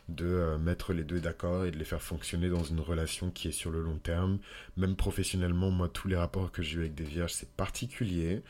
De 0.08 0.26
euh, 0.26 0.58
mettre 0.58 0.92
les 0.92 1.04
deux 1.04 1.20
d'accord 1.20 1.64
et 1.64 1.70
de 1.70 1.76
les 1.76 1.84
faire 1.84 2.02
fonctionner 2.02 2.48
dans 2.48 2.64
une 2.64 2.80
relation 2.80 3.30
qui 3.30 3.48
est 3.48 3.52
sur 3.52 3.70
le 3.70 3.82
long 3.82 3.98
terme. 3.98 4.38
Même 4.76 4.96
professionnellement, 4.96 5.70
moi, 5.70 5.88
tous 5.88 6.08
les 6.08 6.16
rapports 6.16 6.50
que 6.50 6.62
j'ai 6.62 6.76
eu 6.76 6.80
avec 6.80 6.94
des 6.94 7.04
vierges, 7.04 7.32
c'est 7.32 7.50
particulier. 7.50 8.42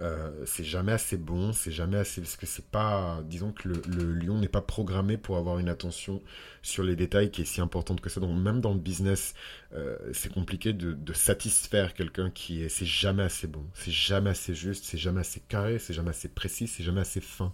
Euh, 0.00 0.30
c'est 0.46 0.64
jamais 0.64 0.92
assez 0.92 1.18
bon, 1.18 1.52
c'est 1.52 1.70
jamais 1.70 1.98
assez 1.98 2.22
parce 2.22 2.36
que 2.36 2.46
c'est 2.46 2.64
pas, 2.64 3.20
disons 3.26 3.52
que 3.52 3.68
le, 3.68 4.14
lion 4.14 4.38
n'est 4.38 4.48
pas 4.48 4.62
programmé 4.62 5.18
pour 5.18 5.36
avoir 5.36 5.58
une 5.58 5.68
attention 5.68 6.22
sur 6.62 6.82
les 6.82 6.96
détails 6.96 7.30
qui 7.30 7.42
est 7.42 7.44
si 7.44 7.60
importante 7.60 8.00
que 8.00 8.08
ça. 8.08 8.18
Donc 8.18 8.36
même 8.36 8.60
dans 8.60 8.72
le 8.72 8.80
business, 8.80 9.34
euh, 9.74 9.96
c'est 10.14 10.32
compliqué 10.32 10.72
de, 10.72 10.92
de 10.94 11.12
satisfaire 11.12 11.92
quelqu'un 11.92 12.30
qui 12.30 12.62
est, 12.62 12.70
c'est 12.70 12.86
jamais 12.86 13.22
assez 13.22 13.46
bon, 13.46 13.64
c'est 13.74 13.92
jamais 13.92 14.30
assez 14.30 14.54
juste, 14.54 14.84
c'est 14.86 14.98
jamais 14.98 15.20
assez 15.20 15.40
carré, 15.40 15.78
c'est 15.78 15.94
jamais 15.94 16.10
assez 16.10 16.28
précis, 16.28 16.66
c'est 16.68 16.82
jamais 16.82 17.02
assez 17.02 17.20
fin. 17.20 17.52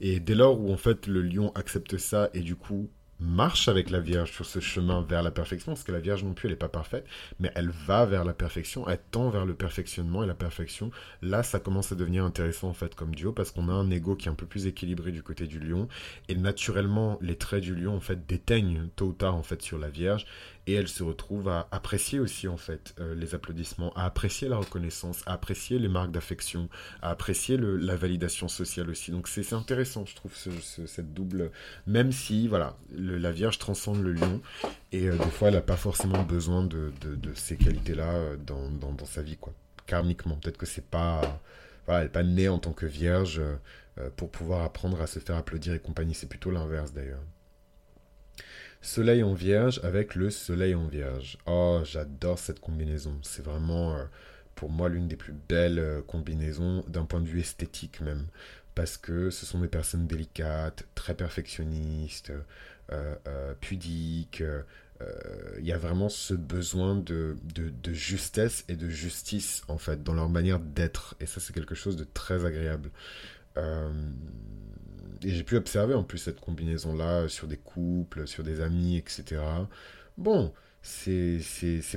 Et 0.00 0.20
dès 0.20 0.34
lors 0.34 0.60
où 0.60 0.72
en 0.72 0.76
fait 0.76 1.06
le 1.06 1.22
lion 1.22 1.52
accepte 1.54 1.98
ça 1.98 2.30
et 2.34 2.40
du 2.40 2.56
coup 2.56 2.90
marche 3.20 3.68
avec 3.68 3.90
la 3.90 4.00
Vierge 4.00 4.32
sur 4.32 4.46
ce 4.46 4.60
chemin 4.60 5.02
vers 5.02 5.22
la 5.22 5.30
perfection, 5.30 5.72
parce 5.72 5.84
que 5.84 5.92
la 5.92 6.00
Vierge 6.00 6.24
non 6.24 6.32
plus, 6.32 6.46
elle 6.46 6.52
n'est 6.52 6.58
pas 6.58 6.68
parfaite, 6.68 7.06
mais 7.38 7.52
elle 7.54 7.68
va 7.68 8.06
vers 8.06 8.24
la 8.24 8.32
perfection, 8.32 8.88
elle 8.88 8.98
tend 9.10 9.28
vers 9.28 9.44
le 9.44 9.54
perfectionnement 9.54 10.24
et 10.24 10.26
la 10.26 10.34
perfection. 10.34 10.90
Là, 11.20 11.42
ça 11.42 11.60
commence 11.60 11.92
à 11.92 11.96
devenir 11.96 12.24
intéressant 12.24 12.68
en 12.68 12.72
fait 12.72 12.94
comme 12.94 13.14
duo, 13.14 13.32
parce 13.32 13.50
qu'on 13.50 13.68
a 13.68 13.72
un 13.72 13.90
ego 13.90 14.16
qui 14.16 14.28
est 14.28 14.30
un 14.32 14.34
peu 14.34 14.46
plus 14.46 14.66
équilibré 14.66 15.12
du 15.12 15.22
côté 15.22 15.46
du 15.46 15.60
lion, 15.60 15.86
et 16.28 16.34
naturellement, 16.34 17.18
les 17.20 17.36
traits 17.36 17.62
du 17.62 17.74
lion 17.74 17.94
en 17.94 18.00
fait 18.00 18.26
déteignent 18.26 18.88
tôt 18.96 19.08
ou 19.08 19.12
tard 19.12 19.34
en 19.34 19.42
fait 19.42 19.60
sur 19.60 19.78
la 19.78 19.90
Vierge, 19.90 20.24
et 20.66 20.74
elle 20.74 20.88
se 20.88 21.02
retrouve 21.02 21.48
à 21.48 21.68
apprécier 21.70 22.20
aussi 22.20 22.48
en 22.48 22.56
fait 22.56 22.94
euh, 23.00 23.14
les 23.14 23.34
applaudissements, 23.34 23.92
à 23.94 24.04
apprécier 24.04 24.48
la 24.48 24.56
reconnaissance, 24.56 25.22
à 25.26 25.32
apprécier 25.32 25.78
les 25.78 25.88
marques 25.88 26.12
d'affection, 26.12 26.68
à 27.02 27.10
apprécier 27.10 27.56
la 27.58 27.96
validation 27.96 28.48
sociale 28.48 28.90
aussi. 28.90 29.10
Donc 29.10 29.28
c'est 29.28 29.52
intéressant, 29.52 30.04
je 30.06 30.14
trouve, 30.14 30.34
cette 30.34 31.14
double, 31.14 31.50
même 31.86 32.12
si 32.12 32.46
voilà, 32.48 32.76
la 32.92 33.32
Vierge 33.32 33.58
transcende 33.58 34.02
le 34.02 34.12
lion 34.12 34.40
et 34.92 35.08
euh, 35.08 35.16
des 35.16 35.30
fois 35.30 35.48
elle 35.48 35.54
n'a 35.54 35.60
pas 35.60 35.76
forcément 35.76 36.22
besoin 36.22 36.64
de, 36.64 36.92
ces 37.34 37.56
qualités-là 37.56 38.10
euh, 38.12 38.36
dans, 38.36 39.06
sa 39.06 39.22
vie 39.22 39.36
quoi, 39.36 39.52
karmiquement. 39.86 40.36
Peut-être 40.36 40.58
que 40.58 40.66
c'est 40.66 40.86
pas, 40.86 41.40
voilà, 41.86 42.00
elle 42.00 42.06
n'est 42.06 42.12
pas 42.12 42.22
née 42.22 42.48
en 42.48 42.58
tant 42.58 42.72
que 42.72 42.86
Vierge 42.86 43.40
pour 44.16 44.30
pouvoir 44.30 44.62
apprendre 44.62 45.00
à 45.00 45.06
se 45.06 45.18
faire 45.18 45.36
applaudir 45.36 45.74
et 45.74 45.78
compagnie. 45.78 46.14
C'est 46.14 46.28
plutôt 46.28 46.50
l'inverse 46.50 46.92
d'ailleurs. 46.92 47.20
Soleil 48.82 49.22
en 49.22 49.34
vierge 49.34 49.78
avec 49.84 50.14
le 50.14 50.30
soleil 50.30 50.74
en 50.74 50.86
vierge. 50.86 51.36
Oh, 51.46 51.82
j'adore 51.84 52.38
cette 52.38 52.60
combinaison. 52.60 53.14
C'est 53.22 53.44
vraiment, 53.44 53.94
euh, 53.94 54.04
pour 54.54 54.70
moi, 54.70 54.88
l'une 54.88 55.06
des 55.06 55.16
plus 55.16 55.34
belles 55.34 55.78
euh, 55.78 56.00
combinaisons 56.00 56.82
d'un 56.88 57.04
point 57.04 57.20
de 57.20 57.28
vue 57.28 57.40
esthétique 57.40 58.00
même. 58.00 58.26
Parce 58.74 58.96
que 58.96 59.28
ce 59.28 59.44
sont 59.44 59.60
des 59.60 59.68
personnes 59.68 60.06
délicates, 60.06 60.84
très 60.94 61.14
perfectionnistes, 61.14 62.32
euh, 62.90 63.54
pudiques. 63.60 64.42
Il 65.58 65.66
y 65.66 65.72
a 65.72 65.78
vraiment 65.78 66.08
ce 66.08 66.34
besoin 66.34 66.94
de, 66.94 67.36
de, 67.54 67.92
justesse 67.92 68.64
et 68.68 68.76
de 68.76 68.88
justice, 68.88 69.62
en 69.68 69.78
fait, 69.78 70.02
dans 70.02 70.14
leur 70.14 70.28
manière 70.28 70.60
d'être. 70.60 71.16
Et 71.20 71.26
ça, 71.26 71.40
c'est 71.40 71.52
quelque 71.52 71.74
chose 71.74 71.96
de 71.96 72.04
très 72.04 72.44
agréable 72.46 72.90
et 75.24 75.30
j'ai 75.30 75.44
pu 75.44 75.56
observer 75.56 75.94
en 75.94 76.02
plus 76.02 76.18
cette 76.18 76.40
combinaison-là 76.40 77.28
sur 77.28 77.46
des 77.46 77.56
couples, 77.56 78.26
sur 78.26 78.42
des 78.42 78.60
amis, 78.60 78.96
etc. 78.96 79.42
Bon, 80.16 80.52
c'est 80.82 81.40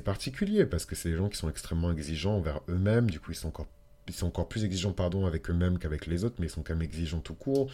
particulier 0.03 0.65
parce 0.65 0.85
que 0.85 0.95
c'est 0.95 1.09
des 1.09 1.17
gens 1.17 1.29
qui 1.29 1.37
sont 1.37 1.49
extrêmement 1.49 1.91
exigeants 1.91 2.37
envers 2.37 2.61
eux-mêmes, 2.69 3.09
du 3.09 3.19
coup 3.19 3.31
ils 3.31 3.35
sont 3.35 3.49
encore 3.49 3.67
ils 4.07 4.13
sont 4.13 4.27
encore 4.27 4.49
plus 4.49 4.65
exigeants 4.65 4.93
avec 5.25 5.49
eux-mêmes 5.49 5.79
qu'avec 5.79 6.07
les 6.07 6.25
autres, 6.25 6.35
mais 6.39 6.47
ils 6.47 6.49
sont 6.49 6.61
quand 6.61 6.73
même 6.73 6.81
exigeants 6.81 7.21
tout 7.21 7.35
court. 7.35 7.71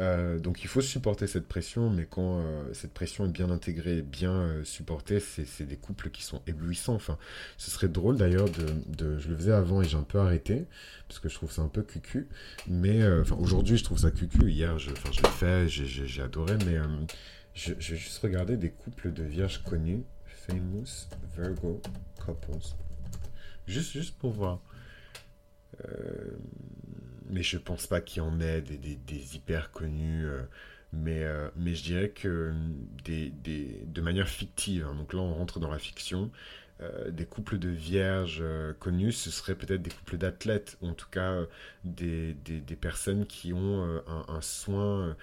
Euh, 0.00 0.38
donc 0.38 0.62
il 0.62 0.68
faut 0.68 0.80
supporter 0.80 1.26
cette 1.26 1.46
pression, 1.46 1.90
mais 1.90 2.06
quand 2.06 2.40
euh, 2.40 2.72
cette 2.72 2.92
pression 2.92 3.26
est 3.26 3.30
bien 3.30 3.50
intégrée 3.50 4.00
bien 4.00 4.32
euh, 4.32 4.64
supportée, 4.64 5.20
c'est 5.20 5.64
des 5.64 5.76
couples 5.76 6.10
qui 6.10 6.22
sont 6.22 6.40
éblouissants. 6.46 6.94
Enfin, 6.94 7.18
ce 7.58 7.70
serait 7.70 7.88
drôle 7.88 8.16
d'ailleurs 8.16 8.48
de, 8.48 9.18
Je 9.18 9.28
le 9.28 9.36
faisais 9.36 9.52
avant 9.52 9.82
et 9.82 9.84
j'ai 9.84 9.98
un 9.98 10.02
peu 10.02 10.18
arrêté, 10.18 10.66
parce 11.08 11.20
que 11.20 11.28
je 11.28 11.34
trouve 11.34 11.52
ça 11.52 11.62
un 11.62 11.68
peu 11.68 11.82
cucu. 11.82 12.28
Mais 12.66 13.06
enfin, 13.20 13.36
aujourd'hui, 13.36 13.76
je 13.76 13.84
trouve 13.84 13.98
ça 13.98 14.10
cucu. 14.10 14.50
Hier, 14.50 14.78
je, 14.78 14.90
je 15.12 15.22
l'ai 15.22 15.28
fait, 15.28 15.68
j'ai 15.68 16.22
adoré, 16.22 16.56
mais 16.66 16.78
je, 17.54 17.74
je 17.78 17.92
vais 17.92 17.98
juste 17.98 18.18
regarder 18.18 18.56
des 18.56 18.70
couples 18.70 19.12
de 19.12 19.22
vierges 19.22 19.62
connus. 19.62 20.02
Famous 20.46 21.08
Virgo 21.36 21.80
Couples. 22.24 22.74
Juste, 23.66 23.92
juste 23.92 24.18
pour 24.18 24.32
voir. 24.32 24.60
Euh, 25.84 26.38
mais 27.30 27.42
je 27.42 27.58
pense 27.58 27.86
pas 27.86 28.00
qu'il 28.00 28.22
y 28.22 28.26
en 28.26 28.40
ait 28.40 28.60
des, 28.60 28.76
des, 28.78 29.36
hyper 29.36 29.70
connus. 29.70 30.26
Euh, 30.26 30.42
mais, 30.92 31.22
euh, 31.22 31.48
mais 31.56 31.74
je 31.74 31.84
dirais 31.84 32.08
que 32.10 32.52
des, 33.04 33.30
des, 33.30 33.80
de 33.86 34.00
manière 34.00 34.28
fictive, 34.28 34.86
hein, 34.90 34.94
donc 34.96 35.12
là 35.12 35.20
on 35.20 35.34
rentre 35.34 35.60
dans 35.60 35.70
la 35.70 35.78
fiction, 35.78 36.32
euh, 36.82 37.10
des 37.10 37.26
couples 37.26 37.58
de 37.58 37.68
vierges 37.68 38.38
euh, 38.40 38.72
connus, 38.72 39.12
ce 39.12 39.30
serait 39.30 39.54
peut-être 39.54 39.82
des 39.82 39.90
couples 39.90 40.16
d'athlètes, 40.16 40.78
ou 40.80 40.88
en 40.88 40.94
tout 40.94 41.08
cas 41.10 41.32
euh, 41.32 41.46
des, 41.84 42.32
des, 42.32 42.76
personnes 42.76 43.26
qui 43.26 43.52
ont 43.52 44.00
un, 44.06 44.40
soin 44.40 45.14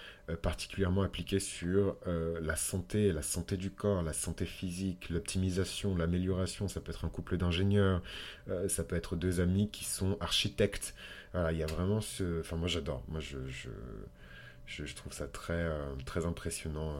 particulièrement 0.43 1.02
appliqué 1.02 1.39
sur 1.39 1.96
la 2.06 2.56
santé, 2.56 3.12
la 3.12 3.24
santé 3.24 3.58
du 3.58 3.72
corps, 3.72 4.04
la 4.04 4.13
santé 4.13 4.46
physique, 4.46 5.10
l'optimisation, 5.10 5.96
l'amélioration. 5.96 6.67
Ça 6.67 6.82
peut 6.82 6.91
être 6.91 7.06
un 7.06 7.10
couple 7.10 7.38
d'ingénieurs, 7.38 8.02
ça 8.67 8.84
peut 8.84 8.96
être 8.96 9.15
deux 9.15 9.39
amis 9.39 9.70
qui 9.72 9.86
sont 9.86 10.17
architectes. 10.20 10.93
Voilà, 11.38 11.52
il 11.52 11.60
y 11.60 11.63
a 11.63 11.67
vraiment 11.67 12.02
ce... 12.02 12.39
Enfin, 12.39 12.56
moi 12.58 12.67
j'adore, 12.67 13.04
moi 13.08 13.19
je, 13.19 13.38
je, 13.47 13.69
je, 14.65 14.95
trouve 14.95 15.13
ça 15.13 15.28
très, 15.28 15.69
très 16.06 16.26
impressionnant 16.26 16.97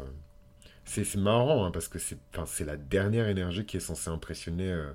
c'est 0.88 1.15
marrant 1.15 1.65
hein, 1.65 1.71
parce 1.71 1.88
que 1.89 2.00
c'est 2.00 2.65
la 2.65 2.78
dernière 2.78 3.28
énergie 3.28 3.65
qui 3.65 3.78
est 3.78 3.82
censée 3.82 4.10
impressionner 4.10 4.71
euh, 4.71 4.89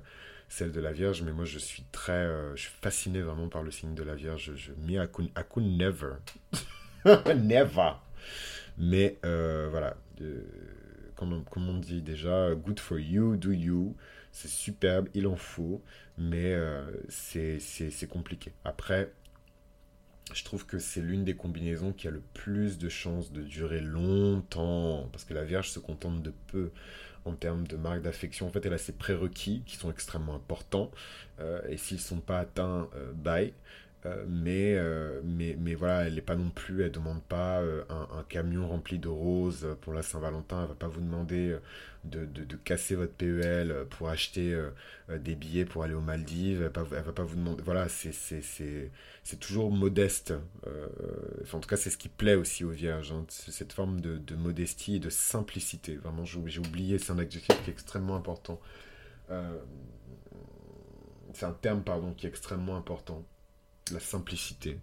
celle 0.49 0.71
de 0.71 0.81
la 0.81 0.91
Vierge, 0.91 1.21
mais 1.21 1.31
moi 1.31 1.45
je 1.45 1.59
suis 1.59 1.83
très. 1.91 2.11
Euh, 2.13 2.55
je 2.55 2.63
suis 2.63 2.71
fasciné 2.81 3.21
vraiment 3.21 3.47
par 3.47 3.63
le 3.63 3.71
signe 3.71 3.93
de 3.93 4.03
la 4.03 4.15
Vierge. 4.15 4.51
Je, 4.55 4.73
je 4.73 4.97
à 4.97 5.03
Akun 5.03 5.61
never. 5.61 6.15
never. 7.35 7.91
Mais 8.77 9.17
euh, 9.23 9.67
voilà. 9.69 9.95
comme, 11.15 11.43
comme, 11.45 11.69
on 11.69 11.77
dit 11.77 12.01
déjà, 12.01 12.53
good 12.55 12.79
for 12.79 12.99
you, 12.99 13.37
do 13.37 13.51
you. 13.51 13.95
C'est 14.31 14.49
superbe, 14.49 15.09
il 15.13 15.27
en 15.27 15.35
faut, 15.35 15.83
mais 16.17 16.57
c'est 17.07 18.09
compliqué. 18.09 18.51
Après, 18.65 19.11
je 20.33 20.43
trouve 20.43 20.65
que 20.65 20.79
c'est 20.79 21.01
l'une 21.01 21.23
des 21.23 21.35
combinaisons 21.35 21.91
qui 21.91 22.07
a 22.07 22.11
le 22.11 22.21
plus 22.33 22.77
de 22.77 22.89
chances 22.89 23.31
de 23.31 23.41
durer 23.41 23.81
longtemps, 23.81 25.09
parce 25.11 25.25
que 25.25 25.33
la 25.33 25.43
Vierge 25.43 25.69
se 25.69 25.79
contente 25.79 26.21
de 26.21 26.33
peu 26.47 26.71
en 27.25 27.33
termes 27.33 27.67
de 27.67 27.75
marque 27.75 28.01
d'affection. 28.01 28.47
En 28.47 28.51
fait, 28.51 28.65
elle 28.65 28.73
a 28.73 28.77
ses 28.77 28.93
prérequis 28.93 29.63
qui 29.65 29.75
sont 29.75 29.91
extrêmement 29.91 30.35
importants, 30.35 30.91
euh, 31.39 31.61
et 31.69 31.77
s'ils 31.77 31.97
ne 31.97 32.01
sont 32.01 32.19
pas 32.19 32.39
atteints, 32.39 32.89
euh, 32.95 33.11
bye. 33.13 33.53
Euh, 34.05 34.25
mais, 34.27 34.77
mais, 35.23 35.55
mais 35.59 35.75
voilà, 35.75 36.07
elle 36.07 36.15
n'est 36.15 36.21
pas 36.21 36.35
non 36.35 36.49
plus, 36.49 36.83
elle 36.83 36.91
demande 36.91 37.23
pas 37.23 37.61
un, 37.61 38.23
camion 38.29 38.67
rempli 38.67 38.99
de 38.99 39.07
roses 39.07 39.67
pour 39.81 39.93
la 39.93 40.01
Saint-Valentin, 40.01 40.57
elle 40.57 40.63
ne 40.63 40.67
va 40.67 40.75
pas 40.75 40.87
vous 40.87 41.01
demander 41.01 41.55
de, 42.03 42.25
de, 42.25 42.55
casser 42.57 42.95
votre 42.95 43.13
PEL 43.13 43.85
pour 43.89 44.09
acheter 44.09 44.57
des 45.09 45.35
billets 45.35 45.65
pour 45.65 45.83
aller 45.83 45.93
aux 45.93 46.01
Maldives, 46.01 46.61
elle 46.61 46.83
ne 46.83 46.87
va, 46.87 47.01
va, 47.01 47.13
pas 47.13 47.23
vous 47.23 47.35
demander, 47.35 47.63
voilà, 47.63 47.87
c'est 47.87 49.39
toujours 49.39 49.71
modeste. 49.71 50.33
Euh, 50.67 50.87
en 51.53 51.59
tout 51.59 51.69
cas, 51.69 51.77
c'est 51.77 51.89
ce 51.89 51.97
qui 51.97 52.09
plaît 52.09 52.35
aussi 52.35 52.63
aux 52.63 52.69
vierges. 52.69 53.11
Hein. 53.11 53.25
cette 53.29 53.73
forme 53.73 54.01
de, 54.01 54.35
modestie 54.35 54.97
et 54.97 54.99
de 54.99 55.09
simplicité. 55.09 55.95
Vraiment, 55.95 56.25
j'ai 56.25 56.59
oublié, 56.59 56.99
c'est 56.99 57.11
un 57.11 57.19
adjectif 57.19 57.61
qui 57.63 57.69
est 57.69 57.73
extrêmement 57.73 58.15
important. 58.15 58.59
Euh, 59.29 59.57
c'est 61.33 61.45
un 61.45 61.53
terme, 61.53 61.83
pardon, 61.83 62.13
qui 62.13 62.25
est 62.25 62.29
extrêmement 62.29 62.75
important. 62.75 63.23
La 63.93 63.99
simplicité. 63.99 64.79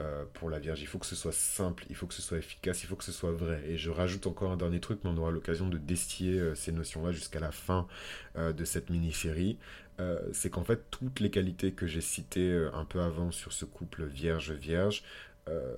Euh, 0.00 0.24
pour 0.34 0.50
la 0.50 0.58
Vierge. 0.58 0.82
Il 0.82 0.86
faut 0.86 0.98
que 0.98 1.06
ce 1.06 1.16
soit 1.16 1.32
simple, 1.32 1.86
il 1.88 1.96
faut 1.96 2.06
que 2.06 2.12
ce 2.12 2.20
soit 2.20 2.36
efficace, 2.36 2.82
il 2.82 2.86
faut 2.86 2.96
que 2.96 3.04
ce 3.04 3.12
soit 3.12 3.32
vrai. 3.32 3.62
Et 3.66 3.78
je 3.78 3.88
rajoute 3.88 4.26
encore 4.26 4.52
un 4.52 4.58
dernier 4.58 4.78
truc, 4.78 4.98
mais 5.04 5.10
on 5.10 5.16
aura 5.16 5.30
l'occasion 5.30 5.68
de 5.68 5.78
destiller 5.78 6.54
ces 6.54 6.70
notions-là 6.70 7.12
jusqu'à 7.12 7.40
la 7.40 7.50
fin 7.50 7.86
de 8.36 8.64
cette 8.66 8.90
mini-série. 8.90 9.56
Euh, 10.00 10.18
c'est 10.32 10.50
qu'en 10.50 10.64
fait, 10.64 10.90
toutes 10.90 11.20
les 11.20 11.30
qualités 11.30 11.72
que 11.72 11.86
j'ai 11.86 12.00
citées 12.00 12.50
euh, 12.50 12.70
un 12.74 12.84
peu 12.84 13.00
avant 13.00 13.30
sur 13.30 13.52
ce 13.52 13.64
couple 13.64 14.04
vierge-vierge, 14.04 15.02
euh, 15.48 15.74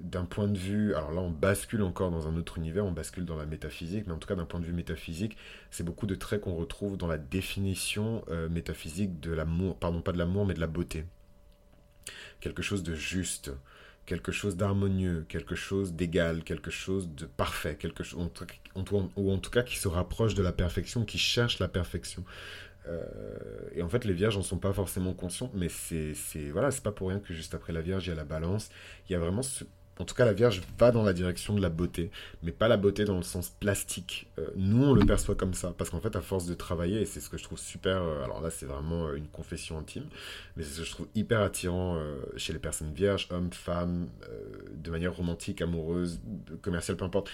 d'un 0.00 0.24
point 0.24 0.48
de 0.48 0.58
vue, 0.58 0.94
alors 0.94 1.12
là 1.12 1.20
on 1.20 1.30
bascule 1.30 1.82
encore 1.82 2.10
dans 2.10 2.26
un 2.26 2.36
autre 2.36 2.58
univers, 2.58 2.84
on 2.84 2.92
bascule 2.92 3.24
dans 3.24 3.36
la 3.36 3.46
métaphysique, 3.46 4.06
mais 4.06 4.12
en 4.12 4.18
tout 4.18 4.26
cas 4.26 4.34
d'un 4.34 4.44
point 4.44 4.60
de 4.60 4.66
vue 4.66 4.72
métaphysique, 4.72 5.36
c'est 5.70 5.84
beaucoup 5.84 6.06
de 6.06 6.16
traits 6.16 6.40
qu'on 6.40 6.56
retrouve 6.56 6.96
dans 6.96 7.06
la 7.06 7.18
définition 7.18 8.24
métaphysique 8.50 9.20
de 9.20 9.32
l'amour, 9.32 9.76
pardon 9.76 10.02
pas 10.02 10.10
de 10.10 10.18
l'amour 10.18 10.44
mais 10.44 10.54
de 10.54 10.60
la 10.60 10.66
beauté. 10.66 11.04
Quelque 12.40 12.62
chose 12.62 12.82
de 12.82 12.94
juste, 12.94 13.50
quelque 14.06 14.32
chose 14.32 14.56
d'harmonieux, 14.56 15.24
quelque 15.28 15.54
chose 15.54 15.92
d'égal, 15.94 16.44
quelque 16.44 16.70
chose 16.70 17.08
de 17.08 17.26
parfait, 17.26 17.76
quelque 17.76 18.04
chose, 18.04 18.30
ou 19.16 19.32
en 19.32 19.38
tout 19.38 19.50
cas 19.50 19.62
qui 19.62 19.78
se 19.78 19.88
rapproche 19.88 20.34
de 20.34 20.42
la 20.42 20.52
perfection, 20.52 21.04
qui 21.04 21.18
cherche 21.18 21.58
la 21.58 21.68
perfection. 21.68 22.24
Euh, 22.86 23.00
et 23.72 23.82
en 23.82 23.88
fait, 23.88 24.04
les 24.04 24.12
vierges 24.12 24.36
n'en 24.36 24.42
sont 24.42 24.58
pas 24.58 24.72
forcément 24.72 25.14
conscientes, 25.14 25.52
mais 25.54 25.68
c'est 25.68 26.14
voilà, 26.50 26.70
c'est 26.70 26.82
pas 26.82 26.92
pour 26.92 27.08
rien 27.08 27.18
que 27.18 27.32
juste 27.32 27.54
après 27.54 27.72
la 27.72 27.80
Vierge, 27.80 28.06
il 28.06 28.10
y 28.10 28.12
a 28.12 28.16
la 28.16 28.24
balance. 28.24 28.68
Il 29.08 29.12
y 29.12 29.14
a 29.14 29.18
vraiment 29.18 29.42
ce 29.42 29.64
en 30.00 30.04
tout 30.04 30.14
cas, 30.14 30.24
la 30.24 30.32
Vierge 30.32 30.60
va 30.78 30.90
dans 30.90 31.04
la 31.04 31.12
direction 31.12 31.54
de 31.54 31.62
la 31.62 31.68
beauté, 31.68 32.10
mais 32.42 32.50
pas 32.50 32.66
la 32.66 32.76
beauté 32.76 33.04
dans 33.04 33.16
le 33.16 33.22
sens 33.22 33.50
plastique. 33.50 34.26
Euh, 34.38 34.48
nous, 34.56 34.84
on 34.84 34.92
le 34.92 35.06
perçoit 35.06 35.36
comme 35.36 35.54
ça, 35.54 35.72
parce 35.76 35.90
qu'en 35.90 36.00
fait, 36.00 36.16
à 36.16 36.20
force 36.20 36.46
de 36.46 36.54
travailler, 36.54 37.02
et 37.02 37.06
c'est 37.06 37.20
ce 37.20 37.30
que 37.30 37.38
je 37.38 37.44
trouve 37.44 37.58
super, 37.58 38.02
euh, 38.02 38.24
alors 38.24 38.40
là, 38.40 38.50
c'est 38.50 38.66
vraiment 38.66 39.06
euh, 39.06 39.14
une 39.14 39.28
confession 39.28 39.78
intime, 39.78 40.06
mais 40.56 40.64
c'est 40.64 40.70
ce 40.70 40.78
que 40.80 40.84
je 40.84 40.90
trouve 40.90 41.08
hyper 41.14 41.40
attirant 41.40 42.00
chez 42.36 42.52
les 42.52 42.58
personnes 42.58 42.92
vierges, 42.92 43.28
hommes, 43.30 43.52
femmes, 43.52 44.08
de 44.74 44.90
manière 44.90 45.14
romantique, 45.14 45.60
amoureuse, 45.62 46.20
commerciale, 46.62 46.96
peu 46.96 47.04
importe, 47.04 47.30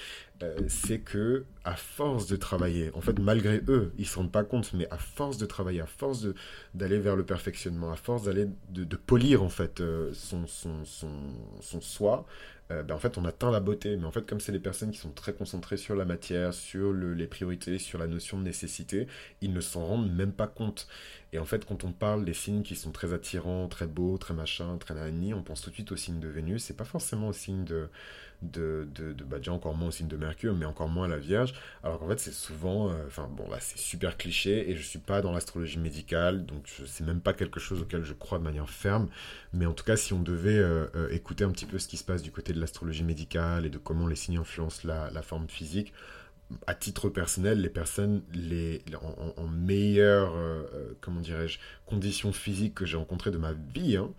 c'est 0.68 1.00
que 1.00 1.44
à 1.64 1.74
force 1.74 2.26
de 2.26 2.36
travailler, 2.36 2.90
en 2.94 3.00
fait, 3.00 3.18
malgré 3.18 3.62
eux, 3.68 3.92
ils 3.98 4.06
se 4.06 4.16
rendent 4.16 4.32
pas 4.32 4.44
compte, 4.44 4.72
mais 4.72 4.88
à 4.90 4.96
force 4.96 5.36
de 5.36 5.46
travailler, 5.46 5.80
à 5.80 5.86
force 5.86 6.26
d'aller 6.74 6.98
vers 6.98 7.16
le 7.16 7.24
perfectionnement, 7.24 7.90
à 7.92 7.96
force 7.96 8.24
d'aller 8.24 8.46
de, 8.70 8.96
polir 8.96 9.42
en 9.42 9.48
fait 9.48 9.82
son, 10.12 10.46
son, 10.46 11.80
soi, 11.80 12.26
euh, 12.70 12.82
ben, 12.82 12.94
en 12.94 12.98
fait, 12.98 13.18
on 13.18 13.24
atteint 13.24 13.50
la 13.50 13.60
beauté. 13.60 13.96
Mais 13.96 14.04
en 14.04 14.12
fait, 14.12 14.26
comme 14.26 14.40
c'est 14.40 14.52
des 14.52 14.60
personnes 14.60 14.90
qui 14.90 14.98
sont 14.98 15.10
très 15.10 15.32
concentrées 15.32 15.76
sur 15.76 15.96
la 15.96 16.04
matière, 16.04 16.54
sur 16.54 16.92
les 16.92 17.26
priorités, 17.26 17.78
sur 17.78 17.98
la 17.98 18.06
notion 18.06 18.38
de 18.38 18.44
nécessité, 18.44 19.06
ils 19.40 19.52
ne 19.52 19.60
s'en 19.60 19.84
rendent 19.84 20.12
même 20.12 20.32
pas 20.32 20.46
compte. 20.46 20.86
Et 21.32 21.38
en 21.38 21.44
fait, 21.44 21.64
quand 21.64 21.84
on 21.84 21.92
parle 21.92 22.24
des 22.24 22.34
signes 22.34 22.62
qui 22.62 22.76
sont 22.76 22.92
très 22.92 23.12
attirants, 23.12 23.68
très 23.68 23.86
beaux, 23.86 24.18
très 24.18 24.34
machin, 24.34 24.76
très 24.78 24.94
nani, 24.94 25.34
on 25.34 25.42
pense 25.42 25.62
tout 25.62 25.70
de 25.70 25.74
suite 25.74 25.92
au 25.92 25.96
signe 25.96 26.20
de 26.20 26.28
Vénus. 26.28 26.64
C'est 26.64 26.76
pas 26.76 26.84
forcément 26.84 27.28
au 27.28 27.32
signe 27.32 27.64
de, 27.64 27.88
de, 28.42 28.88
de, 28.94 29.24
bah, 29.24 29.38
déjà 29.38 29.52
encore 29.52 29.74
moins 29.74 29.88
au 29.88 29.90
signe 29.90 30.08
de 30.08 30.16
Mercure, 30.16 30.54
mais 30.54 30.64
encore 30.64 30.88
moins 30.88 31.04
à 31.04 31.08
la 31.08 31.18
Vierge. 31.18 31.54
Alors 31.82 31.98
qu'en 31.98 32.08
fait, 32.08 32.18
c'est 32.18 32.32
souvent, 32.32 32.90
euh, 32.90 33.06
enfin 33.06 33.28
bon, 33.30 33.48
là, 33.50 33.58
c'est 33.60 33.78
super 33.78 34.16
cliché 34.16 34.70
et 34.70 34.76
je 34.76 34.82
suis 34.82 34.98
pas 34.98 35.20
dans 35.20 35.32
l'astrologie 35.32 35.78
médicale, 35.78 36.46
donc 36.46 36.66
c'est 36.86 37.04
même 37.04 37.20
pas 37.20 37.32
quelque 37.32 37.60
chose 37.60 37.82
auquel 37.82 38.04
je 38.04 38.12
crois 38.12 38.38
de 38.38 38.44
manière 38.44 38.70
ferme. 38.70 39.08
Mais 39.52 39.66
en 39.66 39.72
tout 39.72 39.84
cas, 39.84 39.96
si 39.96 40.12
on 40.12 40.22
devait 40.22 40.58
euh, 40.58 40.86
euh, 40.94 41.08
écouter 41.10 41.44
un 41.44 41.50
petit 41.50 41.66
peu 41.66 41.78
ce 41.78 41.88
qui 41.88 41.96
se 41.96 42.04
passe 42.04 42.22
du 42.22 42.30
côté 42.30 42.52
de 42.52 42.60
l'astrologie 42.60 43.04
médicale 43.04 43.66
et 43.66 43.70
de 43.70 43.78
comment 43.78 44.06
les 44.06 44.16
signes 44.16 44.38
influencent 44.38 44.86
la, 44.86 45.10
la 45.10 45.22
forme 45.22 45.48
physique, 45.48 45.92
à 46.66 46.74
titre 46.74 47.08
personnel, 47.08 47.60
les 47.60 47.68
personnes 47.68 48.22
les, 48.34 48.82
en, 49.36 49.46
meilleure, 49.46 50.34
comment 51.00 51.20
dirais-je, 51.20 51.60
conditions 51.86 52.32
physiques 52.32 52.74
que 52.74 52.84
j'ai 52.84 52.96
rencontrées 52.96 53.30
de 53.30 53.38
ma 53.38 53.52
vie, 53.52 53.96
hein, 53.96 54.10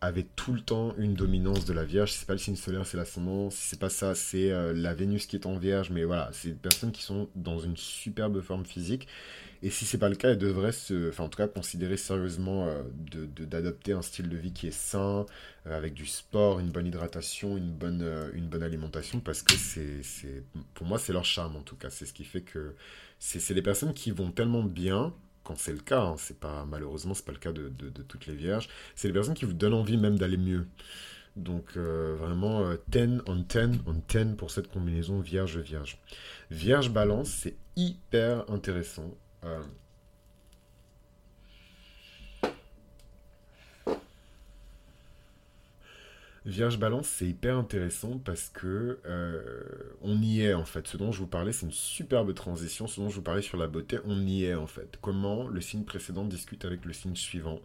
avait 0.00 0.26
tout 0.36 0.52
le 0.52 0.60
temps 0.60 0.94
une 0.96 1.14
dominance 1.14 1.64
de 1.64 1.72
la 1.72 1.84
Vierge. 1.84 2.12
C'est 2.12 2.26
pas 2.26 2.34
le 2.34 2.38
signe 2.38 2.56
solaire, 2.56 2.86
c'est 2.86 2.96
l'ascendant. 2.96 3.50
C'est 3.50 3.80
pas 3.80 3.90
ça, 3.90 4.14
c'est 4.14 4.50
euh, 4.52 4.72
la 4.72 4.94
Vénus 4.94 5.26
qui 5.26 5.36
est 5.36 5.46
en 5.46 5.56
Vierge. 5.58 5.90
Mais 5.90 6.04
voilà, 6.04 6.30
c'est 6.32 6.50
des 6.50 6.54
personnes 6.54 6.92
qui 6.92 7.02
sont 7.02 7.28
dans 7.34 7.58
une 7.58 7.76
superbe 7.76 8.40
forme 8.40 8.64
physique. 8.64 9.08
Et 9.62 9.70
si 9.70 9.84
c'est 9.84 9.98
pas 9.98 10.08
le 10.08 10.14
cas, 10.14 10.30
elles 10.30 10.38
devraient 10.38 10.72
se, 10.72 11.08
enfin 11.08 11.24
en 11.24 11.28
tout 11.28 11.38
cas 11.38 11.48
considérer 11.48 11.96
sérieusement 11.96 12.68
euh, 12.68 12.82
d'adopter 13.40 13.92
un 13.92 14.02
style 14.02 14.28
de 14.28 14.36
vie 14.36 14.52
qui 14.52 14.68
est 14.68 14.72
sain, 14.72 15.26
euh, 15.66 15.76
avec 15.76 15.94
du 15.94 16.06
sport, 16.06 16.60
une 16.60 16.70
bonne 16.70 16.86
hydratation, 16.86 17.56
une 17.56 17.72
bonne, 17.72 18.30
une 18.34 18.46
bonne 18.46 18.62
alimentation, 18.62 19.18
parce 19.18 19.42
que 19.42 19.54
c'est, 19.56 20.44
pour 20.74 20.86
moi, 20.86 21.00
c'est 21.00 21.12
leur 21.12 21.24
charme 21.24 21.56
en 21.56 21.62
tout 21.62 21.74
cas. 21.74 21.90
C'est 21.90 22.06
ce 22.06 22.12
qui 22.12 22.22
fait 22.22 22.42
que 22.42 22.76
c'est, 23.18 23.40
c'est 23.40 23.54
les 23.54 23.62
personnes 23.62 23.94
qui 23.94 24.12
vont 24.12 24.30
tellement 24.30 24.62
bien 24.62 25.12
quand 25.48 25.56
c'est 25.56 25.72
le 25.72 25.78
cas, 25.78 26.02
hein, 26.02 26.16
c'est 26.18 26.38
pas 26.38 26.66
malheureusement 26.66 27.14
c'est 27.14 27.24
pas 27.24 27.32
le 27.32 27.38
cas 27.38 27.52
de, 27.52 27.70
toutes 28.06 28.26
les 28.26 28.34
vierges, 28.34 28.68
c'est 28.94 29.08
les 29.08 29.14
personnes 29.14 29.32
qui 29.32 29.46
vous 29.46 29.54
donnent 29.54 29.72
envie 29.72 29.96
même 29.96 30.18
d'aller 30.18 30.36
mieux. 30.36 30.66
Donc 31.36 31.70
euh, 31.78 32.16
vraiment 32.18 32.70
10 32.88 32.98
euh, 32.98 33.18
on 33.26 33.36
10 33.36 33.80
on 33.86 33.94
10 33.94 34.36
pour 34.36 34.50
cette 34.50 34.68
combinaison 34.70 35.20
vierge-vierge. 35.20 36.02
Vierge-balance, 36.50 37.30
c'est 37.30 37.56
hyper 37.76 38.44
intéressant. 38.50 39.14
Euh, 39.44 39.62
Vierge 46.48 46.78
Balance, 46.78 47.08
c'est 47.08 47.26
hyper 47.26 47.58
intéressant 47.58 48.18
parce 48.24 48.48
que 48.48 49.00
euh, 49.04 49.42
on 50.00 50.22
y 50.22 50.40
est 50.40 50.54
en 50.54 50.64
fait. 50.64 50.88
Ce 50.88 50.96
dont 50.96 51.12
je 51.12 51.18
vous 51.18 51.26
parlais, 51.26 51.52
c'est 51.52 51.66
une 51.66 51.72
superbe 51.72 52.32
transition. 52.32 52.86
Ce 52.86 53.02
dont 53.02 53.10
je 53.10 53.16
vous 53.16 53.22
parlais 53.22 53.42
sur 53.42 53.58
la 53.58 53.66
beauté, 53.66 53.98
on 54.06 54.18
y 54.26 54.44
est 54.44 54.54
en 54.54 54.66
fait. 54.66 54.98
Comment 55.02 55.46
le 55.46 55.60
signe 55.60 55.84
précédent 55.84 56.24
discute 56.24 56.64
avec 56.64 56.86
le 56.86 56.94
signe 56.94 57.16
suivant. 57.16 57.60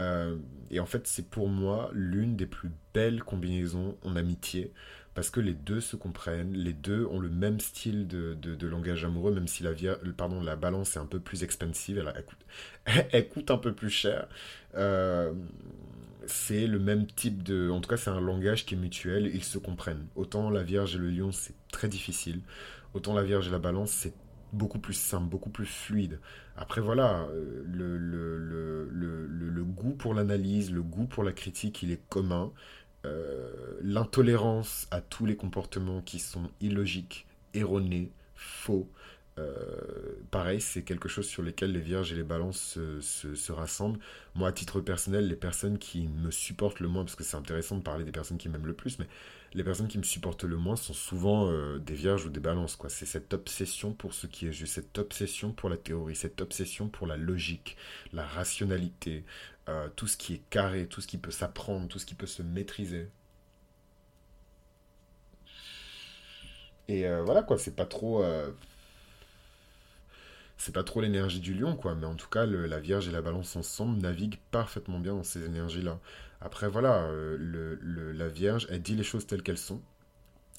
Euh, 0.00 0.36
et 0.72 0.80
en 0.80 0.86
fait, 0.86 1.06
c'est 1.06 1.30
pour 1.30 1.48
moi 1.48 1.90
l'une 1.92 2.34
des 2.34 2.46
plus 2.46 2.72
belles 2.92 3.22
combinaisons 3.22 3.96
en 4.02 4.16
amitié 4.16 4.72
parce 5.14 5.30
que 5.30 5.40
les 5.40 5.54
deux 5.54 5.80
se 5.80 5.94
comprennent, 5.94 6.54
les 6.54 6.72
deux 6.72 7.04
ont 7.06 7.18
le 7.20 7.28
même 7.28 7.58
style 7.60 8.06
de, 8.06 8.66
langage 8.66 9.04
amoureux, 9.04 9.32
même 9.32 9.48
si 9.48 9.64
la, 9.64 9.72
pardon, 10.16 10.40
la 10.40 10.54
balance 10.54 10.96
est 10.96 11.00
un 11.00 11.06
peu 11.06 11.18
plus 11.18 11.42
expensive, 11.42 12.04
elle, 13.12 13.28
coûte, 13.28 13.50
un 13.50 13.58
peu 13.58 13.72
plus 13.72 13.90
cher. 13.90 14.28
Euh, 14.76 15.32
c'est 16.28 16.66
le 16.66 16.78
même 16.78 17.06
type 17.06 17.42
de... 17.42 17.70
En 17.70 17.80
tout 17.80 17.88
cas, 17.88 17.96
c'est 17.96 18.10
un 18.10 18.20
langage 18.20 18.66
qui 18.66 18.74
est 18.74 18.78
mutuel, 18.78 19.30
ils 19.34 19.44
se 19.44 19.58
comprennent. 19.58 20.06
Autant 20.14 20.50
la 20.50 20.62
Vierge 20.62 20.94
et 20.94 20.98
le 20.98 21.10
Lion, 21.10 21.32
c'est 21.32 21.54
très 21.72 21.88
difficile. 21.88 22.40
Autant 22.94 23.14
la 23.14 23.22
Vierge 23.22 23.48
et 23.48 23.50
la 23.50 23.58
Balance, 23.58 23.90
c'est 23.90 24.14
beaucoup 24.52 24.78
plus 24.78 24.94
simple, 24.94 25.28
beaucoup 25.28 25.50
plus 25.50 25.66
fluide. 25.66 26.20
Après, 26.56 26.80
voilà, 26.80 27.22
euh, 27.30 27.64
le, 27.66 27.98
le, 27.98 29.64
goût 29.64 29.94
pour 29.94 30.14
l'analyse, 30.14 30.72
le 30.72 30.82
goût 30.82 31.06
pour 31.06 31.22
la 31.22 31.32
critique, 31.32 31.82
il 31.82 31.92
est 31.92 32.02
commun. 32.08 32.52
Euh, 33.06 33.78
l'intolérance 33.80 34.88
à 34.90 35.00
tous 35.00 35.24
les 35.24 35.36
comportements 35.36 36.00
qui 36.00 36.18
sont 36.18 36.50
illogiques, 36.60 37.26
erronés, 37.54 38.12
faux, 38.34 38.90
euh, 39.38 40.14
pareil, 40.30 40.60
c'est 40.60 40.82
quelque 40.82 41.08
chose 41.08 41.26
sur 41.26 41.42
lequel 41.42 41.72
les 41.72 41.80
vierges 41.80 42.12
et 42.12 42.16
les 42.16 42.22
balances 42.22 42.78
se, 43.00 43.52
rassemblent. 43.52 43.98
Moi, 44.34 44.48
à 44.48 44.52
titre 44.52 44.80
personnel, 44.80 45.28
les 45.28 45.36
personnes 45.36 45.78
qui 45.78 46.08
me 46.08 46.30
supportent 46.30 46.80
le 46.80 46.88
moins, 46.88 47.04
parce 47.04 47.16
que 47.16 47.24
c'est 47.24 47.36
intéressant 47.36 47.76
de 47.76 47.82
parler 47.82 48.04
des 48.04 48.12
personnes 48.12 48.38
qui 48.38 48.48
m'aiment 48.48 48.66
le 48.66 48.74
plus, 48.74 48.98
mais 48.98 49.06
les 49.54 49.64
personnes 49.64 49.88
qui 49.88 49.98
me 49.98 50.02
supportent 50.02 50.44
le 50.44 50.56
moins 50.56 50.76
sont 50.76 50.92
souvent 50.92 51.50
euh, 51.50 51.78
des 51.78 51.94
vierges 51.94 52.26
ou 52.26 52.30
des 52.30 52.40
balances. 52.40 52.76
Quoi. 52.76 52.90
C'est 52.90 53.06
cette 53.06 53.32
obsession 53.32 53.92
pour 53.92 54.12
ce 54.14 54.26
qui 54.26 54.46
est 54.46 54.52
juste, 54.52 54.74
cette 54.74 54.98
obsession 54.98 55.52
pour 55.52 55.68
la 55.68 55.76
théorie, 55.76 56.16
cette 56.16 56.40
obsession 56.40 56.88
pour 56.88 57.06
la 57.06 57.16
logique, 57.16 57.76
la 58.12 58.26
rationalité, 58.26 59.24
euh, 59.68 59.88
tout 59.96 60.06
ce 60.06 60.16
qui 60.16 60.34
est 60.34 60.42
carré, 60.50 60.86
tout 60.86 61.00
ce 61.00 61.06
qui 61.06 61.18
peut 61.18 61.30
s'apprendre, 61.30 61.88
tout 61.88 61.98
ce 61.98 62.06
qui 62.06 62.14
peut 62.14 62.26
se 62.26 62.42
maîtriser. 62.42 63.08
Et 66.90 67.06
voilà 67.22 67.42
quoi, 67.42 67.58
c'est 67.58 67.76
pas 67.76 67.84
trop 67.84 68.24
c'est 70.58 70.74
pas 70.74 70.82
trop 70.82 71.00
l'énergie 71.00 71.40
du 71.40 71.54
lion, 71.54 71.76
quoi. 71.76 71.94
Mais 71.94 72.06
en 72.06 72.16
tout 72.16 72.28
cas, 72.28 72.44
la 72.44 72.80
Vierge 72.80 73.08
et 73.08 73.12
la 73.12 73.22
Balance 73.22 73.54
ensemble 73.54 74.02
naviguent 74.02 74.38
parfaitement 74.50 74.98
bien 74.98 75.14
dans 75.14 75.22
ces 75.22 75.44
énergies-là. 75.44 76.00
Après, 76.40 76.68
voilà, 76.68 77.04
euh, 77.04 77.76
la 78.14 78.28
Vierge, 78.28 78.66
elle 78.70 78.82
dit 78.82 78.96
les 78.96 79.04
choses 79.04 79.26
telles 79.26 79.42
qu'elles 79.42 79.56
sont. 79.56 79.80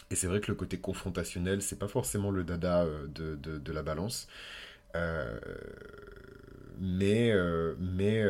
Et 0.10 0.16
c'est 0.16 0.28
vrai 0.28 0.39
que 0.39 0.47
le 0.47 0.56
côté 0.56 0.78
confrontationnel, 0.78 1.62
c'est 1.62 1.78
pas 1.78 1.89
forcément 1.89 2.32
le 2.32 2.45
dada 2.45 2.84
euh, 2.84 3.08
de, 3.08 3.72
la 3.74 3.84
Balance. 3.84 4.28
Euh, 4.95 5.38
mais, 6.80 7.34
mais, 7.78 8.24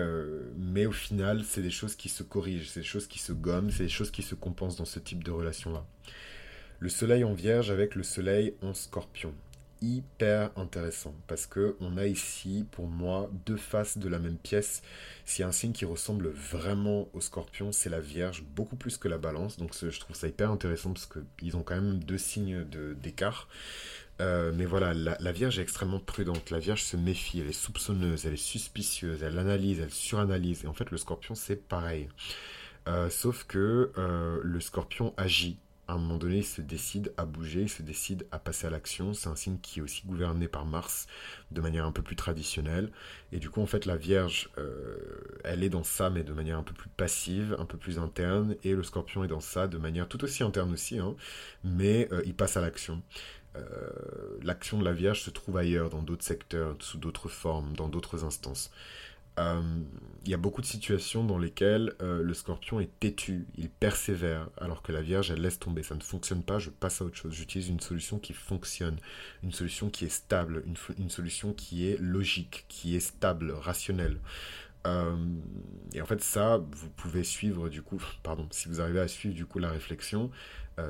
mais 0.58 0.88
au 0.88 0.92
final, 0.92 1.44
c'est 1.44 1.62
des 1.62 1.70
choses 1.70 1.96
qui 1.96 2.10
se 2.10 2.24
corrigent, 2.24 2.68
c'est 2.68 2.80
des 2.80 2.86
choses 2.86 3.08
qui 3.08 3.20
se 3.20 3.32
gomment, 3.32 3.70
c'est 3.70 3.84
des 3.84 3.90
choses 3.90 4.10
qui 4.10 4.24
se 4.24 4.34
compensent 4.34 4.78
dans 4.78 4.86
ce 4.86 4.98
type 4.98 5.24
de 5.24 5.30
relation-là. 5.30 5.86
Le 6.80 6.90
soleil 6.90 7.24
en 7.24 7.34
vierge 7.34 7.70
avec 7.70 7.94
le 7.94 8.02
soleil 8.02 8.56
en 8.64 8.74
scorpion 8.74 9.36
hyper 9.82 10.52
intéressant 10.58 11.16
parce 11.28 11.46
que 11.46 11.76
on 11.80 11.98
a 11.98 12.06
ici 12.06 12.66
pour 12.72 12.88
moi 12.88 13.30
deux 13.46 13.58
faces 13.58 13.98
de 13.98 14.10
la 14.10 14.20
même 14.20 14.38
pièce. 14.38 14.82
S'il 15.26 15.46
un 15.46 15.52
signe 15.52 15.72
qui 15.72 15.86
ressemble 15.86 16.30
vraiment 16.30 17.08
au 17.14 17.22
scorpion, 17.22 17.72
c'est 17.72 17.90
la 17.90 18.00
Vierge, 18.00 18.44
beaucoup 18.56 18.76
plus 18.76 18.98
que 18.98 19.08
la 19.08 19.18
balance. 19.18 19.58
Donc 19.58 19.74
je 19.80 20.00
trouve 20.00 20.16
ça 20.16 20.28
hyper 20.28 20.52
intéressant 20.52 20.94
parce 20.94 21.08
qu'ils 21.08 21.56
ont 21.58 21.64
quand 21.64 21.76
même 21.76 22.04
deux 22.04 22.18
signes 22.18 22.66
d'écart. 23.02 23.48
Euh, 24.22 24.52
mais 24.54 24.66
voilà, 24.66 24.94
la, 24.94 25.32
Vierge 25.32 25.60
est 25.60 25.62
extrêmement 25.62 26.00
prudente. 26.00 26.50
La 26.50 26.60
Vierge 26.60 26.84
se 26.84 26.98
méfie, 26.98 27.40
elle 27.40 27.48
est 27.48 27.54
soupçonneuse, 27.54 28.26
elle 28.26 28.34
est 28.34 28.38
suspicieuse, 28.38 29.24
elle 29.24 29.38
analyse, 29.40 29.80
elle 29.80 29.92
suranalyse. 29.92 30.66
Et 30.66 30.68
en 30.68 30.74
fait, 30.74 30.92
le 30.92 30.98
scorpion, 30.98 31.36
c'est 31.36 31.56
pareil. 31.56 32.10
Euh, 32.88 33.10
sauf 33.10 33.46
que 33.46 33.92
euh, 33.98 34.40
le 34.44 34.60
scorpion 34.60 35.14
agit 35.18 35.58
à 35.90 35.94
un 35.94 35.98
moment 35.98 36.18
donné, 36.18 36.38
il 36.38 36.46
se 36.46 36.62
décide 36.62 37.12
à 37.18 37.26
bouger, 37.26 37.64
il 37.64 37.70
se 37.70 37.82
décide 37.82 38.28
à 38.32 38.38
passer 38.38 38.68
à 38.68 38.70
l'action. 38.70 39.16
C'est 39.16 39.28
un 39.28 39.36
signe 39.36 39.58
qui 39.60 39.80
est 39.80 39.82
aussi 39.82 40.04
gouverné 40.06 40.48
par 40.48 40.66
Mars 40.66 41.08
de 41.50 41.62
manière 41.62 41.84
un 41.86 41.92
peu 41.92 42.04
plus 42.04 42.16
traditionnelle. 42.16 42.92
Et 43.32 43.40
du 43.40 43.50
coup, 43.50 43.60
en 43.60 43.66
fait, 43.66 43.88
la 43.88 43.98
Vierge, 43.98 44.52
euh, 44.60 44.98
elle 45.44 45.64
est 45.64 45.70
dans 45.70 45.84
ça, 45.84 46.12
mais 46.12 46.24
de 46.24 46.32
manière 46.32 46.60
un 46.60 46.64
peu 46.64 46.76
plus 46.76 46.90
passive, 46.90 47.56
un 47.58 47.66
peu 47.66 47.78
plus 47.78 47.98
interne. 47.98 48.56
Et 48.64 48.76
le 48.76 48.84
Scorpion 48.84 49.24
est 49.24 49.28
dans 49.28 49.40
ça 49.40 49.68
de 49.68 49.80
manière 49.80 50.08
tout 50.08 50.24
aussi 50.24 50.44
interne 50.44 50.72
aussi, 50.72 51.00
hein, 51.00 51.16
mais 51.64 52.08
euh, 52.12 52.22
il 52.24 52.36
passe 52.36 52.56
à 52.56 52.62
l'action. 52.62 53.02
Euh, 53.56 53.90
l'action 54.44 54.78
de 54.78 54.86
la 54.86 54.94
Vierge 54.94 55.24
se 55.24 55.32
trouve 55.32 55.58
ailleurs, 55.58 55.90
dans 55.90 56.04
d'autres 56.04 56.24
secteurs, 56.24 56.76
sous 56.82 57.00
d'autres 57.00 57.30
formes, 57.30 57.74
dans 57.74 57.90
d'autres 57.90 58.24
instances. 58.26 58.70
Euh, 59.40 59.62
il 60.26 60.32
y 60.32 60.34
a 60.34 60.38
beaucoup 60.38 60.62
de 60.62 60.66
situations 60.66 61.24
dans 61.24 61.38
lesquelles 61.38 61.94
euh, 62.02 62.22
le 62.22 62.34
scorpion 62.34 62.80
est 62.80 63.00
têtu, 63.00 63.48
il 63.58 63.70
persévère, 63.70 64.50
alors 64.58 64.82
que 64.82 64.92
la 64.92 65.02
Vierge, 65.02 65.32
laisse 65.32 65.60
tomber. 65.60 65.82
Ça 65.82 65.96
ne 65.96 66.02
fonctionne 66.02 66.44
pas, 66.44 66.60
je 66.60 66.70
passe 66.70 67.02
à 67.02 67.06
autre 67.06 67.16
chose. 67.16 67.34
J'utilise 67.34 67.70
une 67.70 67.80
solution 67.80 68.20
qui 68.20 68.34
fonctionne, 68.34 68.98
une 69.44 69.54
solution 69.54 69.90
qui 69.90 70.06
est 70.06 70.10
stable, 70.10 70.64
une, 70.98 71.10
solution 71.10 71.54
qui 71.54 71.88
est 71.88 71.98
logique, 72.00 72.66
qui 72.68 72.96
est 72.96 73.00
stable, 73.00 73.52
rationnelle. 73.52 74.20
Euh, 74.86 75.16
et 75.94 76.02
en 76.02 76.06
fait, 76.06 76.22
ça, 76.22 76.58
vous 76.58 76.90
pouvez 76.90 77.24
suivre 77.24 77.70
du 77.70 77.82
coup, 77.82 78.02
pardon, 78.22 78.48
si 78.52 78.68
vous 78.68 78.82
arrivez 78.82 79.00
à 79.00 79.08
suivre 79.08 79.34
du 79.34 79.46
coup 79.46 79.60
la 79.60 79.72
réflexion, 79.72 80.32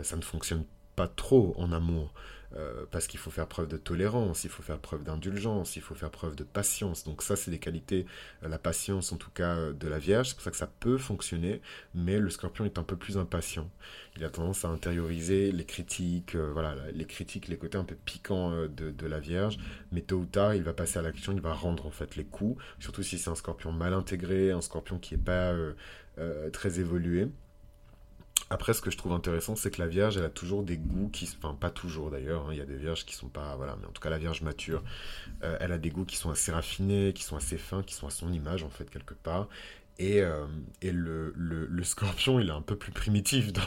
ça 0.03 0.15
ne 0.15 0.21
fonctionne 0.21 0.65
pas 0.95 1.07
trop 1.07 1.55
en 1.57 1.71
amour. 1.71 2.13
Euh, 2.55 2.85
parce 2.89 3.05
qu'il 3.05 3.19
faut 3.19 3.29
faire 3.29 3.47
preuve 3.47 3.67
de 3.67 3.77
tolérance, 3.77 4.43
il 4.43 4.49
faut 4.49 4.63
faire 4.63 4.79
preuve 4.79 5.03
d'indulgence, 5.03 5.75
il 5.75 5.83
faut 5.83 5.93
faire 5.93 6.09
preuve 6.09 6.35
de 6.35 6.43
patience. 6.43 7.03
Donc 7.03 7.21
ça, 7.21 7.35
c'est 7.35 7.51
des 7.51 7.59
qualités, 7.59 8.07
euh, 8.43 8.47
la 8.47 8.57
patience 8.57 9.11
en 9.11 9.17
tout 9.17 9.29
cas 9.29 9.55
euh, 9.55 9.73
de 9.73 9.87
la 9.87 9.99
Vierge. 9.99 10.29
C'est 10.29 10.33
pour 10.33 10.43
ça 10.43 10.51
que 10.51 10.57
ça 10.57 10.71
peut 10.79 10.97
fonctionner, 10.97 11.61
mais 11.93 12.17
le 12.17 12.29
Scorpion 12.31 12.65
est 12.65 12.79
un 12.79 12.83
peu 12.83 12.95
plus 12.95 13.17
impatient. 13.17 13.69
Il 14.17 14.23
a 14.23 14.29
tendance 14.29 14.65
à 14.65 14.69
intérioriser 14.69 15.51
les 15.51 15.65
critiques, 15.65 16.35
voilà, 16.35 16.75
les 16.91 17.05
critiques, 17.05 17.47
les 17.47 17.57
côtés 17.57 17.77
un 17.77 17.83
peu 17.83 17.95
piquants 17.95 18.51
de, 18.51 18.89
de, 18.91 19.07
la 19.07 19.19
Vierge. 19.19 19.59
Mais 19.91 20.01
tôt 20.01 20.17
ou 20.17 20.25
tard, 20.25 20.55
il 20.55 20.63
va 20.63 20.73
passer 20.73 20.99
à 20.99 21.01
l'action, 21.01 21.33
il 21.33 21.41
va 21.41 21.53
rendre 21.53 21.85
en 21.85 21.91
fait 21.91 22.15
les 22.15 22.25
coups. 22.25 22.61
Surtout 22.79 23.03
si 23.03 23.17
c'est 23.17 23.29
un 23.29 23.35
Scorpion 23.35 23.71
mal 23.71 23.93
intégré, 23.93 24.51
un 24.51 24.61
Scorpion 24.61 24.97
qui 24.97 25.13
n'est 25.13 25.21
pas 25.21 25.53
très 26.51 26.79
évolué. 26.79 27.29
Après, 28.51 28.73
ce 28.73 28.81
que 28.81 28.89
je 28.89 28.97
trouve 28.97 29.13
intéressant, 29.13 29.55
c'est 29.55 29.69
que 29.69 29.79
la 29.79 29.87
Vierge, 29.87 30.17
elle 30.17 30.25
a 30.25 30.29
toujours 30.29 30.63
des 30.63 30.77
goûts 30.77 31.09
qui, 31.09 31.29
enfin 31.37 31.53
pas 31.53 31.69
toujours 31.69 32.09
d'ailleurs, 32.09 32.47
hein, 32.47 32.49
il 32.51 32.57
y 32.57 32.61
a 32.61 32.65
des 32.65 32.77
Vierges 32.77 33.05
qui 33.05 33.13
sont 33.13 33.27
pas, 33.27 33.55
voilà, 33.55 33.77
mais 33.79 33.87
en 33.87 33.91
tout 33.91 34.01
cas 34.01 34.09
la 34.09 34.17
Vierge 34.17 34.41
mature, 34.41 34.81
euh, 35.43 35.57
elle 35.59 35.71
a 35.71 35.77
des 35.77 35.91
goûts 35.91 36.05
qui 36.05 36.15
sont 36.15 36.31
assez 36.31 36.51
raffinés, 36.51 37.13
qui 37.13 37.23
sont 37.23 37.35
assez 37.35 37.57
fins, 37.57 37.83
qui 37.83 37.93
sont 37.93 38.07
à 38.07 38.09
son 38.09 38.33
image 38.33 38.63
en 38.63 38.69
fait 38.69 38.89
quelque 38.89 39.13
part. 39.13 39.47
Et, 40.01 40.21
euh, 40.21 40.45
et 40.81 40.93
le, 40.93 41.33
le, 41.35 41.65
le, 41.65 41.83
scorpion, 41.83 42.39
il 42.39 42.47
est 42.47 42.53
un 42.53 42.61
peu 42.61 42.77
plus 42.77 42.93
primitif. 42.93 43.51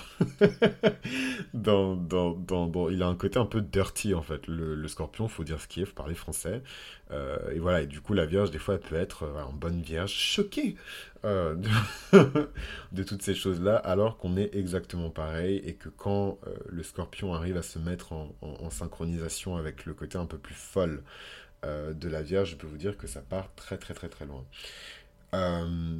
Dans, 1.54 1.94
dans, 1.94 2.30
dans, 2.30 2.66
dans, 2.66 2.88
il 2.88 3.02
a 3.02 3.06
un 3.06 3.14
côté 3.14 3.38
un 3.38 3.44
peu 3.44 3.60
dirty, 3.60 4.14
en 4.14 4.22
fait. 4.22 4.46
Le, 4.46 4.74
le 4.74 4.88
scorpion, 4.88 5.28
faut 5.28 5.44
dire 5.44 5.60
ce 5.60 5.68
qui 5.68 5.82
est, 5.82 5.84
faut 5.84 5.94
parler 5.94 6.14
français. 6.14 6.62
Euh, 7.10 7.36
et 7.50 7.58
voilà, 7.58 7.82
et 7.82 7.86
du 7.86 8.00
coup, 8.00 8.14
la 8.14 8.24
vierge, 8.24 8.50
des 8.50 8.58
fois, 8.58 8.74
elle 8.74 8.80
peut 8.80 8.96
être 8.96 9.24
euh, 9.24 9.42
en 9.42 9.52
bonne 9.52 9.82
vierge, 9.82 10.12
choquée 10.12 10.76
de, 11.22 13.02
toutes 13.04 13.22
ces 13.22 13.34
choses-là, 13.34 13.76
alors 13.76 14.16
qu'on 14.16 14.36
est 14.38 14.54
exactement 14.54 15.10
pareil. 15.10 15.60
Et 15.66 15.74
que 15.74 15.90
quand 15.90 16.38
le 16.66 16.82
scorpion 16.82 17.34
arrive 17.34 17.58
à 17.58 17.62
se 17.62 17.78
mettre 17.78 18.12
en, 18.12 18.34
en, 18.40 18.70
synchronisation 18.70 19.56
avec 19.56 19.84
le 19.84 19.92
côté 19.92 20.16
un 20.16 20.26
peu 20.26 20.38
plus 20.38 20.54
folle 20.54 21.02
de 21.62 22.08
la 22.08 22.22
vierge, 22.22 22.50
je 22.50 22.56
peux 22.56 22.66
vous 22.66 22.78
dire 22.78 22.96
que 22.96 23.06
ça 23.06 23.20
part 23.20 23.54
très, 23.54 23.78
très, 23.78 23.94
très, 23.94 24.08
très 24.08 24.26
loin. 24.26 24.44
Euh, 25.34 25.98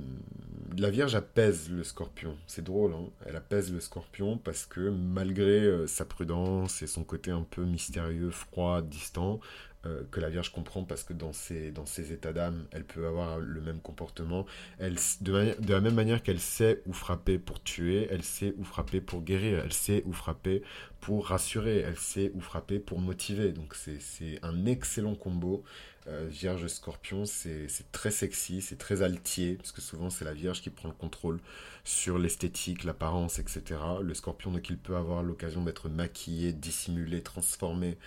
la 0.77 0.91
Vierge 0.91 1.15
apaise 1.15 1.71
le 1.71 1.85
scorpion. 1.85 2.37
C'est 2.47 2.65
drôle, 2.65 2.93
hein 2.93 3.09
elle 3.27 3.37
apaise 3.37 3.73
le 3.73 3.81
scorpion 3.81 4.39
parce 4.39 4.67
que 4.67 4.81
malgré 4.91 5.61
euh, 5.61 5.87
sa 5.87 6.05
prudence 6.05 6.83
et 6.83 6.87
son 6.87 7.05
côté 7.05 7.31
un 7.31 7.43
peu 7.43 7.65
mystérieux, 7.65 8.31
froid, 8.31 8.83
distant, 8.83 9.41
euh, 9.85 10.03
que 10.11 10.21
la 10.21 10.31
Vierge 10.31 10.53
comprend 10.53 10.85
parce 10.85 11.03
que 11.03 11.13
dans 11.13 11.33
ses, 11.33 11.73
dans 11.73 11.85
états 11.85 12.33
d'âme, 12.33 12.67
elle 12.71 12.85
peut 12.85 13.07
avoir 13.07 13.39
le 13.39 13.61
même 13.61 13.81
comportement. 13.81 14.47
Elle, 14.79 14.97
de, 15.23 15.61
de 15.61 15.73
la 15.73 15.81
même 15.81 15.95
manière 15.95 16.23
qu'elle 16.23 16.41
sait 16.41 16.83
où 16.87 16.93
frapper 16.93 17.39
pour 17.39 17.63
tuer, 17.63 18.07
elle 18.11 18.23
sait 18.23 18.55
où 18.59 18.65
frapper 18.65 19.01
pour 19.01 19.23
guérir, 19.23 19.61
elle 19.65 19.73
sait 19.73 20.03
où 20.07 20.13
frapper 20.13 20.63
pour 21.01 21.27
rassurer, 21.27 21.79
elle 21.79 21.99
sait 21.99 22.31
où 22.35 22.41
frapper 22.41 22.79
pour 22.79 23.01
motiver. 23.01 23.53
Donc 23.53 23.75
c'est 23.75 24.39
un 24.43 24.67
excellent 24.67 25.15
combo. 25.17 25.65
Euh, 26.09 26.27
vierge 26.29 26.67
Scorpion, 26.67 27.25
c'est 27.27 27.69
très 27.93 28.11
sexy, 28.11 28.61
c'est 28.61 28.77
très 28.77 29.03
altier, 29.03 29.55
parce 29.55 29.71
que 29.71 29.81
souvent 29.81 30.11
c'est 30.11 30.25
la 30.25 30.33
Vierge 30.35 30.61
qui 30.61 30.71
prend 30.71 30.89
le 30.89 30.95
contrôle 30.95 31.39
sur 31.85 32.19
l'esthétique, 32.19 32.83
l'apparence, 32.83 33.39
etc. 33.39 33.81
Le 34.03 34.13
Scorpion, 34.15 34.51
donc 34.51 34.69
il 34.69 34.79
peut 34.79 34.97
avoir 34.97 35.23
l'occasion 35.23 35.63
d'être 35.63 35.89
maquillé, 35.89 36.53
dissimulé, 36.53 37.23
transformé 37.23 37.99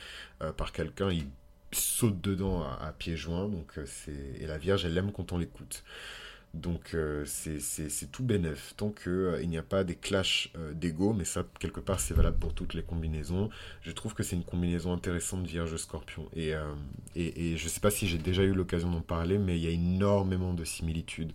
euh, 0.41 0.51
par 0.51 0.73
quelqu'un, 0.73 1.09
il 1.09 1.27
saute 1.71 2.19
dedans 2.19 2.63
à, 2.63 2.93
pieds 2.97 3.17
joints, 3.17 3.47
donc 3.47 3.77
euh, 3.77 3.85
et 4.39 4.45
la 4.45 4.57
Vierge, 4.57 4.83
elle 4.85 4.97
aime 4.97 5.11
quand 5.13 5.31
on 5.31 5.37
l'écoute. 5.37 5.83
Donc 6.55 6.93
euh, 6.93 7.25
c'est 7.25 8.11
tout 8.11 8.23
bénef, 8.23 8.73
tant 8.77 8.89
qu'il 8.89 9.11
euh, 9.11 9.45
n'y 9.45 9.57
a 9.57 9.61
pas 9.61 9.83
des 9.83 9.95
clashs 9.95 10.49
euh, 10.57 10.73
d'ego, 10.73 11.13
mais 11.13 11.25
ça, 11.25 11.43
quelque 11.59 11.81
part, 11.81 11.99
c'est 11.99 12.13
valable 12.13 12.37
pour 12.37 12.53
toutes 12.53 12.73
les 12.73 12.81
combinaisons. 12.81 13.49
Je 13.81 13.91
trouve 13.91 14.13
que 14.13 14.23
c'est 14.23 14.37
une 14.37 14.43
combinaison 14.45 14.93
intéressante 14.93 15.45
Vierge-Scorpion. 15.45 16.29
Et, 16.33 16.53
et, 17.15 17.51
et, 17.51 17.57
je 17.57 17.67
sais 17.67 17.81
pas 17.81 17.91
si 17.91 18.07
j'ai 18.07 18.17
déjà 18.17 18.43
eu 18.43 18.53
l'occasion 18.53 18.89
d'en 18.89 19.01
parler, 19.01 19.37
mais 19.37 19.57
il 19.57 19.63
y 19.63 19.67
a 19.67 19.71
énormément 19.71 20.53
de 20.53 20.63
similitudes 20.63 21.33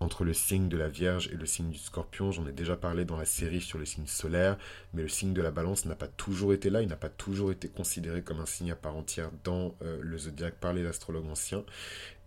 entre 0.00 0.24
le 0.24 0.34
signe 0.34 0.68
de 0.68 0.76
la 0.76 0.88
Vierge 0.88 1.28
et 1.32 1.36
le 1.36 1.46
signe 1.46 1.70
du 1.70 1.78
Scorpion. 1.78 2.30
J'en 2.30 2.46
ai 2.46 2.52
déjà 2.52 2.76
parlé 2.76 3.04
dans 3.04 3.16
la 3.16 3.24
série 3.24 3.60
sur 3.60 3.78
les 3.78 3.86
signes 3.86 4.06
solaires, 4.06 4.58
mais 4.92 5.02
le 5.02 5.08
signe 5.08 5.32
de 5.32 5.42
la 5.42 5.50
Balance 5.50 5.86
n'a 5.86 5.94
pas 5.94 6.08
toujours 6.08 6.52
été 6.52 6.70
là, 6.70 6.82
il 6.82 6.88
n'a 6.88 6.96
pas 6.96 7.08
toujours 7.08 7.50
été 7.50 7.68
considéré 7.68 8.22
comme 8.22 8.40
un 8.40 8.46
signe 8.46 8.70
à 8.70 8.76
part 8.76 8.96
entière 8.96 9.30
dans 9.44 9.74
euh, 9.82 9.98
le 10.02 10.18
zodiaque 10.18 10.56
par 10.56 10.72
les 10.72 10.86
astrologues 10.86 11.28
anciens. 11.28 11.64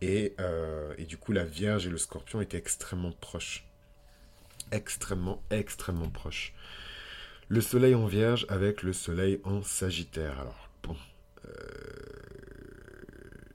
Et, 0.01 0.33
euh, 0.39 0.93
et, 0.97 1.05
du 1.05 1.17
coup, 1.17 1.31
la 1.31 1.45
Vierge 1.45 1.87
et 1.87 1.89
le 1.89 1.97
Scorpion 1.97 2.41
étaient 2.41 2.57
extrêmement 2.57 3.11
proches. 3.11 3.65
Extrêmement, 4.71 5.43
extrêmement 5.49 6.09
proches. 6.09 6.53
Le 7.49 7.61
Soleil 7.61 7.95
en 7.95 8.05
Vierge 8.05 8.45
avec 8.49 8.83
le 8.83 8.93
Soleil 8.93 9.41
en 9.43 9.61
Sagittaire. 9.61 10.39
Alors, 10.39 10.69
bon. 10.83 10.95
Euh 11.45 12.38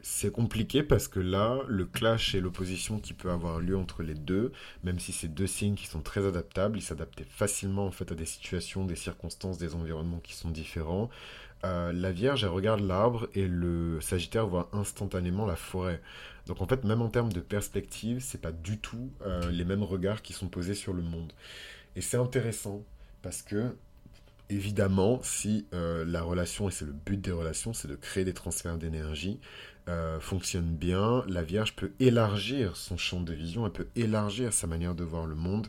c'est 0.07 0.31
compliqué 0.31 0.83
parce 0.83 1.09
que 1.09 1.19
là, 1.19 1.61
le 1.67 1.87
clash 1.87 2.35
et 2.35 2.41
l'opposition 2.43 2.99
qui 3.01 3.15
peut 3.15 3.31
avoir 3.31 3.59
lieu 3.59 3.75
entre 3.75 4.03
les 4.03 4.13
deux, 4.13 4.53
même 4.83 4.99
si 4.99 5.13
c'est 5.13 5.29
deux 5.29 5.47
signes 5.47 5.77
qui 5.77 5.87
sont 5.87 6.03
très 6.03 6.27
adaptables, 6.27 6.77
ils 6.77 6.83
s'adaptent 6.83 7.25
facilement 7.27 7.87
en 7.87 7.91
fait 7.91 8.13
à 8.13 8.15
des 8.15 8.27
situations, 8.27 8.85
des 8.85 8.97
circonstances, 8.97 9.57
des 9.57 9.75
environnements 9.75 10.21
qui 10.21 10.35
sont 10.35 10.51
différents. 10.51 11.09
Euh, 11.65 11.91
la 11.95 12.13
Vierge, 12.13 12.45
elle 12.45 12.51
regarde 12.51 12.81
l'arbre 12.81 13.29
et 13.35 13.49
le 13.49 13.99
Sagittaire 14.03 14.47
voit 14.47 14.69
instantanément 14.75 15.47
la 15.47 15.57
forêt. 15.57 16.03
Donc 16.47 16.61
en 16.61 16.67
fait, 16.67 16.85
même 16.85 17.01
en 17.01 17.09
termes 17.09 17.33
de 17.33 17.41
perspective, 17.41 18.21
c'est 18.21 18.43
pas 18.43 18.53
du 18.53 18.79
tout 18.79 19.11
euh, 19.23 19.51
les 19.51 19.65
mêmes 19.65 19.83
regards 19.83 20.21
qui 20.21 20.35
sont 20.35 20.49
posés 20.49 20.75
sur 20.75 20.93
le 20.93 21.01
monde. 21.01 21.33
Et 21.97 22.03
c'est 22.03 22.19
intéressant 22.19 22.85
parce 23.23 23.41
que 23.41 23.75
évidemment, 24.51 25.21
si 25.23 25.67
euh, 25.73 26.05
la 26.05 26.23
relation, 26.23 26.69
et 26.69 26.73
c'est 26.73 26.85
le 26.85 26.93
but 26.93 27.21
des 27.21 27.33
relations, 27.33 27.73
c'est 27.73 27.89
de 27.89 27.97
créer 27.97 28.25
des 28.25 28.35
transferts 28.35 28.77
d'énergie, 28.77 29.41
euh, 29.89 30.19
fonctionne 30.19 30.75
bien, 30.75 31.25
la 31.29 31.43
Vierge 31.43 31.77
peut 31.77 31.93
élargir 32.01 32.75
son 32.77 32.97
champ 32.97 33.21
de 33.21 33.35
vision, 33.35 33.67
elle 33.67 33.73
peut 33.73 33.89
élargir 33.97 34.53
sa 34.53 34.67
manière 34.67 34.95
de 34.95 35.05
voir 35.05 35.27
le 35.27 35.35
monde, 35.35 35.67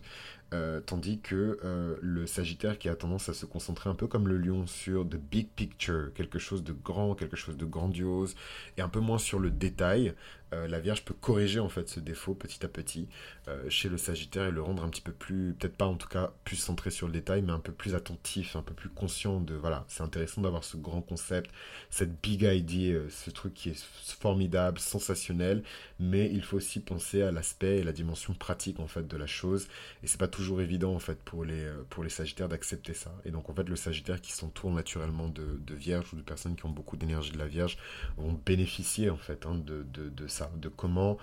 euh, 0.53 0.79
tandis 0.79 1.19
que 1.19 1.59
euh, 1.65 1.97
le 2.01 2.25
Sagittaire 2.25 2.77
qui 2.77 2.87
a 2.87 2.95
tendance 2.95 3.27
à 3.27 3.33
se 3.33 3.45
concentrer 3.45 3.89
un 3.89 3.95
peu 3.95 4.07
comme 4.07 4.29
le 4.29 4.37
lion 4.37 4.67
sur 4.67 5.03
the 5.03 5.17
big 5.17 5.49
picture, 5.49 6.13
quelque 6.13 6.39
chose 6.39 6.63
de 6.63 6.71
grand, 6.71 7.13
quelque 7.13 7.35
chose 7.35 7.57
de 7.57 7.65
grandiose, 7.65 8.35
et 8.77 8.81
un 8.81 8.87
peu 8.87 9.01
moins 9.01 9.17
sur 9.17 9.37
le 9.37 9.51
détail, 9.51 10.13
euh, 10.53 10.67
la 10.67 10.79
Vierge 10.79 11.03
peut 11.03 11.13
corriger 11.13 11.59
en 11.59 11.69
fait 11.69 11.89
ce 11.89 11.99
défaut 11.99 12.35
petit 12.35 12.65
à 12.65 12.69
petit 12.69 13.07
euh, 13.47 13.69
chez 13.69 13.89
le 13.89 13.97
Sagittaire 13.97 14.45
et 14.45 14.51
le 14.51 14.61
rendre 14.61 14.83
un 14.83 14.89
petit 14.89 15.01
peu 15.01 15.11
plus, 15.11 15.55
peut-être 15.57 15.75
pas 15.75 15.85
en 15.85 15.95
tout 15.95 16.07
cas 16.07 16.33
plus 16.43 16.55
centré 16.55 16.91
sur 16.91 17.07
le 17.07 17.13
détail, 17.13 17.41
mais 17.41 17.51
un 17.51 17.59
peu 17.59 17.71
plus 17.71 17.95
attentif, 17.95 18.55
un 18.55 18.61
peu 18.61 18.73
plus 18.73 18.89
conscient 18.89 19.39
de 19.39 19.55
voilà, 19.55 19.85
c'est 19.87 20.03
intéressant 20.03 20.41
d'avoir 20.41 20.63
ce 20.63 20.77
grand 20.77 21.01
concept, 21.01 21.51
cette 21.89 22.21
big 22.21 22.43
idea, 22.43 22.93
euh, 22.93 23.09
ce 23.09 23.31
truc 23.31 23.53
qui 23.53 23.69
est 23.69 23.83
formidable, 24.19 24.79
sensationnel, 24.79 25.63
mais 25.99 26.29
il 26.31 26.43
faut 26.43 26.57
aussi 26.57 26.79
penser 26.79 27.21
à 27.21 27.31
l'aspect 27.31 27.77
et 27.79 27.83
la 27.83 27.91
dimension 27.91 28.33
pratique 28.33 28.79
en 28.79 28.87
fait 28.87 29.07
de 29.07 29.17
la 29.17 29.27
chose, 29.27 29.67
et 30.03 30.07
c'est 30.07 30.19
pas 30.19 30.27
toujours 30.27 30.61
évident 30.61 30.93
en 30.93 30.99
fait 30.99 31.19
pour 31.23 31.43
les 31.43 31.65
pour 31.89 32.03
les 32.03 32.09
Sagittaires 32.09 32.49
d'accepter 32.49 32.93
ça. 32.93 33.13
Et 33.25 33.31
donc 33.31 33.49
en 33.49 33.53
fait 33.53 33.67
le 33.67 33.75
Sagittaire 33.75 34.21
qui 34.21 34.31
s'entoure 34.31 34.71
naturellement 34.71 35.27
de, 35.27 35.59
de 35.59 35.75
Vierge 35.75 36.13
ou 36.13 36.17
de 36.17 36.21
personnes 36.21 36.55
qui 36.55 36.65
ont 36.65 36.69
beaucoup 36.69 36.97
d'énergie 36.97 37.31
de 37.31 37.37
la 37.37 37.47
Vierge 37.47 37.77
vont 38.17 38.39
bénéficier 38.45 39.09
en 39.09 39.17
fait 39.17 39.45
hein, 39.45 39.55
de, 39.55 39.83
de, 39.83 40.09
de 40.09 40.27
de 40.57 40.69
comment 40.69 41.17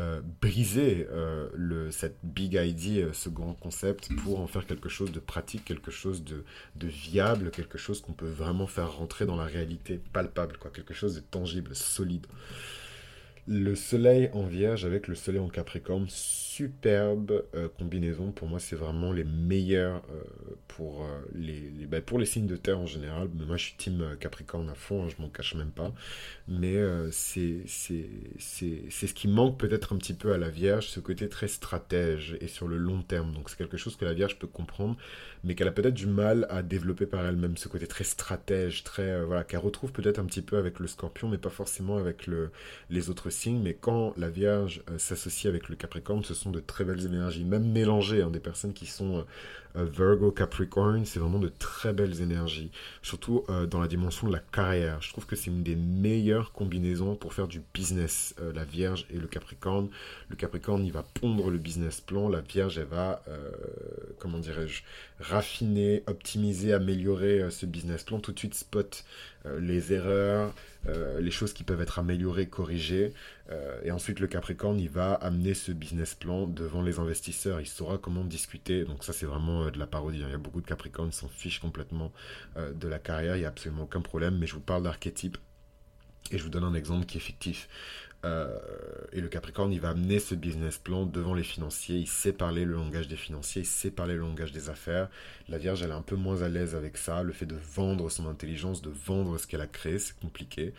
euh, 0.00 0.20
briser 0.40 1.06
euh, 1.12 1.48
le, 1.54 1.92
cette 1.92 2.16
big 2.24 2.54
idea, 2.54 3.04
euh, 3.04 3.12
ce 3.12 3.28
grand 3.28 3.54
concept, 3.54 4.08
pour 4.24 4.40
en 4.40 4.48
faire 4.48 4.66
quelque 4.66 4.88
chose 4.88 5.12
de 5.12 5.20
pratique, 5.20 5.64
quelque 5.64 5.92
chose 5.92 6.24
de, 6.24 6.42
viable, 6.76 7.52
quelque 7.52 7.78
chose 7.78 8.00
qu'on 8.00 8.12
peut 8.12 8.28
vraiment 8.28 8.66
faire 8.66 8.96
rentrer 8.96 9.24
dans 9.24 9.36
la 9.36 9.44
réalité 9.44 10.00
palpable, 10.12 10.58
quelque 10.74 10.94
chose 10.94 11.14
de 11.14 11.20
tangible, 11.20 11.76
solide. 11.76 12.26
Le 13.46 13.74
soleil 13.74 14.30
en 14.32 14.46
vierge 14.46 14.86
avec 14.86 15.06
le 15.06 15.14
soleil 15.14 15.40
en 15.40 15.50
capricorne, 15.50 16.06
superbe 16.08 17.44
euh, 17.54 17.68
combinaison. 17.78 18.32
Pour 18.32 18.48
moi, 18.48 18.58
c'est 18.58 18.74
vraiment 18.74 19.12
les 19.12 19.24
meilleurs 19.24 20.02
euh, 20.10 20.22
pour, 20.66 21.04
euh, 21.04 21.20
les, 21.34 21.86
bah, 21.86 22.00
pour 22.00 22.18
les 22.18 22.24
signes 22.24 22.46
de 22.46 22.56
terre 22.56 22.78
en 22.78 22.86
général. 22.86 23.28
Mais 23.34 23.44
moi, 23.44 23.58
je 23.58 23.64
suis 23.64 23.74
team 23.76 24.16
capricorne 24.18 24.70
à 24.70 24.74
fond, 24.74 25.04
hein, 25.04 25.08
je 25.14 25.20
m'en 25.20 25.28
cache 25.28 25.56
même 25.56 25.72
pas. 25.72 25.92
Mais 26.48 26.74
c'est 27.10 27.66
ce 27.66 29.12
qui 29.14 29.28
manque 29.28 29.58
peut-être 29.58 29.92
un 29.92 29.98
petit 29.98 30.14
peu 30.14 30.32
à 30.32 30.38
la 30.38 30.48
vierge, 30.48 30.88
ce 30.88 31.00
côté 31.00 31.28
très 31.28 31.48
stratège 31.48 32.38
et 32.40 32.48
sur 32.48 32.66
le 32.66 32.78
long 32.78 33.02
terme. 33.02 33.34
Donc, 33.34 33.50
c'est 33.50 33.58
quelque 33.58 33.76
chose 33.76 33.96
que 33.96 34.06
la 34.06 34.14
vierge 34.14 34.38
peut 34.38 34.46
comprendre, 34.46 34.96
mais 35.42 35.54
qu'elle 35.54 35.68
a 35.68 35.72
peut-être 35.72 35.94
du 35.94 36.06
mal 36.06 36.46
à 36.48 36.62
développer 36.62 37.04
par 37.04 37.26
elle-même. 37.26 37.58
Ce 37.58 37.68
côté 37.68 37.86
très 37.86 38.04
stratège, 38.04 38.84
très, 38.84 39.22
voilà, 39.22 39.44
qu'elle 39.44 39.60
retrouve 39.60 39.92
peut-être 39.92 40.18
un 40.18 40.24
petit 40.24 40.42
peu 40.42 40.56
avec 40.56 40.78
le 40.78 40.86
scorpion, 40.86 41.28
mais 41.28 41.38
pas 41.38 41.50
forcément 41.50 41.98
avec 41.98 42.26
le, 42.26 42.50
les 42.88 43.10
autres 43.10 43.30
mais 43.62 43.74
quand 43.74 44.14
la 44.16 44.30
Vierge 44.30 44.82
s'associe 44.98 45.46
avec 45.48 45.68
le 45.68 45.76
Capricorne, 45.76 46.24
ce 46.24 46.34
sont 46.34 46.50
de 46.50 46.60
très 46.60 46.84
belles 46.84 47.04
énergies, 47.04 47.44
même 47.44 47.70
mélangées. 47.70 48.22
Hein, 48.22 48.30
des 48.30 48.40
personnes 48.40 48.72
qui 48.72 48.86
sont 48.86 49.24
Virgo, 49.74 50.30
Capricorn, 50.30 51.04
c'est 51.04 51.18
vraiment 51.18 51.38
de 51.38 51.52
très 51.58 51.92
belles 51.92 52.20
énergies, 52.20 52.70
surtout 53.02 53.44
dans 53.70 53.80
la 53.80 53.88
dimension 53.88 54.28
de 54.28 54.32
la 54.32 54.38
carrière. 54.38 55.02
Je 55.02 55.10
trouve 55.10 55.26
que 55.26 55.36
c'est 55.36 55.50
une 55.50 55.62
des 55.62 55.74
meilleures 55.74 56.52
combinaisons 56.52 57.16
pour 57.16 57.34
faire 57.34 57.48
du 57.48 57.60
business, 57.72 58.34
la 58.54 58.64
Vierge 58.64 59.06
et 59.10 59.18
le 59.18 59.26
Capricorne. 59.26 59.88
Le 60.28 60.36
Capricorne, 60.36 60.84
il 60.84 60.92
va 60.92 61.02
pondre 61.02 61.50
le 61.50 61.58
business 61.58 62.00
plan, 62.00 62.28
la 62.28 62.40
Vierge, 62.40 62.78
elle 62.78 62.86
va, 62.86 63.22
comment 64.18 64.38
dirais-je, 64.38 64.82
raffiner, 65.18 66.04
optimiser, 66.06 66.72
améliorer 66.72 67.50
ce 67.50 67.66
business 67.66 68.04
plan, 68.04 68.20
tout 68.20 68.32
de 68.32 68.38
suite 68.38 68.54
spot 68.54 69.04
euh, 69.46 69.60
les 69.60 69.92
erreurs, 69.92 70.54
euh, 70.88 71.20
les 71.20 71.30
choses 71.30 71.52
qui 71.52 71.64
peuvent 71.64 71.82
être 71.82 71.98
améliorées, 71.98 72.46
corrigées. 72.46 73.12
Euh, 73.50 73.78
et 73.84 73.90
ensuite, 73.90 74.20
le 74.20 74.26
Capricorne, 74.26 74.80
il 74.80 74.88
va 74.88 75.12
amener 75.12 75.52
ce 75.52 75.70
business 75.70 76.14
plan 76.14 76.46
devant 76.46 76.80
les 76.80 76.98
investisseurs. 76.98 77.60
Il 77.60 77.66
saura 77.66 77.98
comment 77.98 78.24
discuter. 78.24 78.84
Donc 78.84 79.04
ça, 79.04 79.12
c'est 79.12 79.26
vraiment 79.26 79.63
de 79.70 79.78
la 79.78 79.86
parodie. 79.86 80.18
Il 80.20 80.28
y 80.28 80.32
a 80.32 80.38
beaucoup 80.38 80.60
de 80.60 80.66
Capricornes 80.66 81.10
qui 81.10 81.16
s'en 81.16 81.28
fichent 81.28 81.60
complètement 81.60 82.12
de 82.56 82.88
la 82.88 82.98
carrière. 82.98 83.36
Il 83.36 83.40
n'y 83.40 83.44
a 83.44 83.48
absolument 83.48 83.84
aucun 83.84 84.00
problème. 84.00 84.38
Mais 84.38 84.46
je 84.46 84.54
vous 84.54 84.60
parle 84.60 84.82
d'archétype. 84.82 85.38
Et 86.30 86.38
je 86.38 86.42
vous 86.42 86.48
donne 86.48 86.64
un 86.64 86.74
exemple 86.74 87.06
qui 87.06 87.18
est 87.18 87.20
fictif. 87.20 87.68
Euh, 88.24 88.58
et 89.12 89.20
le 89.20 89.28
Capricorne, 89.28 89.72
il 89.72 89.80
va 89.80 89.90
amener 89.90 90.18
ce 90.18 90.34
business 90.34 90.78
plan 90.78 91.04
devant 91.04 91.34
les 91.34 91.42
financiers. 91.42 91.98
Il 91.98 92.08
sait 92.08 92.32
parler 92.32 92.64
le 92.64 92.72
langage 92.72 93.08
des 93.08 93.16
financiers, 93.16 93.62
il 93.62 93.66
sait 93.66 93.90
parler 93.90 94.14
le 94.14 94.20
langage 94.20 94.52
des 94.52 94.70
affaires. 94.70 95.08
La 95.48 95.58
Vierge, 95.58 95.82
elle 95.82 95.90
est 95.90 95.94
un 95.94 96.02
peu 96.02 96.16
moins 96.16 96.42
à 96.42 96.48
l'aise 96.48 96.74
avec 96.74 96.96
ça. 96.96 97.22
Le 97.22 97.32
fait 97.32 97.46
de 97.46 97.56
vendre 97.56 98.10
son 98.10 98.26
intelligence, 98.26 98.80
de 98.80 98.90
vendre 98.90 99.38
ce 99.38 99.46
qu'elle 99.46 99.60
a 99.60 99.66
créé, 99.66 99.98
c'est 99.98 100.18
compliqué. 100.18 100.72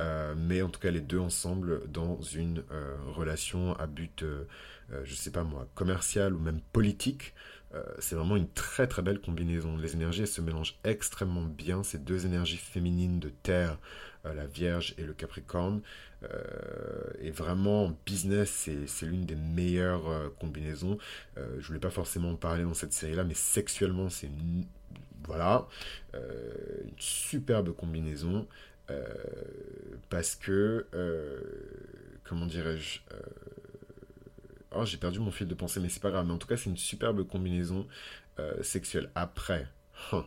Euh, 0.00 0.34
mais 0.36 0.62
en 0.62 0.68
tout 0.68 0.80
cas, 0.80 0.90
les 0.90 1.00
deux 1.00 1.18
ensemble 1.18 1.88
dans 1.90 2.20
une 2.20 2.62
euh, 2.70 2.96
relation 3.08 3.74
à 3.76 3.86
but, 3.86 4.24
je 5.04 5.14
sais 5.14 5.30
pas 5.32 5.42
moi, 5.42 5.66
commercial 5.74 6.34
ou 6.34 6.38
même 6.38 6.60
politique. 6.72 7.34
C'est 7.98 8.14
vraiment 8.14 8.36
une 8.36 8.48
très 8.48 8.86
très 8.86 9.02
belle 9.02 9.20
combinaison. 9.20 9.76
Les 9.76 9.94
énergies 9.94 10.26
se 10.26 10.40
mélangent 10.40 10.78
extrêmement 10.84 11.42
bien. 11.42 11.82
Ces 11.82 11.98
deux 11.98 12.26
énergies 12.26 12.56
féminines 12.56 13.18
de 13.18 13.30
terre, 13.30 13.78
la 14.24 14.46
Vierge 14.46 14.94
et 14.98 15.02
le 15.02 15.12
Capricorne, 15.12 15.82
euh, 16.32 17.12
et 17.20 17.30
vraiment, 17.30 17.96
business, 18.06 18.68
c'est 18.86 19.06
l'une 19.06 19.26
des 19.26 19.36
meilleures 19.36 20.08
euh, 20.08 20.28
combinaisons. 20.40 20.98
Euh, 21.38 21.56
je 21.60 21.66
voulais 21.66 21.80
pas 21.80 21.90
forcément 21.90 22.30
en 22.30 22.36
parler 22.36 22.64
dans 22.64 22.74
cette 22.74 22.92
série-là, 22.92 23.24
mais 23.24 23.34
sexuellement, 23.34 24.08
c'est 24.08 24.30
voilà, 25.26 25.66
une 26.12 26.98
superbe 26.98 27.74
combinaison. 27.74 28.46
parce 30.10 30.34
que, 30.34 30.86
comment 32.24 32.46
dirais-je 32.46 33.00
Oh, 34.76 34.84
j'ai 34.84 34.96
perdu 34.96 35.20
mon 35.20 35.30
fil 35.30 35.48
de 35.48 35.54
pensée, 35.54 35.80
mais 35.80 35.88
c'est 35.88 36.02
pas 36.02 36.10
grave. 36.10 36.26
Mais 36.26 36.32
en 36.32 36.38
tout 36.38 36.48
cas, 36.48 36.56
c'est 36.56 36.70
une 36.70 36.76
superbe 36.76 37.26
combinaison 37.26 37.86
sexuelle. 38.62 39.10
Après, 39.14 39.68
hein, 40.12 40.26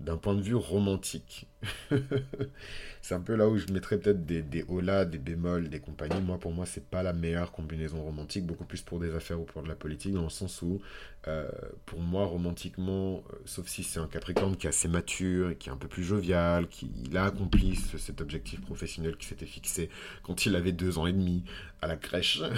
d'un 0.00 0.16
point 0.16 0.34
de 0.34 0.40
vue 0.40 0.54
romantique. 0.54 1.46
c'est 3.02 3.14
un 3.14 3.20
peu 3.20 3.34
là 3.34 3.48
où 3.48 3.58
je 3.58 3.66
mettrais 3.72 3.98
peut-être 3.98 4.24
des, 4.24 4.42
des 4.42 4.62
des 4.62 5.18
bémols, 5.18 5.68
des 5.68 5.80
compagnies. 5.80 6.20
Moi, 6.20 6.38
pour 6.38 6.52
moi, 6.52 6.66
c'est 6.66 6.84
pas 6.88 7.02
la 7.02 7.12
meilleure 7.12 7.50
combinaison 7.50 8.02
romantique, 8.02 8.46
beaucoup 8.46 8.64
plus 8.64 8.80
pour 8.82 9.00
des 9.00 9.12
affaires 9.14 9.40
ou 9.40 9.44
pour 9.44 9.62
de 9.62 9.68
la 9.68 9.74
politique, 9.74 10.12
dans 10.12 10.22
le 10.22 10.30
sens 10.30 10.62
où, 10.62 10.80
euh, 11.26 11.48
pour 11.84 12.00
moi, 12.00 12.26
romantiquement, 12.26 13.24
euh, 13.32 13.36
sauf 13.44 13.66
si 13.66 13.82
c'est 13.82 13.98
un 13.98 14.06
Capricorne 14.06 14.56
qui 14.56 14.66
est 14.66 14.70
assez 14.70 14.88
mature 14.88 15.50
et 15.50 15.56
qui 15.56 15.68
est 15.68 15.72
un 15.72 15.76
peu 15.76 15.88
plus 15.88 16.04
jovial, 16.04 16.68
qui 16.68 16.90
a 17.14 17.24
accompli 17.24 17.74
cet 17.76 18.20
objectif 18.20 18.60
professionnel 18.60 19.16
qui 19.16 19.26
s'était 19.26 19.46
fixé 19.46 19.90
quand 20.22 20.46
il 20.46 20.54
avait 20.54 20.72
deux 20.72 20.98
ans 20.98 21.06
et 21.06 21.12
demi 21.12 21.42
à 21.82 21.88
la 21.88 21.96
crèche. 21.96 22.40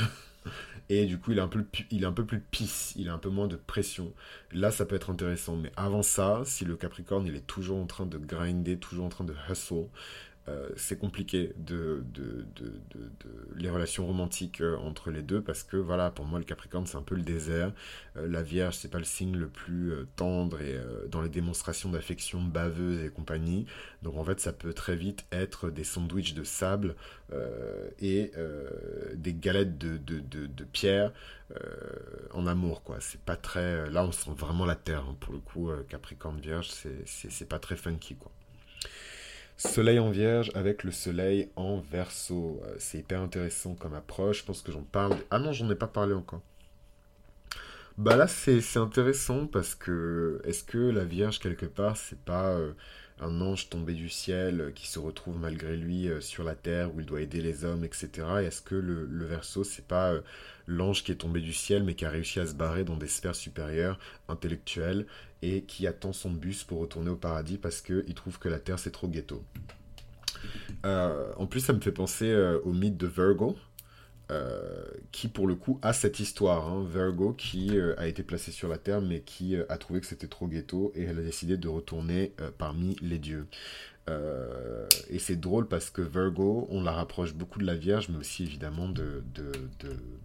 Et 0.93 1.07
du 1.07 1.19
coup, 1.21 1.31
il 1.31 1.39
est 1.39 1.41
un 1.41 1.47
peu, 1.47 1.63
plus 1.63 2.41
pisse, 2.41 2.95
il 2.97 3.09
a 3.09 3.15
un 3.15 3.19
peu 3.19 3.29
moins 3.29 3.47
de 3.47 3.55
pression. 3.55 4.13
Là, 4.51 4.73
ça 4.73 4.85
peut 4.85 4.97
être 4.97 5.11
intéressant. 5.11 5.55
Mais 5.55 5.71
avant 5.77 6.03
ça, 6.03 6.43
si 6.45 6.65
le 6.65 6.75
Capricorne, 6.77 7.25
il 7.29 7.37
est 7.37 7.47
toujours 7.47 7.79
en 7.79 7.87
train 7.87 8.07
de 8.07 8.19
grinder, 8.19 8.77
toujours 8.77 9.07
en 9.07 9.09
train 9.09 9.23
de 9.23 9.35
hustle, 9.49 9.87
c'est 10.77 10.99
compliqué 10.99 11.53
de, 11.57 12.05
les 13.57 13.71
relations 13.71 14.07
romantiques 14.07 14.61
euh, 14.61 14.77
entre 14.79 15.11
les 15.11 15.23
deux 15.23 15.43
parce 15.43 15.63
que 15.63 15.77
voilà 15.77 16.11
pour 16.11 16.25
moi 16.25 16.39
le 16.39 16.45
Capricorne 16.45 16.87
c'est 16.87 16.97
un 16.97 17.03
peu 17.03 17.15
le 17.15 17.23
désert. 17.23 17.73
Euh, 18.17 18.27
la 18.27 18.43
Vierge 18.43 18.77
c'est 18.77 18.91
pas 18.91 18.99
le 18.99 19.05
signe 19.05 19.37
le 19.37 19.49
plus 19.49 19.93
tendre 20.17 20.61
et 20.61 20.79
dans 21.09 21.23
les 21.23 21.29
démonstrations 21.29 21.91
d'affection 21.91 22.43
baveuse 22.43 23.05
et 23.05 23.11
compagnie. 23.11 23.67
Donc 24.03 24.17
en 24.17 24.25
fait 24.25 24.41
ça 24.41 24.53
peut 24.53 24.73
très 24.73 24.97
vite 24.97 25.25
être 25.33 25.71
des 25.71 25.85
sandwichs 25.85 26.35
de 26.35 26.45
sable 26.45 26.97
et 28.01 28.33
des 29.15 29.35
galettes 29.35 29.79
de, 29.79 29.99
de 29.99 30.65
pierre 30.65 31.13
en 32.33 32.47
amour 32.47 32.83
quoi. 32.83 32.97
C'est 33.01 33.21
pas 33.21 33.37
très 33.37 33.89
là 33.91 34.05
on 34.05 34.13
sent 34.13 34.31
vraiment 34.37 34.65
la 34.65 34.77
terre 34.77 35.05
hein. 35.09 35.17
pour 35.21 35.33
le 35.33 35.39
coup 35.41 35.71
Capricorne 35.89 36.41
Vierge 36.41 36.71
c'est 37.07 37.49
pas 37.49 37.59
très 37.59 37.77
funky 37.77 38.17
quoi 38.17 38.33
Soleil 39.69 39.99
en 39.99 40.11
vierge 40.11 40.51
avec 40.55 40.85
le 40.85 40.91
soleil 40.91 41.51
en 41.55 41.81
verso. 41.81 42.63
Euh, 42.65 42.75
c'est 42.79 42.97
hyper 42.97 43.21
intéressant 43.21 43.75
comme 43.75 43.93
approche. 43.93 44.39
Je 44.39 44.45
pense 44.47 44.63
que 44.63 44.73
j'en 44.73 44.85
parle. 44.85 45.15
Ah 45.31 45.39
non, 45.39 45.53
j'en 45.53 45.69
ai 45.71 45.75
pas 45.75 45.87
parlé 45.87 46.15
encore. 46.15 46.41
Bah 47.99 48.17
là, 48.17 48.27
c'est 48.27 48.63
intéressant 48.77 49.47
parce 49.47 49.75
que 49.75 50.41
est-ce 50.45 50.65
que 50.65 50.79
la 50.79 51.05
Vierge, 51.05 51.41
quelque 51.41 51.67
part, 51.67 51.99
c'est 51.99 52.25
pas 52.25 52.53
euh, 52.53 52.73
un 53.21 53.41
ange 53.41 53.69
tombé 53.69 53.93
du 53.95 54.09
ciel 54.09 54.61
euh, 54.61 54.71
qui 54.71 54.87
se 54.89 54.99
retrouve 54.99 55.39
malgré 55.39 55.77
lui 55.77 56.09
sur 56.21 56.45
la 56.45 56.55
terre 56.55 56.95
où 56.95 57.01
il 57.01 57.07
doit 57.07 57.21
aider 57.21 57.41
les 57.41 57.65
hommes, 57.65 57.85
etc. 57.85 58.09
Est-ce 58.45 58.63
que 58.63 58.75
le, 58.75 59.25
verso, 59.25 59.65
c'est 59.65 59.87
pas 59.87 60.15
l'ange 60.67 61.05
qui 61.05 61.13
est 61.13 61.17
tombé 61.17 61.41
du 61.41 61.53
ciel 61.53 61.83
mais 61.85 61.95
qui 61.95 62.05
a 62.05 62.11
réussi 62.11 62.41
à 62.41 62.47
se 62.47 62.55
barrer 62.55 62.85
dans 62.85 62.97
des 62.97 63.09
sphères 63.09 63.35
supérieures, 63.35 63.99
intellectuelles, 64.29 65.07
et 65.43 65.63
qui 65.63 65.87
attend 65.87 66.13
son 66.13 66.31
bus 66.31 66.65
pour 66.65 66.81
retourner 66.81 67.11
au 67.11 67.17
paradis 67.17 67.59
parce 67.59 67.81
qu'il 67.81 68.15
trouve 68.15 68.39
que 68.39 68.49
la 68.49 68.59
Terre 68.59 68.79
c'est 68.79 68.91
trop 68.91 69.09
ghetto? 69.09 69.43
Euh, 70.85 71.33
en 71.37 71.47
plus, 71.47 71.61
ça 71.61 71.73
me 71.73 71.81
fait 71.81 71.93
penser 71.93 72.31
euh, 72.31 72.59
au 72.65 72.73
mythe 72.73 72.97
de 72.97 73.07
Virgo, 73.07 73.57
euh, 74.31 74.85
qui 75.13 75.29
pour 75.29 75.47
le 75.47 75.55
coup 75.55 75.79
a 75.83 75.93
cette 75.93 76.21
histoire. 76.21 76.69
Hein. 76.69 76.87
Virgo 76.89 77.33
qui 77.33 77.73
a 77.97 78.07
été 78.07 78.23
placé 78.23 78.53
sur 78.53 78.69
la 78.69 78.79
Terre, 78.79 79.01
mais 79.01 79.21
qui 79.21 79.57
a 79.57 79.77
trouvé 79.77 80.01
que 80.01 80.07
c'était 80.07 80.29
trop 80.29 80.47
ghetto 80.47 80.93
et 80.95 81.05
elle 81.05 81.19
a 81.19 81.23
décidé 81.23 81.57
de 81.57 81.69
retourner 81.69 82.33
parmi 82.59 82.97
les 83.03 83.19
dieux. 83.19 83.47
et 85.09 85.19
c'est 85.19 85.37
drôle 85.39 85.69
parce 85.69 85.91
que 85.91 86.03
Virgo, 86.03 86.67
on 86.71 86.83
la 86.83 86.93
rapproche 86.93 87.35
beaucoup 87.35 87.59
de 87.59 87.67
la 87.67 87.75
Vierge, 87.75 88.09
mais 88.09 88.19
aussi 88.19 88.43
évidemment 88.45 88.89
de, 88.89 89.23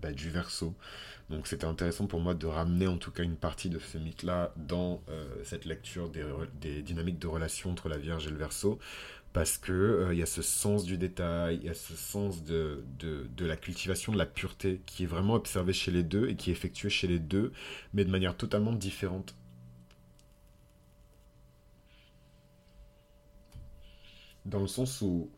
bah, 0.02 0.12
du 0.12 0.30
Verseau. 0.30 0.74
Donc 1.30 1.48
c'était 1.48 1.66
intéressant 1.66 2.06
pour 2.06 2.20
moi 2.20 2.36
de 2.36 2.46
ramener 2.46 2.88
en 2.88 2.98
tout 2.98 3.12
cas 3.12 3.24
une 3.24 3.36
partie 3.36 3.70
de 3.70 3.80
ce 3.80 3.98
mythe-là 3.98 4.54
dans 4.58 5.02
euh, 5.10 5.26
cette 5.44 5.66
lecture 5.66 6.10
des, 6.62 6.82
dynamiques 6.84 7.18
de 7.18 7.28
relation 7.28 7.72
entre 7.72 7.90
la 7.90 7.98
Vierge 7.98 8.28
et 8.28 8.30
le 8.30 8.38
Verseau, 8.38 8.78
parce 9.36 9.58
que 9.58 9.74
euh, 9.74 10.14
il 10.14 10.20
y 10.20 10.24
a 10.24 10.26
ce 10.26 10.42
sens 10.42 10.86
du 10.86 10.98
détail, 10.98 11.58
il 11.62 11.66
y 11.66 11.70
a 11.70 11.74
ce 11.74 11.94
sens 11.94 12.46
de, 12.46 12.86
de, 13.00 13.46
la 13.46 13.58
cultivation 13.58 14.14
de 14.14 14.18
la 14.18 14.26
pureté 14.26 14.82
qui 14.86 15.04
est 15.04 15.08
vraiment 15.08 15.34
observé 15.34 15.74
chez 15.74 15.92
les 15.92 16.04
deux 16.04 16.30
et 16.30 16.38
qui 16.38 16.52
est 16.52 16.54
effectué 16.54 16.90
chez 16.90 17.08
les 17.08 17.20
deux, 17.20 17.52
mais 17.94 18.06
de 18.06 18.12
manière 18.12 18.38
totalement 18.38 18.72
différente. 18.72 19.36
Dans 24.46 24.62
le 24.62 24.68
sens 24.68 25.02
où 25.02 25.30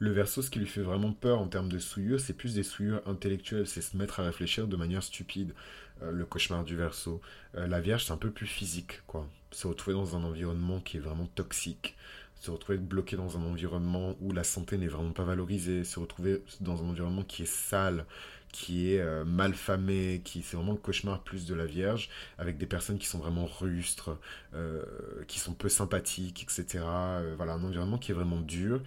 le 0.00 0.10
verso, 0.12 0.40
ce 0.40 0.50
qui 0.50 0.58
lui 0.58 0.66
fait 0.66 0.80
vraiment 0.80 1.12
peur 1.12 1.38
en 1.40 1.46
termes 1.46 1.68
de 1.68 1.78
souillure, 1.78 2.18
c'est 2.18 2.32
plus 2.32 2.54
des 2.54 2.62
souillures 2.62 3.02
intellectuelles, 3.06 3.66
c'est 3.66 3.82
se 3.82 3.96
mettre 3.98 4.18
à 4.20 4.24
réfléchir 4.24 4.66
de 4.66 4.74
manière 4.74 5.02
stupide, 5.02 5.52
euh, 6.02 6.10
le 6.10 6.24
cauchemar 6.24 6.64
du 6.64 6.74
verso. 6.74 7.20
Euh, 7.54 7.66
la 7.66 7.80
Vierge, 7.80 8.06
c'est 8.06 8.12
un 8.12 8.16
peu 8.16 8.30
plus 8.30 8.46
physique, 8.46 9.02
quoi. 9.06 9.28
Se 9.50 9.66
retrouver 9.66 9.94
dans 9.94 10.16
un 10.16 10.24
environnement 10.24 10.80
qui 10.80 10.96
est 10.96 11.00
vraiment 11.00 11.26
toxique, 11.26 11.96
se 12.34 12.50
retrouver 12.50 12.78
bloqué 12.78 13.16
dans 13.16 13.36
un 13.36 13.42
environnement 13.42 14.16
où 14.22 14.32
la 14.32 14.42
santé 14.42 14.78
n'est 14.78 14.88
vraiment 14.88 15.12
pas 15.12 15.24
valorisée, 15.24 15.84
se 15.84 16.00
retrouver 16.00 16.42
dans 16.60 16.82
un 16.82 16.88
environnement 16.88 17.22
qui 17.22 17.42
est 17.42 17.52
sale, 17.52 18.06
qui 18.52 18.94
est 18.94 19.00
euh, 19.00 19.26
mal 19.26 19.52
famé, 19.52 20.22
qui 20.24 20.40
c'est 20.40 20.56
vraiment 20.56 20.72
le 20.72 20.78
cauchemar 20.78 21.22
plus 21.22 21.44
de 21.44 21.54
la 21.54 21.66
Vierge, 21.66 22.08
avec 22.38 22.56
des 22.56 22.66
personnes 22.66 22.98
qui 22.98 23.06
sont 23.06 23.18
vraiment 23.18 23.44
rustres, 23.44 24.16
qui 25.28 25.38
sont 25.38 25.52
peu 25.52 25.68
sympathiques, 25.68 26.42
etc. 26.42 26.82
Voilà, 27.36 27.52
un 27.52 27.62
environnement 27.62 27.98
qui 27.98 28.12
est 28.12 28.14
vraiment 28.14 28.40
dur. 28.40 28.80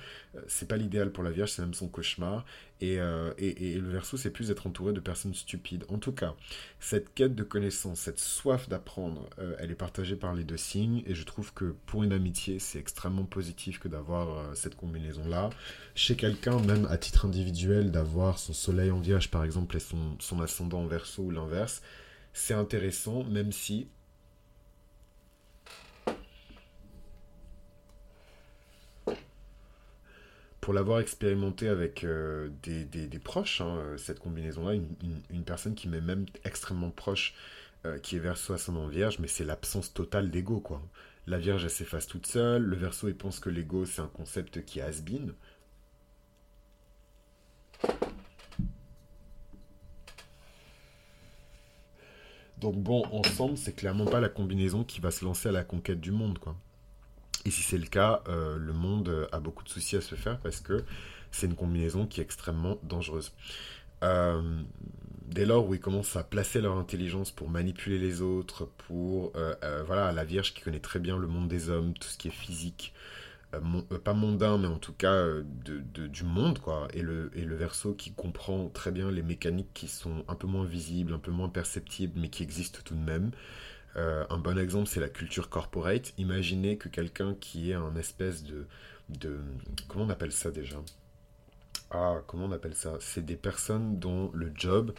C'est 0.47 0.67
pas 0.67 0.77
l'idéal 0.77 1.11
pour 1.11 1.23
la 1.23 1.31
Vierge, 1.31 1.51
c'est 1.51 1.61
même 1.61 1.73
son 1.73 1.87
cauchemar. 1.87 2.45
Et, 2.81 2.97
et, 3.37 3.71
et 3.71 3.79
le 3.79 3.89
verso, 3.89 4.17
c'est 4.17 4.29
plus 4.29 4.49
d'être 4.49 4.67
entouré 4.67 4.91
de 4.91 4.99
personnes 4.99 5.33
stupides. 5.33 5.85
En 5.87 5.99
tout 5.99 6.11
cas, 6.11 6.35
cette 6.79 7.13
quête 7.13 7.33
de 7.33 7.43
connaissance, 7.43 7.99
cette 7.99 8.19
soif 8.19 8.67
d'apprendre, 8.67 9.29
elle 9.59 9.71
est 9.71 9.75
partagée 9.75 10.17
par 10.17 10.33
les 10.33 10.43
deux 10.43 10.57
signes. 10.57 11.01
Et 11.05 11.15
je 11.15 11.23
trouve 11.23 11.53
que 11.53 11.75
pour 11.85 12.03
une 12.03 12.11
amitié, 12.11 12.59
c'est 12.59 12.79
extrêmement 12.79 13.25
positif 13.25 13.79
que 13.79 13.87
d'avoir 13.87 14.53
cette 14.55 14.75
combinaison-là. 14.75 15.49
Chez 15.95 16.15
quelqu'un, 16.15 16.59
même 16.59 16.85
à 16.89 16.97
titre 16.97 17.25
individuel, 17.25 17.91
d'avoir 17.91 18.37
son 18.37 18.53
soleil 18.53 18.91
en 18.91 18.99
vierge, 18.99 19.31
par 19.31 19.45
exemple, 19.45 19.77
et 19.77 19.79
son, 19.79 20.17
son 20.19 20.41
ascendant 20.41 20.81
en 20.81 20.87
verso 20.87 21.23
ou 21.23 21.31
l'inverse, 21.31 21.81
c'est 22.33 22.55
intéressant, 22.55 23.23
même 23.23 23.51
si 23.51 23.87
pour 30.63 30.73
l'avoir 30.73 31.01
expérimenté 31.01 31.67
avec 31.67 32.05
euh, 32.05 32.47
des, 32.63 33.19
proches, 33.19 33.59
hein, 33.59 33.95
cette 33.97 34.19
combinaison-là, 34.19 34.75
une, 34.75 35.43
personne 35.43 35.75
qui 35.75 35.89
m'est 35.89 35.99
même 35.99 36.25
extrêmement 36.45 36.89
proche, 36.89 37.35
qui 38.01 38.15
est 38.15 38.19
verso 38.19 38.53
ascendant 38.53 38.87
vierge, 38.87 39.19
mais 39.19 39.27
c'est 39.27 39.43
l'absence 39.43 39.93
totale 39.93 40.31
d'ego, 40.31 40.61
quoi. 40.61 40.81
La 41.27 41.37
vierge, 41.37 41.65
elle 41.65 41.69
s'efface 41.69 42.07
toute 42.07 42.27
seule, 42.27 42.63
le 42.63 42.77
verso, 42.77 43.09
il 43.09 43.15
pense 43.15 43.41
que 43.41 43.49
l'ego, 43.49 43.85
c'est 43.85 43.99
un 44.01 44.07
concept 44.07 44.63
qui 44.63 44.79
est 44.79 44.83
has-been. 44.83 45.33
Donc 52.57 52.75
bon, 52.77 53.03
ensemble, 53.11 53.57
c'est 53.57 53.75
clairement 53.75 54.05
pas 54.05 54.21
la 54.21 54.29
combinaison 54.29 54.85
qui 54.85 55.01
va 55.01 55.11
se 55.11 55.25
lancer 55.25 55.49
à 55.49 55.51
la 55.51 55.65
conquête 55.65 55.99
du 55.99 56.11
monde, 56.11 56.39
quoi. 56.39 56.55
Et 57.45 57.51
si 57.51 57.61
c'est 57.61 57.77
le 57.77 57.87
cas, 57.87 58.23
euh, 58.27 58.57
le 58.57 58.73
monde 58.73 59.27
a 59.31 59.39
beaucoup 59.39 59.63
de 59.63 59.69
soucis 59.69 59.97
à 59.97 60.01
se 60.01 60.15
faire 60.15 60.39
parce 60.39 60.61
que 60.61 60.83
c'est 61.31 61.47
une 61.47 61.55
combinaison 61.55 62.05
qui 62.07 62.21
est 62.21 62.23
extrêmement 62.23 62.77
dangereuse. 62.83 63.33
Euh, 64.03 64.61
dès 65.27 65.45
lors 65.45 65.67
où 65.67 65.73
ils 65.73 65.79
commencent 65.79 66.15
à 66.15 66.23
placer 66.23 66.61
leur 66.61 66.77
intelligence 66.77 67.31
pour 67.31 67.49
manipuler 67.49 67.97
les 67.99 68.21
autres, 68.21 68.65
pour 68.87 69.33
euh, 69.35 69.83
voilà 69.85 70.11
la 70.11 70.23
Vierge 70.25 70.53
qui 70.53 70.61
connaît 70.61 70.79
très 70.79 70.99
bien 70.99 71.17
le 71.17 71.27
monde 71.27 71.47
des 71.47 71.69
hommes, 71.69 71.93
tout 71.93 72.07
ce 72.07 72.17
qui 72.17 72.27
est 72.29 72.31
physique, 72.31 72.93
euh, 73.53 73.59
euh, 73.91 73.99
pas 73.99 74.13
mondain, 74.13 74.57
mais 74.57 74.67
en 74.67 74.77
tout 74.77 74.93
cas 74.93 75.13
euh, 75.13 75.43
du 75.65 76.23
monde, 76.23 76.59
quoi. 76.59 76.87
Et 76.93 77.01
le, 77.01 77.31
et 77.35 77.41
le 77.41 77.55
verso 77.55 77.93
qui 77.93 78.13
comprend 78.13 78.69
très 78.69 78.91
bien 78.91 79.11
les 79.11 79.21
mécaniques 79.23 79.73
qui 79.73 79.87
sont 79.87 80.23
un 80.27 80.35
peu 80.35 80.47
moins 80.47 80.65
visibles, 80.65 81.13
un 81.13 81.19
peu 81.19 81.31
moins 81.31 81.49
perceptibles, 81.49 82.19
mais 82.19 82.29
qui 82.29 82.43
existent 82.43 82.79
tout 82.83 82.95
de 82.95 82.99
même. 82.99 83.31
Un 83.95 84.37
bon 84.37 84.57
exemple, 84.57 84.87
c'est 84.87 84.99
la 84.99 85.09
culture 85.09 85.49
corporate. 85.49 86.13
Imaginez 86.17 86.77
que 86.77 86.89
quelqu'un 86.89 87.35
qui 87.39 87.71
est 87.71 87.75
un 87.75 87.95
espèce 87.95 88.43
de, 88.43 88.65
de... 89.09 89.39
Comment 89.87 90.05
on 90.05 90.09
appelle 90.09 90.31
ça 90.31 90.51
déjà? 90.51 90.77
Ah, 91.91 92.21
comment 92.25 92.45
on 92.45 92.51
appelle 92.51 92.73
ça? 92.73 92.97
C'est 92.99 93.23
des 93.25 93.35
personnes 93.35 93.99
dont 93.99 94.31
le 94.33 94.51
job, 94.55 94.93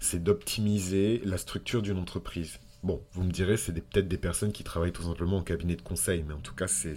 c'est 0.00 0.22
d'optimiser 0.22 1.22
la 1.24 1.38
structure 1.38 1.82
d'une 1.82 1.98
entreprise. 1.98 2.58
Bon, 2.82 3.00
vous 3.12 3.22
me 3.22 3.30
direz, 3.30 3.56
c'est 3.56 3.72
peut-être 3.72 4.08
des 4.08 4.18
personnes 4.18 4.50
qui 4.50 4.64
travaillent 4.64 4.92
tout 4.92 5.04
simplement 5.04 5.36
en 5.36 5.42
cabinet 5.44 5.76
de 5.76 5.82
conseil, 5.82 6.24
mais 6.26 6.34
en 6.34 6.40
tout 6.40 6.54
cas, 6.54 6.66
c'est 6.66 6.96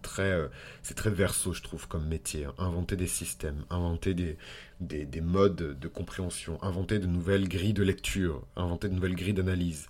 très, 0.00 0.30
euh, 0.32 0.48
très 0.96 1.10
verso, 1.10 1.52
je 1.52 1.60
trouve, 1.60 1.86
comme 1.88 2.06
métier. 2.06 2.46
Hein. 2.46 2.54
Inventer 2.56 2.96
des 2.96 3.06
systèmes, 3.06 3.66
inventer 3.68 4.14
des, 4.14 4.38
des, 4.80 5.20
modes 5.20 5.78
de 5.78 5.88
compréhension, 5.88 6.58
inventer 6.62 6.98
de 6.98 7.06
nouvelles 7.06 7.50
grilles 7.50 7.74
de 7.74 7.82
lecture, 7.82 8.46
inventer 8.56 8.88
de 8.88 8.94
nouvelles 8.94 9.14
grilles 9.14 9.34
d'analyse. 9.34 9.88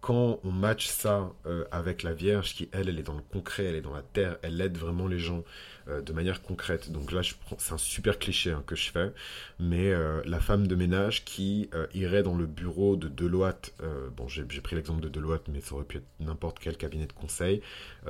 Quand 0.00 0.40
on 0.42 0.50
match 0.50 0.88
ça 0.88 1.32
euh, 1.46 1.64
avec 1.70 2.02
la 2.02 2.12
Vierge, 2.12 2.54
qui 2.54 2.68
elle, 2.72 2.88
elle 2.88 2.98
est 2.98 3.04
dans 3.04 3.14
le 3.14 3.22
concret, 3.22 3.64
elle 3.64 3.76
est 3.76 3.82
dans 3.82 3.94
la 3.94 4.02
terre, 4.02 4.36
elle 4.42 4.60
aide 4.60 4.76
vraiment 4.76 5.06
les 5.06 5.18
gens 5.18 5.44
euh, 5.88 6.00
de 6.00 6.12
manière 6.12 6.42
concrète. 6.42 6.90
Donc 6.90 7.12
là, 7.12 7.20
c'est 7.58 7.72
un 7.72 7.78
super 7.78 8.18
cliché 8.18 8.50
hein, 8.50 8.64
que 8.66 8.74
je 8.74 8.90
fais, 8.90 9.12
mais 9.60 9.92
euh, 9.92 10.20
la 10.24 10.40
femme 10.40 10.66
de 10.66 10.74
ménage 10.74 11.24
qui 11.24 11.70
irait 11.94 12.22
dans 12.22 12.34
le 12.34 12.46
bureau 12.46 12.96
de 12.96 13.08
Deloitte, 13.08 13.72
bon, 14.16 14.28
j'ai 14.28 14.44
pris 14.44 14.76
l'exemple 14.76 15.00
de 15.00 15.08
Deloitte, 15.08 15.48
mais 15.48 15.60
ça 15.60 15.74
aurait 15.74 15.84
pu 15.84 15.98
être 15.98 16.06
n'importe 16.20 16.58
quel 16.58 16.76
cabinet 16.76 17.06
de 17.06 17.12
conseil. 17.12 17.62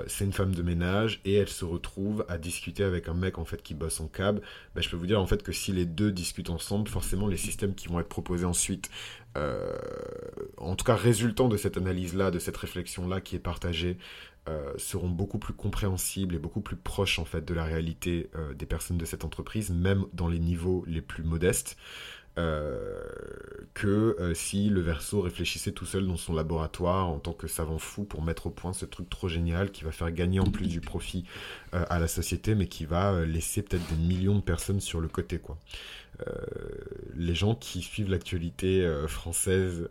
c'est 0.06 0.24
une 0.24 0.32
femme 0.32 0.54
de 0.54 0.62
ménage 0.62 1.20
et 1.24 1.34
elle 1.34 1.48
se 1.48 1.64
retrouve 1.64 2.24
à 2.28 2.38
discuter 2.38 2.84
avec 2.84 3.08
un 3.08 3.14
mec 3.14 3.38
en 3.38 3.44
fait 3.44 3.62
qui 3.62 3.74
bosse 3.74 4.00
en 4.00 4.08
cab. 4.08 4.40
Ben, 4.74 4.82
je 4.82 4.88
peux 4.88 4.96
vous 4.96 5.06
dire 5.06 5.20
en 5.20 5.26
fait 5.26 5.42
que 5.42 5.52
si 5.52 5.72
les 5.72 5.84
deux 5.84 6.12
discutent 6.12 6.50
ensemble, 6.50 6.88
forcément 6.88 7.28
les 7.28 7.36
systèmes 7.36 7.74
qui 7.74 7.88
vont 7.88 8.00
être 8.00 8.08
proposés 8.08 8.46
ensuite 8.46 8.90
en 9.36 10.76
tout 10.76 10.84
cas 10.84 10.94
résultant 10.94 11.48
de 11.48 11.56
cette 11.56 11.76
analyse-là, 11.76 12.30
de 12.30 12.38
cette 12.38 12.56
réflexion-là 12.56 13.20
qui 13.20 13.36
est 13.36 13.40
partagée, 13.40 13.98
euh, 14.48 14.72
seront 14.76 15.08
beaucoup 15.08 15.38
plus 15.38 15.54
compréhensibles 15.54 16.34
et 16.34 16.38
beaucoup 16.40 16.62
plus 16.62 16.74
proches 16.74 17.20
en 17.20 17.24
fait 17.24 17.44
de 17.44 17.54
la 17.54 17.62
réalité 17.62 18.28
euh, 18.34 18.54
des 18.54 18.66
personnes 18.66 18.98
de 18.98 19.04
cette 19.04 19.24
entreprise, 19.24 19.70
même 19.70 20.04
dans 20.14 20.26
les 20.26 20.40
niveaux 20.40 20.82
les 20.88 21.00
plus 21.00 21.22
modestes, 21.22 21.76
euh, 22.38 23.02
que 23.74 24.32
si 24.34 24.68
le 24.68 24.80
verso 24.80 25.20
réfléchissait 25.20 25.72
tout 25.72 25.86
seul 25.86 26.06
dans 26.06 26.16
son 26.16 26.34
laboratoire 26.34 27.08
en 27.08 27.18
tant 27.18 27.32
que 27.32 27.46
savant 27.46 27.78
fou 27.78 28.04
pour 28.04 28.22
mettre 28.22 28.46
au 28.46 28.50
point 28.50 28.72
ce 28.72 28.84
truc 28.84 29.08
trop 29.08 29.28
génial 29.28 29.70
qui 29.70 29.84
va 29.84 29.92
faire 29.92 30.10
gagner 30.12 30.40
en 30.40 30.50
plus 30.50 30.66
du 30.66 30.80
profit 30.80 31.24
à 31.72 31.98
la 31.98 32.08
société, 32.08 32.54
mais 32.54 32.66
qui 32.66 32.84
va 32.84 33.24
laisser 33.24 33.62
peut-être 33.62 33.86
des 33.88 33.96
millions 33.96 34.36
de 34.36 34.42
personnes 34.42 34.80
sur 34.80 35.00
le 35.00 35.08
côté 35.08 35.38
quoi. 35.38 35.58
Euh, 36.20 36.32
les 37.16 37.34
gens 37.34 37.54
qui 37.54 37.80
suivent 37.80 38.10
l'actualité 38.10 38.84
euh, 38.84 39.08
française, 39.08 39.88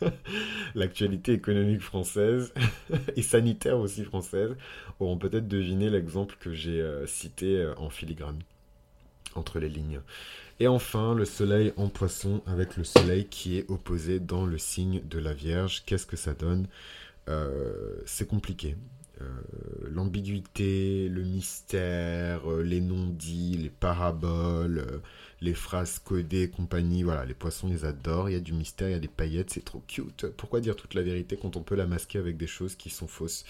l'actualité 0.74 1.32
économique 1.32 1.80
française 1.80 2.52
et 3.16 3.22
sanitaire 3.22 3.78
aussi 3.78 4.04
française, 4.04 4.54
auront 5.00 5.16
peut-être 5.16 5.48
deviné 5.48 5.90
l'exemple 5.90 6.36
que 6.38 6.52
j'ai 6.52 6.80
euh, 6.80 7.06
cité 7.06 7.72
en 7.78 7.88
filigrane, 7.88 8.40
entre 9.34 9.58
les 9.58 9.68
lignes. 9.68 10.00
Et 10.60 10.68
enfin, 10.68 11.14
le 11.14 11.24
soleil 11.24 11.72
en 11.76 11.88
poisson 11.88 12.42
avec 12.46 12.76
le 12.76 12.84
soleil 12.84 13.26
qui 13.26 13.58
est 13.58 13.70
opposé 13.70 14.20
dans 14.20 14.46
le 14.46 14.58
signe 14.58 15.02
de 15.08 15.18
la 15.18 15.32
Vierge. 15.32 15.82
Qu'est-ce 15.86 16.06
que 16.06 16.16
ça 16.16 16.34
donne? 16.34 16.66
C'est 18.06 18.28
compliqué. 18.28 18.76
L'ambiguïté, 19.90 21.08
le 21.08 21.22
mystère, 21.22 22.46
les 22.62 22.80
non-dits, 22.80 23.56
les 23.56 23.70
paraboles, 23.70 25.00
les 25.40 25.54
phrases 25.54 25.98
codées 25.98 26.50
compagnie, 26.50 27.02
voilà, 27.02 27.24
les 27.24 27.34
poissons 27.34 27.68
ils 27.68 27.84
adorent, 27.86 28.28
il 28.28 28.32
y 28.32 28.36
a 28.36 28.40
du 28.40 28.52
mystère, 28.52 28.88
il 28.88 28.92
y 28.92 28.96
a 28.96 28.98
des 28.98 29.08
paillettes, 29.08 29.50
c'est 29.50 29.64
trop 29.64 29.82
cute. 29.86 30.26
Pourquoi 30.36 30.60
dire 30.60 30.76
toute 30.76 30.94
la 30.94 31.02
vérité 31.02 31.36
quand 31.40 31.56
on 31.56 31.62
peut 31.62 31.74
la 31.76 31.86
masquer 31.86 32.18
avec 32.18 32.36
des 32.36 32.46
choses 32.46 32.74
qui 32.76 32.90
sont 32.90 33.08
fausses? 33.08 33.44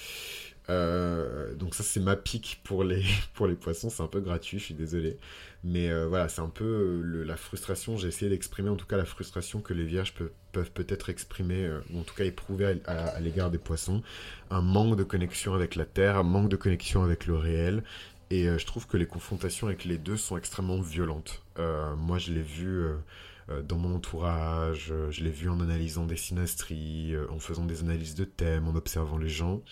Euh, 0.71 1.55
donc 1.55 1.75
ça 1.75 1.83
c'est 1.83 2.01
ma 2.01 2.17
pique 2.17 2.61
pour 2.65 2.85
les, 2.85 3.05
pour 3.35 3.47
les 3.47 3.55
poissons, 3.55 3.91
c'est 3.91 4.03
un 4.03 4.09
peu 4.09 4.21
gratuit, 4.21 4.59
je 4.59 4.65
suis 4.65 4.75
désolé. 4.75 5.19
Mais 5.67 5.89
euh, 5.91 6.07
voilà, 6.07 6.29
c'est 6.29 6.43
un 6.43 6.51
peu 6.51 6.65
euh, 6.65 7.25
la 7.25 7.37
frustration, 7.37 7.97
j'ai 7.97 8.09
essayé 8.09 8.31
d'exprimer 8.31 8.69
en 8.69 8.77
tout 8.77 8.87
cas 8.87 8.99
la 8.99 9.07
frustration 9.07 9.61
que 9.61 9.73
les 9.73 9.85
vierges 9.85 10.15
peuvent 10.53 10.71
peut-être 10.73 11.09
exprimer, 11.09 11.69
ou 11.91 12.01
en 12.01 12.03
tout 12.03 12.15
cas 12.15 12.25
éprouver 12.25 12.81
à 12.87 13.19
l'égard 13.21 13.51
des 13.51 13.59
poissons. 13.59 14.03
Un 14.51 14.61
manque 14.61 14.97
de 14.97 15.05
connexion 15.05 15.55
avec 15.55 15.75
la 15.75 15.87
terre, 15.87 16.19
un 16.19 16.23
manque 16.23 16.51
de 16.51 16.57
connexion 16.57 17.03
avec 17.03 17.27
le 17.27 17.37
réel, 17.37 17.83
et 18.31 18.49
euh, 18.49 18.59
je 18.59 18.67
trouve 18.67 18.87
que 18.87 18.97
les 18.97 19.07
confrontations 19.07 19.67
avec 19.67 19.85
les 19.85 19.99
deux 19.99 20.17
sont 20.17 20.37
extrêmement 20.37 20.81
violentes. 20.81 21.43
Euh, 21.59 21.95
moi, 21.97 22.19
je 22.19 22.33
l'ai 22.33 22.43
vu 22.43 22.67
euh, 22.69 23.63
dans 23.63 23.77
mon 23.77 23.95
entourage, 23.95 24.93
je 25.11 25.23
l'ai 25.23 25.31
vu 25.31 25.49
en 25.49 25.61
analysant 25.61 26.07
des 26.07 26.17
synastries, 26.17 27.15
en 27.31 27.39
faisant 27.39 27.65
des 27.65 27.83
analyses 27.83 28.15
de 28.15 28.25
thèmes, 28.25 28.67
en 28.67 28.75
observant 28.75 29.19
les 29.19 29.29
gens, 29.29 29.63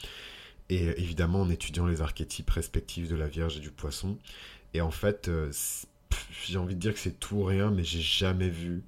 et 0.68 0.88
évidemment 1.00 1.40
en 1.40 1.50
étudiant 1.50 1.86
les 1.86 2.02
archétypes 2.02 2.50
respectifs 2.50 3.08
de 3.08 3.16
la 3.16 3.26
Vierge 3.26 3.56
et 3.56 3.60
du 3.60 3.70
Poisson. 3.70 4.18
Et 4.74 4.80
en 4.80 4.90
fait, 4.90 5.30
j'ai 6.44 6.58
envie 6.58 6.74
de 6.74 6.80
dire 6.80 6.92
que 6.94 6.98
c'est 6.98 7.18
tout 7.18 7.36
ou 7.36 7.44
rien, 7.44 7.70
mais 7.70 7.84
j'ai 7.84 8.00
jamais 8.00 8.48
vu 8.48 8.84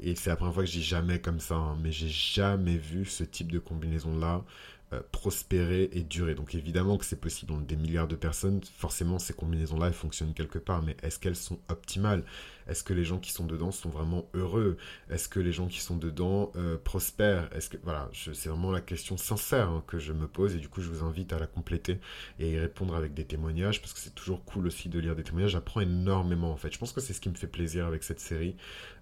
et 0.00 0.16
c'est 0.16 0.30
la 0.30 0.36
première 0.36 0.52
fois 0.52 0.64
que 0.64 0.68
dis 0.68 0.82
jamais 0.82 1.20
comme 1.20 1.38
ça, 1.38 1.54
hein, 1.54 1.78
mais 1.80 1.92
j'ai 1.92 2.08
jamais 2.08 2.76
vu 2.76 3.04
ce 3.04 3.22
type 3.22 3.52
de 3.52 3.60
combinaison-là 3.60 4.44
euh, 4.92 5.00
prospérer 5.10 5.90
et 5.92 6.02
durer. 6.02 6.36
Donc 6.36 6.54
évidemment 6.54 6.96
que 6.96 7.04
c'est 7.04 7.20
possible 7.20 7.50
dans 7.50 7.60
des 7.60 7.74
milliards 7.74 8.06
de 8.06 8.14
personnes, 8.14 8.60
forcément 8.78 9.18
ces 9.18 9.34
combinaisons-là, 9.34 9.90
fonctionnent 9.90 10.32
quelque 10.32 10.60
part, 10.60 10.82
mais 10.82 10.96
est-ce 11.02 11.18
qu'elles 11.18 11.34
sont 11.34 11.58
optimales? 11.68 12.22
Est-ce 12.68 12.84
que 12.84 12.92
les 12.92 13.04
gens 13.04 13.18
qui 13.18 13.32
sont 13.32 13.46
dedans 13.46 13.72
sont 13.72 13.88
vraiment 13.88 14.28
heureux? 14.34 14.76
Est-ce 15.10 15.28
que 15.28 15.40
les 15.40 15.50
gens 15.50 15.66
qui 15.66 15.80
sont 15.80 15.96
dedans 15.96 16.52
euh, 16.54 16.76
prospèrent? 16.78 17.48
Est-ce 17.52 17.68
que 17.68 17.78
voilà, 17.82 18.08
c'est 18.12 18.48
vraiment 18.48 18.70
la 18.70 18.80
question 18.80 19.16
sincère 19.16 19.70
hein, 19.70 19.82
que 19.88 19.98
je 19.98 20.12
me 20.12 20.28
pose. 20.28 20.54
Et 20.54 20.58
du 20.58 20.68
coup 20.68 20.80
je 20.80 20.88
vous 20.88 21.04
invite 21.04 21.32
à 21.32 21.40
la 21.40 21.48
compléter 21.48 21.98
et 22.38 22.52
y 22.52 22.58
répondre 22.58 22.94
avec 22.94 23.12
des 23.12 23.24
témoignages 23.24 23.80
parce 23.80 23.92
que 23.92 23.98
c'est 23.98 24.14
toujours 24.14 24.44
cool 24.44 24.68
aussi 24.68 24.88
de 24.88 25.00
lire 25.00 25.16
des 25.16 25.24
témoignages. 25.24 25.52
J'apprends 25.52 25.80
énormément 25.80 26.52
en 26.52 26.56
fait. 26.56 26.72
Je 26.72 26.78
pense 26.78 26.92
que 26.92 27.00
c'est 27.00 27.12
ce 27.12 27.20
qui 27.20 27.28
me 27.28 27.34
fait 27.34 27.48
plaisir 27.48 27.86
avec 27.86 28.04
cette 28.04 28.20
série 28.20 28.56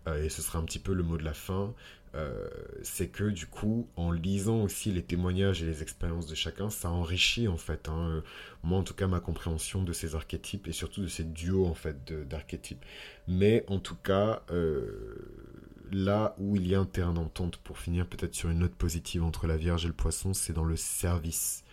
et 0.07 0.29
ce 0.29 0.43
sera 0.43 0.59
un 0.59 0.65
petit 0.65 0.79
peu 0.79 0.93
le 0.93 1.03
mot 1.03 1.17
de 1.17 1.25
la 1.25 1.35
fin. 1.35 1.75
Euh, 2.15 2.49
c'est 2.83 3.09
que 3.09 3.25
du 3.25 3.47
coup, 3.47 3.89
en 3.97 4.13
lisant 4.13 4.63
aussi 4.63 4.93
les 4.93 5.03
témoignages 5.03 5.63
et 5.63 5.67
les 5.67 5.83
expériences 5.83 6.27
de 6.27 6.35
chacun, 6.37 6.71
ça 6.71 6.89
enrichit 6.91 7.49
en 7.49 7.57
fait, 7.57 7.89
hein, 7.89 8.09
euh, 8.09 8.21
moi 8.63 8.79
en 8.79 8.85
tout 8.85 8.95
cas, 8.95 9.09
ma 9.09 9.19
compréhension 9.19 9.83
de 9.83 9.93
ces 9.93 10.15
archétypes 10.15 10.69
et 10.69 10.73
surtout 10.73 11.03
de 11.03 11.09
ces 11.09 11.25
duos 11.25 11.67
en 11.67 11.75
fait 11.75 12.13
d'archétypes. 12.29 12.85
Mais 13.27 13.65
en 13.67 13.81
tout 13.81 13.97
cas, 13.97 14.43
euh, 14.53 15.17
là 15.91 16.37
où 16.39 16.55
il 16.55 16.69
y 16.69 16.77
a 16.77 16.81
un 16.81 16.85
terrain 16.85 17.15
d'entente 17.15 17.57
pour 17.59 17.79
finir 17.79 18.07
peut-être 18.07 18.35
sur 18.35 18.49
une 18.49 18.61
note 18.61 18.75
positive 18.75 19.25
entre 19.25 19.49
la 19.49 19.57
Vierge 19.57 19.85
et 19.85 19.89
le 19.89 19.95
Poisson, 19.95 20.35
c'est 20.35 20.53
dans 20.53 20.65
le 20.65 20.77
service. 20.77 21.65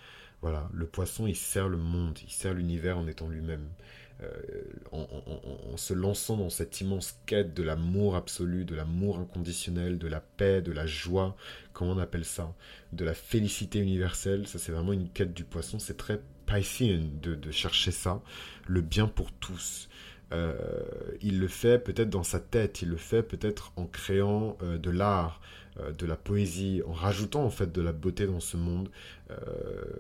Voilà, 0.42 0.70
le 0.74 0.88
Poisson, 0.88 1.28
il 1.28 1.36
sert 1.36 1.70
le 1.70 1.78
monde, 1.78 2.18
il 2.24 2.32
sert 2.32 2.56
l'univers 2.56 2.98
en 2.98 3.06
étant 3.06 3.28
lui-même. 3.28 3.68
Euh, 4.24 4.28
en, 4.92 5.78
se 5.78 5.94
lançant 5.94 6.38
dans 6.38 6.50
cette 6.50 6.82
immense 6.82 7.18
quête 7.26 7.54
de 7.54 7.64
l'amour 7.64 8.16
absolu, 8.16 8.66
de 8.66 8.76
l'amour 8.76 9.18
inconditionnel, 9.18 9.98
de 9.98 10.08
la 10.08 10.20
paix, 10.20 10.62
de 10.62 10.72
la 10.72 10.86
joie, 10.86 11.36
comment 11.74 11.94
on 11.94 11.98
appelle 11.98 12.26
ça, 12.26 12.54
de 12.92 13.06
la 13.06 13.14
félicité 13.14 13.80
universelle. 13.80 14.48
Ça, 14.48 14.60
c'est 14.60 14.72
vraiment 14.72 14.94
une 14.94 15.10
quête 15.10 15.34
du 15.34 15.44
poisson. 15.44 15.80
C'est 15.80 15.98
très 15.98 16.22
Piscean 16.46 17.02
de, 17.22 17.52
chercher 17.52 17.92
ça, 17.92 18.22
le 18.68 18.82
bien 18.82 19.08
pour 19.08 19.32
tous. 19.32 19.90
Euh, 20.34 20.56
il 21.22 21.40
le 21.40 21.48
fait 21.48 21.80
peut-être 21.80 22.10
dans 22.10 22.24
sa 22.24 22.40
tête, 22.40 22.82
il 22.82 22.90
le 22.90 22.98
fait 22.98 23.24
peut-être 23.24 23.74
en 23.76 23.86
créant 23.86 24.58
euh, 24.62 24.78
de 24.78 24.90
l'art, 24.90 25.42
de 25.98 26.06
la 26.06 26.16
poésie, 26.16 26.82
en 26.86 26.92
rajoutant 26.92 27.44
en 27.44 27.50
fait 27.50 27.72
de 27.72 27.82
la 27.82 27.94
beauté 27.94 28.26
dans 28.28 28.40
ce 28.40 28.58
monde, 28.58 28.90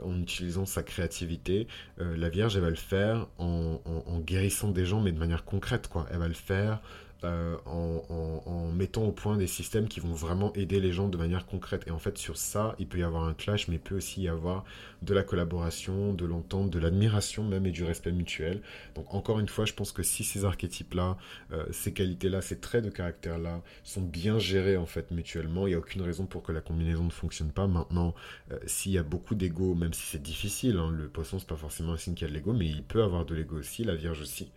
en 0.03 0.19
utilisant 0.22 0.65
sa 0.65 0.84
créativité. 0.84 1.67
la 1.97 2.30
Vierge, 2.30 2.55
elle 2.57 2.63
va 2.63 2.69
le 2.69 2.76
faire 2.76 3.28
en, 3.38 3.80
en, 3.86 4.19
guérissant 4.19 4.72
des 4.72 4.86
gens, 4.86 4.99
mais 4.99 5.11
de 5.11 5.19
manière 5.19 5.45
concrète, 5.45 5.88
quoi. 5.88 6.05
Elle 6.11 6.19
va 6.19 6.28
le 6.28 6.34
faire 6.34 6.82
euh, 7.24 7.57
en, 7.65 8.72
mettant 8.72 9.03
au 9.03 9.11
point 9.11 9.38
des 9.38 9.47
systèmes 9.47 9.88
qui 9.88 9.99
vont 9.99 10.13
vraiment 10.13 10.53
aider 10.53 10.80
les 10.80 10.91
gens 10.91 11.07
de 11.07 11.17
manière 11.17 11.45
concrète. 11.45 11.84
Et 11.88 11.91
en 11.91 11.99
fait, 11.99 12.17
sur 12.17 12.38
ça, 12.38 12.76
il 12.80 12.88
peut 12.88 12.99
y 12.99 13.03
avoir 13.03 13.26
un 13.26 13.34
clash, 13.34 13.67
mais 13.67 13.76
il 13.76 13.80
peut 13.80 13.95
aussi 13.95 14.24
y 14.24 14.28
avoir 14.28 14.63
de 15.01 15.13
la 15.13 15.24
collaboration, 15.24 16.13
de 16.13 16.26
l'entente, 16.26 16.69
de 16.69 16.80
l'admiration 16.80 17.43
même 17.43 17.65
et 17.65 17.72
du 17.72 17.84
respect 17.84 18.11
mutuel. 18.11 18.61
Donc 18.95 19.13
encore 19.13 19.39
une 19.39 19.47
fois, 19.47 19.65
je 19.65 19.74
pense 19.74 19.91
que 19.91 20.03
si 20.03 20.24
ces 20.24 20.45
archétypes-là, 20.45 21.17
euh, 21.51 21.65
ces 21.72 21.93
qualités-là, 21.93 22.41
ces 22.41 22.59
traits 22.59 22.84
de 22.84 22.89
caractère-là 22.89 23.61
sont 23.84 24.01
bien 24.01 24.39
gérés 24.39 24.78
en 24.78 24.86
fait 24.86 25.11
mutuellement, 25.11 25.67
il 25.67 25.72
n'y 25.72 25.76
a 25.76 25.80
aucune 25.80 26.01
raison 26.01 26.26
pour 26.26 26.43
que 26.43 26.51
la 26.51 26.61
combinaison 26.61 27.03
ne 27.03 27.11
fonctionne 27.11 27.51
pas. 27.51 27.67
Maintenant, 27.67 28.13
euh, 28.51 28.59
s'il 28.65 28.91
y 28.91 28.97
a 28.97 29.03
beaucoup 29.03 29.36
d'ego, 29.36 29.76
même 29.76 29.93
si 29.93 30.03
c'est 30.03 30.22
difficile, 30.22 30.78
hein, 30.78 30.91
le 30.91 31.07
poisson 31.07 31.39
c'est 31.39 31.47
pas 31.47 31.55
forcément 31.55 31.93
un 31.93 31.97
signe 31.97 32.13
qui 32.13 32.26
a 32.26 32.28
de 32.28 32.34
l'ego, 32.34 32.53
mais 32.53 32.67
il 32.67 32.84
peut 32.84 33.03
avoir 33.03 33.26
de 33.26 33.36
l'ego 33.36 33.57
aussi, 33.57 33.84
la 33.84 33.95
Vierge 33.95 34.22
aussi. 34.22 34.51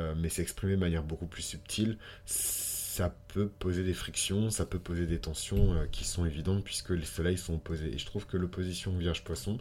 Euh, 0.00 0.14
mais 0.16 0.28
s'exprimer 0.28 0.74
de 0.74 0.80
manière 0.80 1.02
beaucoup 1.02 1.26
plus 1.26 1.42
subtile, 1.42 1.98
ça 2.24 3.14
peut 3.28 3.48
poser 3.48 3.84
des 3.84 3.94
frictions, 3.94 4.50
ça 4.50 4.66
peut 4.66 4.78
poser 4.78 5.06
des 5.06 5.18
tensions 5.18 5.74
euh, 5.74 5.86
qui 5.90 6.04
sont 6.04 6.24
évidentes 6.24 6.64
puisque 6.64 6.90
les 6.90 7.04
soleils 7.04 7.38
sont 7.38 7.54
opposés. 7.54 7.94
Et 7.94 7.98
je 7.98 8.06
trouve 8.06 8.26
que 8.26 8.36
l'opposition 8.36 8.96
Vierge-Poisson, 8.96 9.58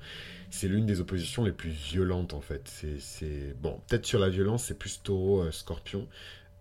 c'est 0.50 0.68
l'une 0.68 0.86
des 0.86 1.00
oppositions 1.00 1.44
les 1.44 1.52
plus 1.52 1.70
violentes 1.70 2.34
en 2.34 2.42
fait. 2.42 2.72
C'est 3.00 3.56
bon, 3.62 3.80
peut-être 3.88 4.06
sur 4.06 4.20
la 4.20 4.30
violence, 4.30 4.66
c'est 4.66 4.78
plus 4.78 5.02
Taureau-Scorpion. 5.04 6.08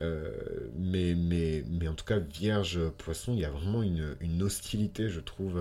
Euh, 0.00 0.30
mais, 0.76 1.14
mais, 1.16 1.64
mais 1.68 1.88
en 1.88 1.94
tout 1.94 2.04
cas, 2.04 2.18
Vierge-Poisson, 2.18 3.32
il 3.32 3.40
y 3.40 3.44
a 3.44 3.50
vraiment 3.50 3.82
une, 3.82 4.16
une 4.20 4.42
hostilité, 4.42 5.08
je 5.08 5.20
trouve, 5.20 5.60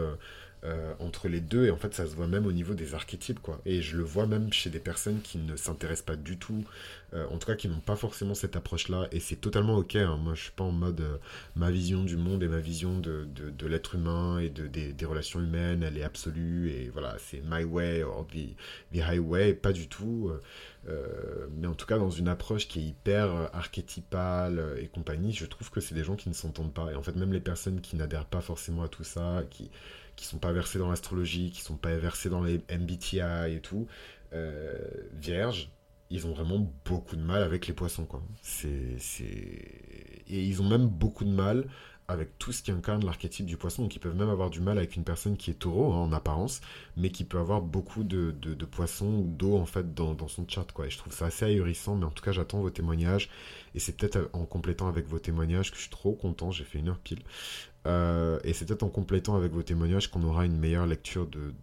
euh, 0.64 0.96
entre 0.98 1.28
les 1.28 1.40
deux 1.40 1.66
et 1.66 1.70
en 1.70 1.78
fait 1.78 1.94
ça 1.94 2.08
se 2.08 2.16
voit 2.16 2.26
même 2.26 2.48
au 2.48 2.52
niveau 2.52 2.74
des 2.74 2.96
archétypes 2.96 3.40
quoi 3.40 3.62
et 3.68 3.84
je 3.84 3.96
le 3.96 4.02
vois 4.02 4.26
même 4.26 4.52
chez 4.52 4.72
des 4.72 4.80
personnes 4.80 5.22
qui 5.22 5.38
ne 5.38 5.56
s'intéressent 5.56 6.08
pas 6.08 6.16
du 6.16 6.40
tout 6.40 6.66
euh, 7.14 7.28
en 7.30 7.38
tout 7.38 7.46
cas 7.46 7.54
qui 7.54 7.68
n'ont 7.68 7.80
pas 7.80 7.96
forcément 7.96 8.34
cette 8.34 8.56
approche 8.56 8.90
là 8.90 9.08
et 9.12 9.20
c'est 9.20 9.36
totalement 9.36 9.78
ok 9.78 9.98
hein. 9.98 10.18
moi 10.18 10.34
je 10.34 10.42
suis 10.42 10.52
pas 10.52 10.64
en 10.64 10.72
mode 10.72 11.02
euh, 11.02 11.18
ma 11.56 11.70
vision 11.70 12.04
du 12.04 12.18
monde 12.18 12.42
et 12.42 12.48
ma 12.48 12.58
vision 12.58 13.00
de, 13.00 13.28
de, 13.36 13.68
l'être 13.68 13.94
humain 13.94 14.40
et 14.40 14.50
de, 14.50 14.66
des, 14.66 15.06
relations 15.06 15.40
humaines 15.40 15.84
elle 15.84 15.96
est 15.96 16.04
absolue 16.04 16.72
et 16.72 16.90
voilà 16.90 17.16
c'est 17.20 17.44
my 17.46 17.64
way 17.64 18.02
or 18.02 18.26
the, 18.26 18.56
the 18.92 19.02
highway 19.02 19.54
pas 19.54 19.74
du 19.74 19.88
tout 19.88 20.32
mais 21.58 21.68
en 21.68 21.76
tout 21.76 21.86
cas 21.86 22.00
dans 22.00 22.10
une 22.10 22.30
approche 22.30 22.68
qui 22.68 22.80
est 22.80 22.84
hyper 22.84 23.50
archétypale 23.54 24.78
et 24.82 24.88
compagnie 24.88 25.34
je 25.34 25.46
trouve 25.46 25.70
que 25.70 25.82
c'est 25.82 25.94
des 25.94 26.04
gens 26.04 26.16
qui 26.16 26.30
ne 26.30 26.34
s'entendent 26.34 26.74
pas 26.74 26.92
et 26.92 26.96
en 26.96 27.04
fait 27.04 27.16
même 27.16 27.34
les 27.34 27.42
personnes 27.42 27.80
qui 27.82 27.96
n'adhèrent 27.96 28.26
pas 28.26 28.42
forcément 28.42 28.84
à 28.84 28.88
tout 28.88 29.04
ça 29.04 29.44
qui 29.52 29.70
qui 30.18 30.26
sont 30.26 30.40
pas 30.40 30.52
versés 30.52 30.80
dans 30.80 30.90
l'astrologie, 30.90 31.52
qui 31.52 31.62
sont 31.62 31.78
pas 31.78 31.96
versés 31.96 32.30
dans 32.30 32.44
les 32.44 32.58
MBTI 32.70 33.56
et 33.56 33.62
tout, 33.62 33.88
euh, 34.34 34.76
vierges, 35.14 35.70
ils 36.10 36.28
ont 36.28 36.34
vraiment 36.34 36.70
beaucoup 36.86 37.16
de 37.16 37.22
mal 37.22 37.44
avec 37.44 37.68
les 37.68 37.74
poissons, 37.74 38.06
quoi. 38.06 38.22
C'est, 38.42 38.98
Et 39.22 40.44
ils 40.44 40.62
ont 40.62 40.68
même 40.68 40.88
beaucoup 40.88 41.24
de 41.24 41.32
mal 41.32 41.68
avec 42.10 42.38
tout 42.40 42.54
ce 42.54 42.64
qui 42.64 42.72
incarne 42.72 43.04
l'archétype 43.06 43.46
du 43.46 43.58
poisson. 43.58 43.84
Donc 43.84 43.96
ils 43.96 44.00
peuvent 44.00 44.16
même 44.16 44.30
avoir 44.30 44.50
du 44.50 44.62
mal 44.62 44.78
avec 44.78 44.96
une 44.96 45.04
personne 45.04 45.36
qui 45.36 45.52
est 45.52 45.56
taureau 45.56 45.92
hein, 45.92 45.98
en 45.98 46.14
apparence, 46.14 46.62
mais 46.96 47.10
qui 47.10 47.26
peut 47.26 47.38
avoir 47.38 47.62
beaucoup 47.62 48.04
de, 48.04 48.32
de, 48.32 48.66
poissons 48.66 49.24
ou 49.26 49.28
d'eau 49.28 49.58
en 49.58 49.66
fait 49.66 49.94
dans, 49.94 50.14
dans, 50.14 50.30
son 50.30 50.48
chart. 50.48 50.72
Quoi. 50.72 50.88
Et 50.88 50.90
je 50.90 50.98
trouve 50.98 51.14
ça 51.14 51.26
assez 51.26 51.46
ahurissant, 51.46 51.96
mais 51.96 52.06
en 52.06 52.12
tout 52.12 52.24
cas 52.24 52.32
j'attends 52.32 52.62
vos 52.62 52.70
témoignages. 52.70 53.30
Et 53.76 53.80
c'est 53.80 53.92
peut-être 53.98 54.30
en 54.34 54.46
complétant 54.46 54.88
avec 54.88 55.06
vos 55.08 55.20
témoignages 55.20 55.70
que 55.72 55.76
je 55.76 55.82
suis 55.82 55.92
trop 55.92 56.14
content, 56.14 56.52
j'ai 56.52 56.64
fait 56.64 56.80
une 56.80 56.88
heure 56.88 57.00
pile. 57.00 57.20
Euh, 57.88 58.40
et 58.44 58.52
c'est 58.52 58.66
peut-être 58.66 58.84
en 58.84 58.90
complétant 58.90 59.36
avec 59.36 59.54
vos 59.54 59.64
témoignages 59.64 60.12
qu'on 60.12 60.24
aura 60.24 60.46
une 60.46 60.58
meilleure 60.58 60.86
lecture 60.86 61.26
de, 61.26 61.54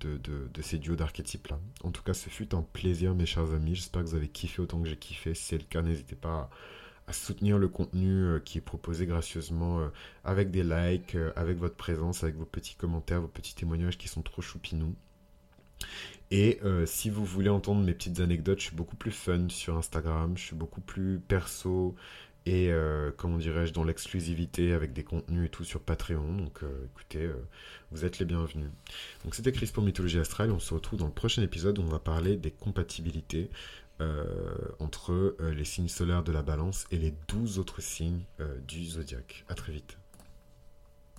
ces 0.62 0.78
duos 0.78 0.96
d'archétypes-là. 0.96 1.58
En 1.82 1.90
tout 1.90 2.02
cas, 2.02 2.14
ce 2.14 2.30
fut 2.30 2.54
un 2.54 2.62
plaisir, 2.62 3.14
mes 3.14 3.26
chers 3.26 3.52
amis. 3.52 3.74
J'espère 3.74 4.02
que 4.02 4.08
vous 4.08 4.14
avez 4.14 4.28
kiffé 4.28 4.62
autant 4.62 4.80
que 4.80 4.88
j'ai 4.88 4.96
kiffé. 4.96 5.34
Si 5.34 5.44
c'est 5.44 5.58
le 5.58 5.64
cas, 5.64 5.82
n'hésitez 5.82 6.16
pas 6.16 6.48
à 7.06 7.12
soutenir 7.12 7.58
le 7.58 7.68
contenu 7.68 8.22
euh, 8.22 8.38
qui 8.38 8.56
est 8.56 8.62
proposé 8.62 9.04
gracieusement 9.04 9.80
euh, 9.80 9.88
avec 10.24 10.50
des 10.50 10.62
likes, 10.62 11.16
avec 11.36 11.58
votre 11.58 11.76
présence, 11.76 12.24
avec 12.24 12.36
vos 12.36 12.46
petits 12.46 12.74
commentaires, 12.74 13.20
vos 13.20 13.28
petits 13.28 13.54
témoignages 13.54 13.98
qui 13.98 14.08
sont 14.08 14.22
trop 14.22 14.40
choupinous. 14.40 14.94
Et 16.30 16.58
si 16.86 17.10
vous 17.10 17.24
voulez 17.24 17.50
entendre 17.50 17.82
mes 17.84 17.92
petites 17.92 18.18
anecdotes, 18.18 18.58
je 18.58 18.64
suis 18.68 18.76
beaucoup 18.76 18.96
plus 18.96 19.12
fun 19.12 19.48
sur 19.50 19.76
Instagram, 19.76 20.32
je 20.36 20.42
suis 20.42 20.56
beaucoup 20.56 20.80
plus 20.80 21.20
perso 21.20 21.94
et 22.46 22.70
comment 23.16 23.38
dirais-je 23.38 23.72
dans 23.72 23.84
l'exclusivité 23.84 24.72
avec 24.72 24.92
des 24.92 25.02
contenus 25.02 25.46
et 25.46 25.48
tout 25.48 25.64
sur 25.64 25.80
Patreon. 25.80 26.36
Donc 26.36 26.60
écoutez, 26.92 27.30
vous 27.90 28.04
êtes 28.04 28.18
les 28.18 28.26
bienvenus. 28.26 28.68
Donc 29.24 29.34
c'était 29.34 29.52
Chris 29.52 29.70
pour 29.72 29.82
Mythologie 29.82 30.18
Astrale. 30.18 30.50
On 30.50 30.58
se 30.58 30.74
retrouve 30.74 30.98
dans 30.98 31.06
le 31.06 31.12
prochain 31.12 31.42
épisode 31.42 31.78
où 31.78 31.82
on 31.82 31.86
va 31.86 31.98
parler 31.98 32.36
des 32.36 32.50
compatibilités. 32.50 33.50
Euh, 34.00 34.24
entre 34.80 35.12
euh, 35.12 35.54
les 35.54 35.64
signes 35.64 35.86
solaires 35.86 36.24
de 36.24 36.32
la 36.32 36.42
balance 36.42 36.84
et 36.90 36.96
les 36.96 37.14
12 37.28 37.60
autres 37.60 37.80
signes 37.80 38.24
euh, 38.40 38.58
du 38.66 38.84
zodiaque. 38.84 39.44
A 39.48 39.54
très 39.54 39.72
vite. 39.72 39.98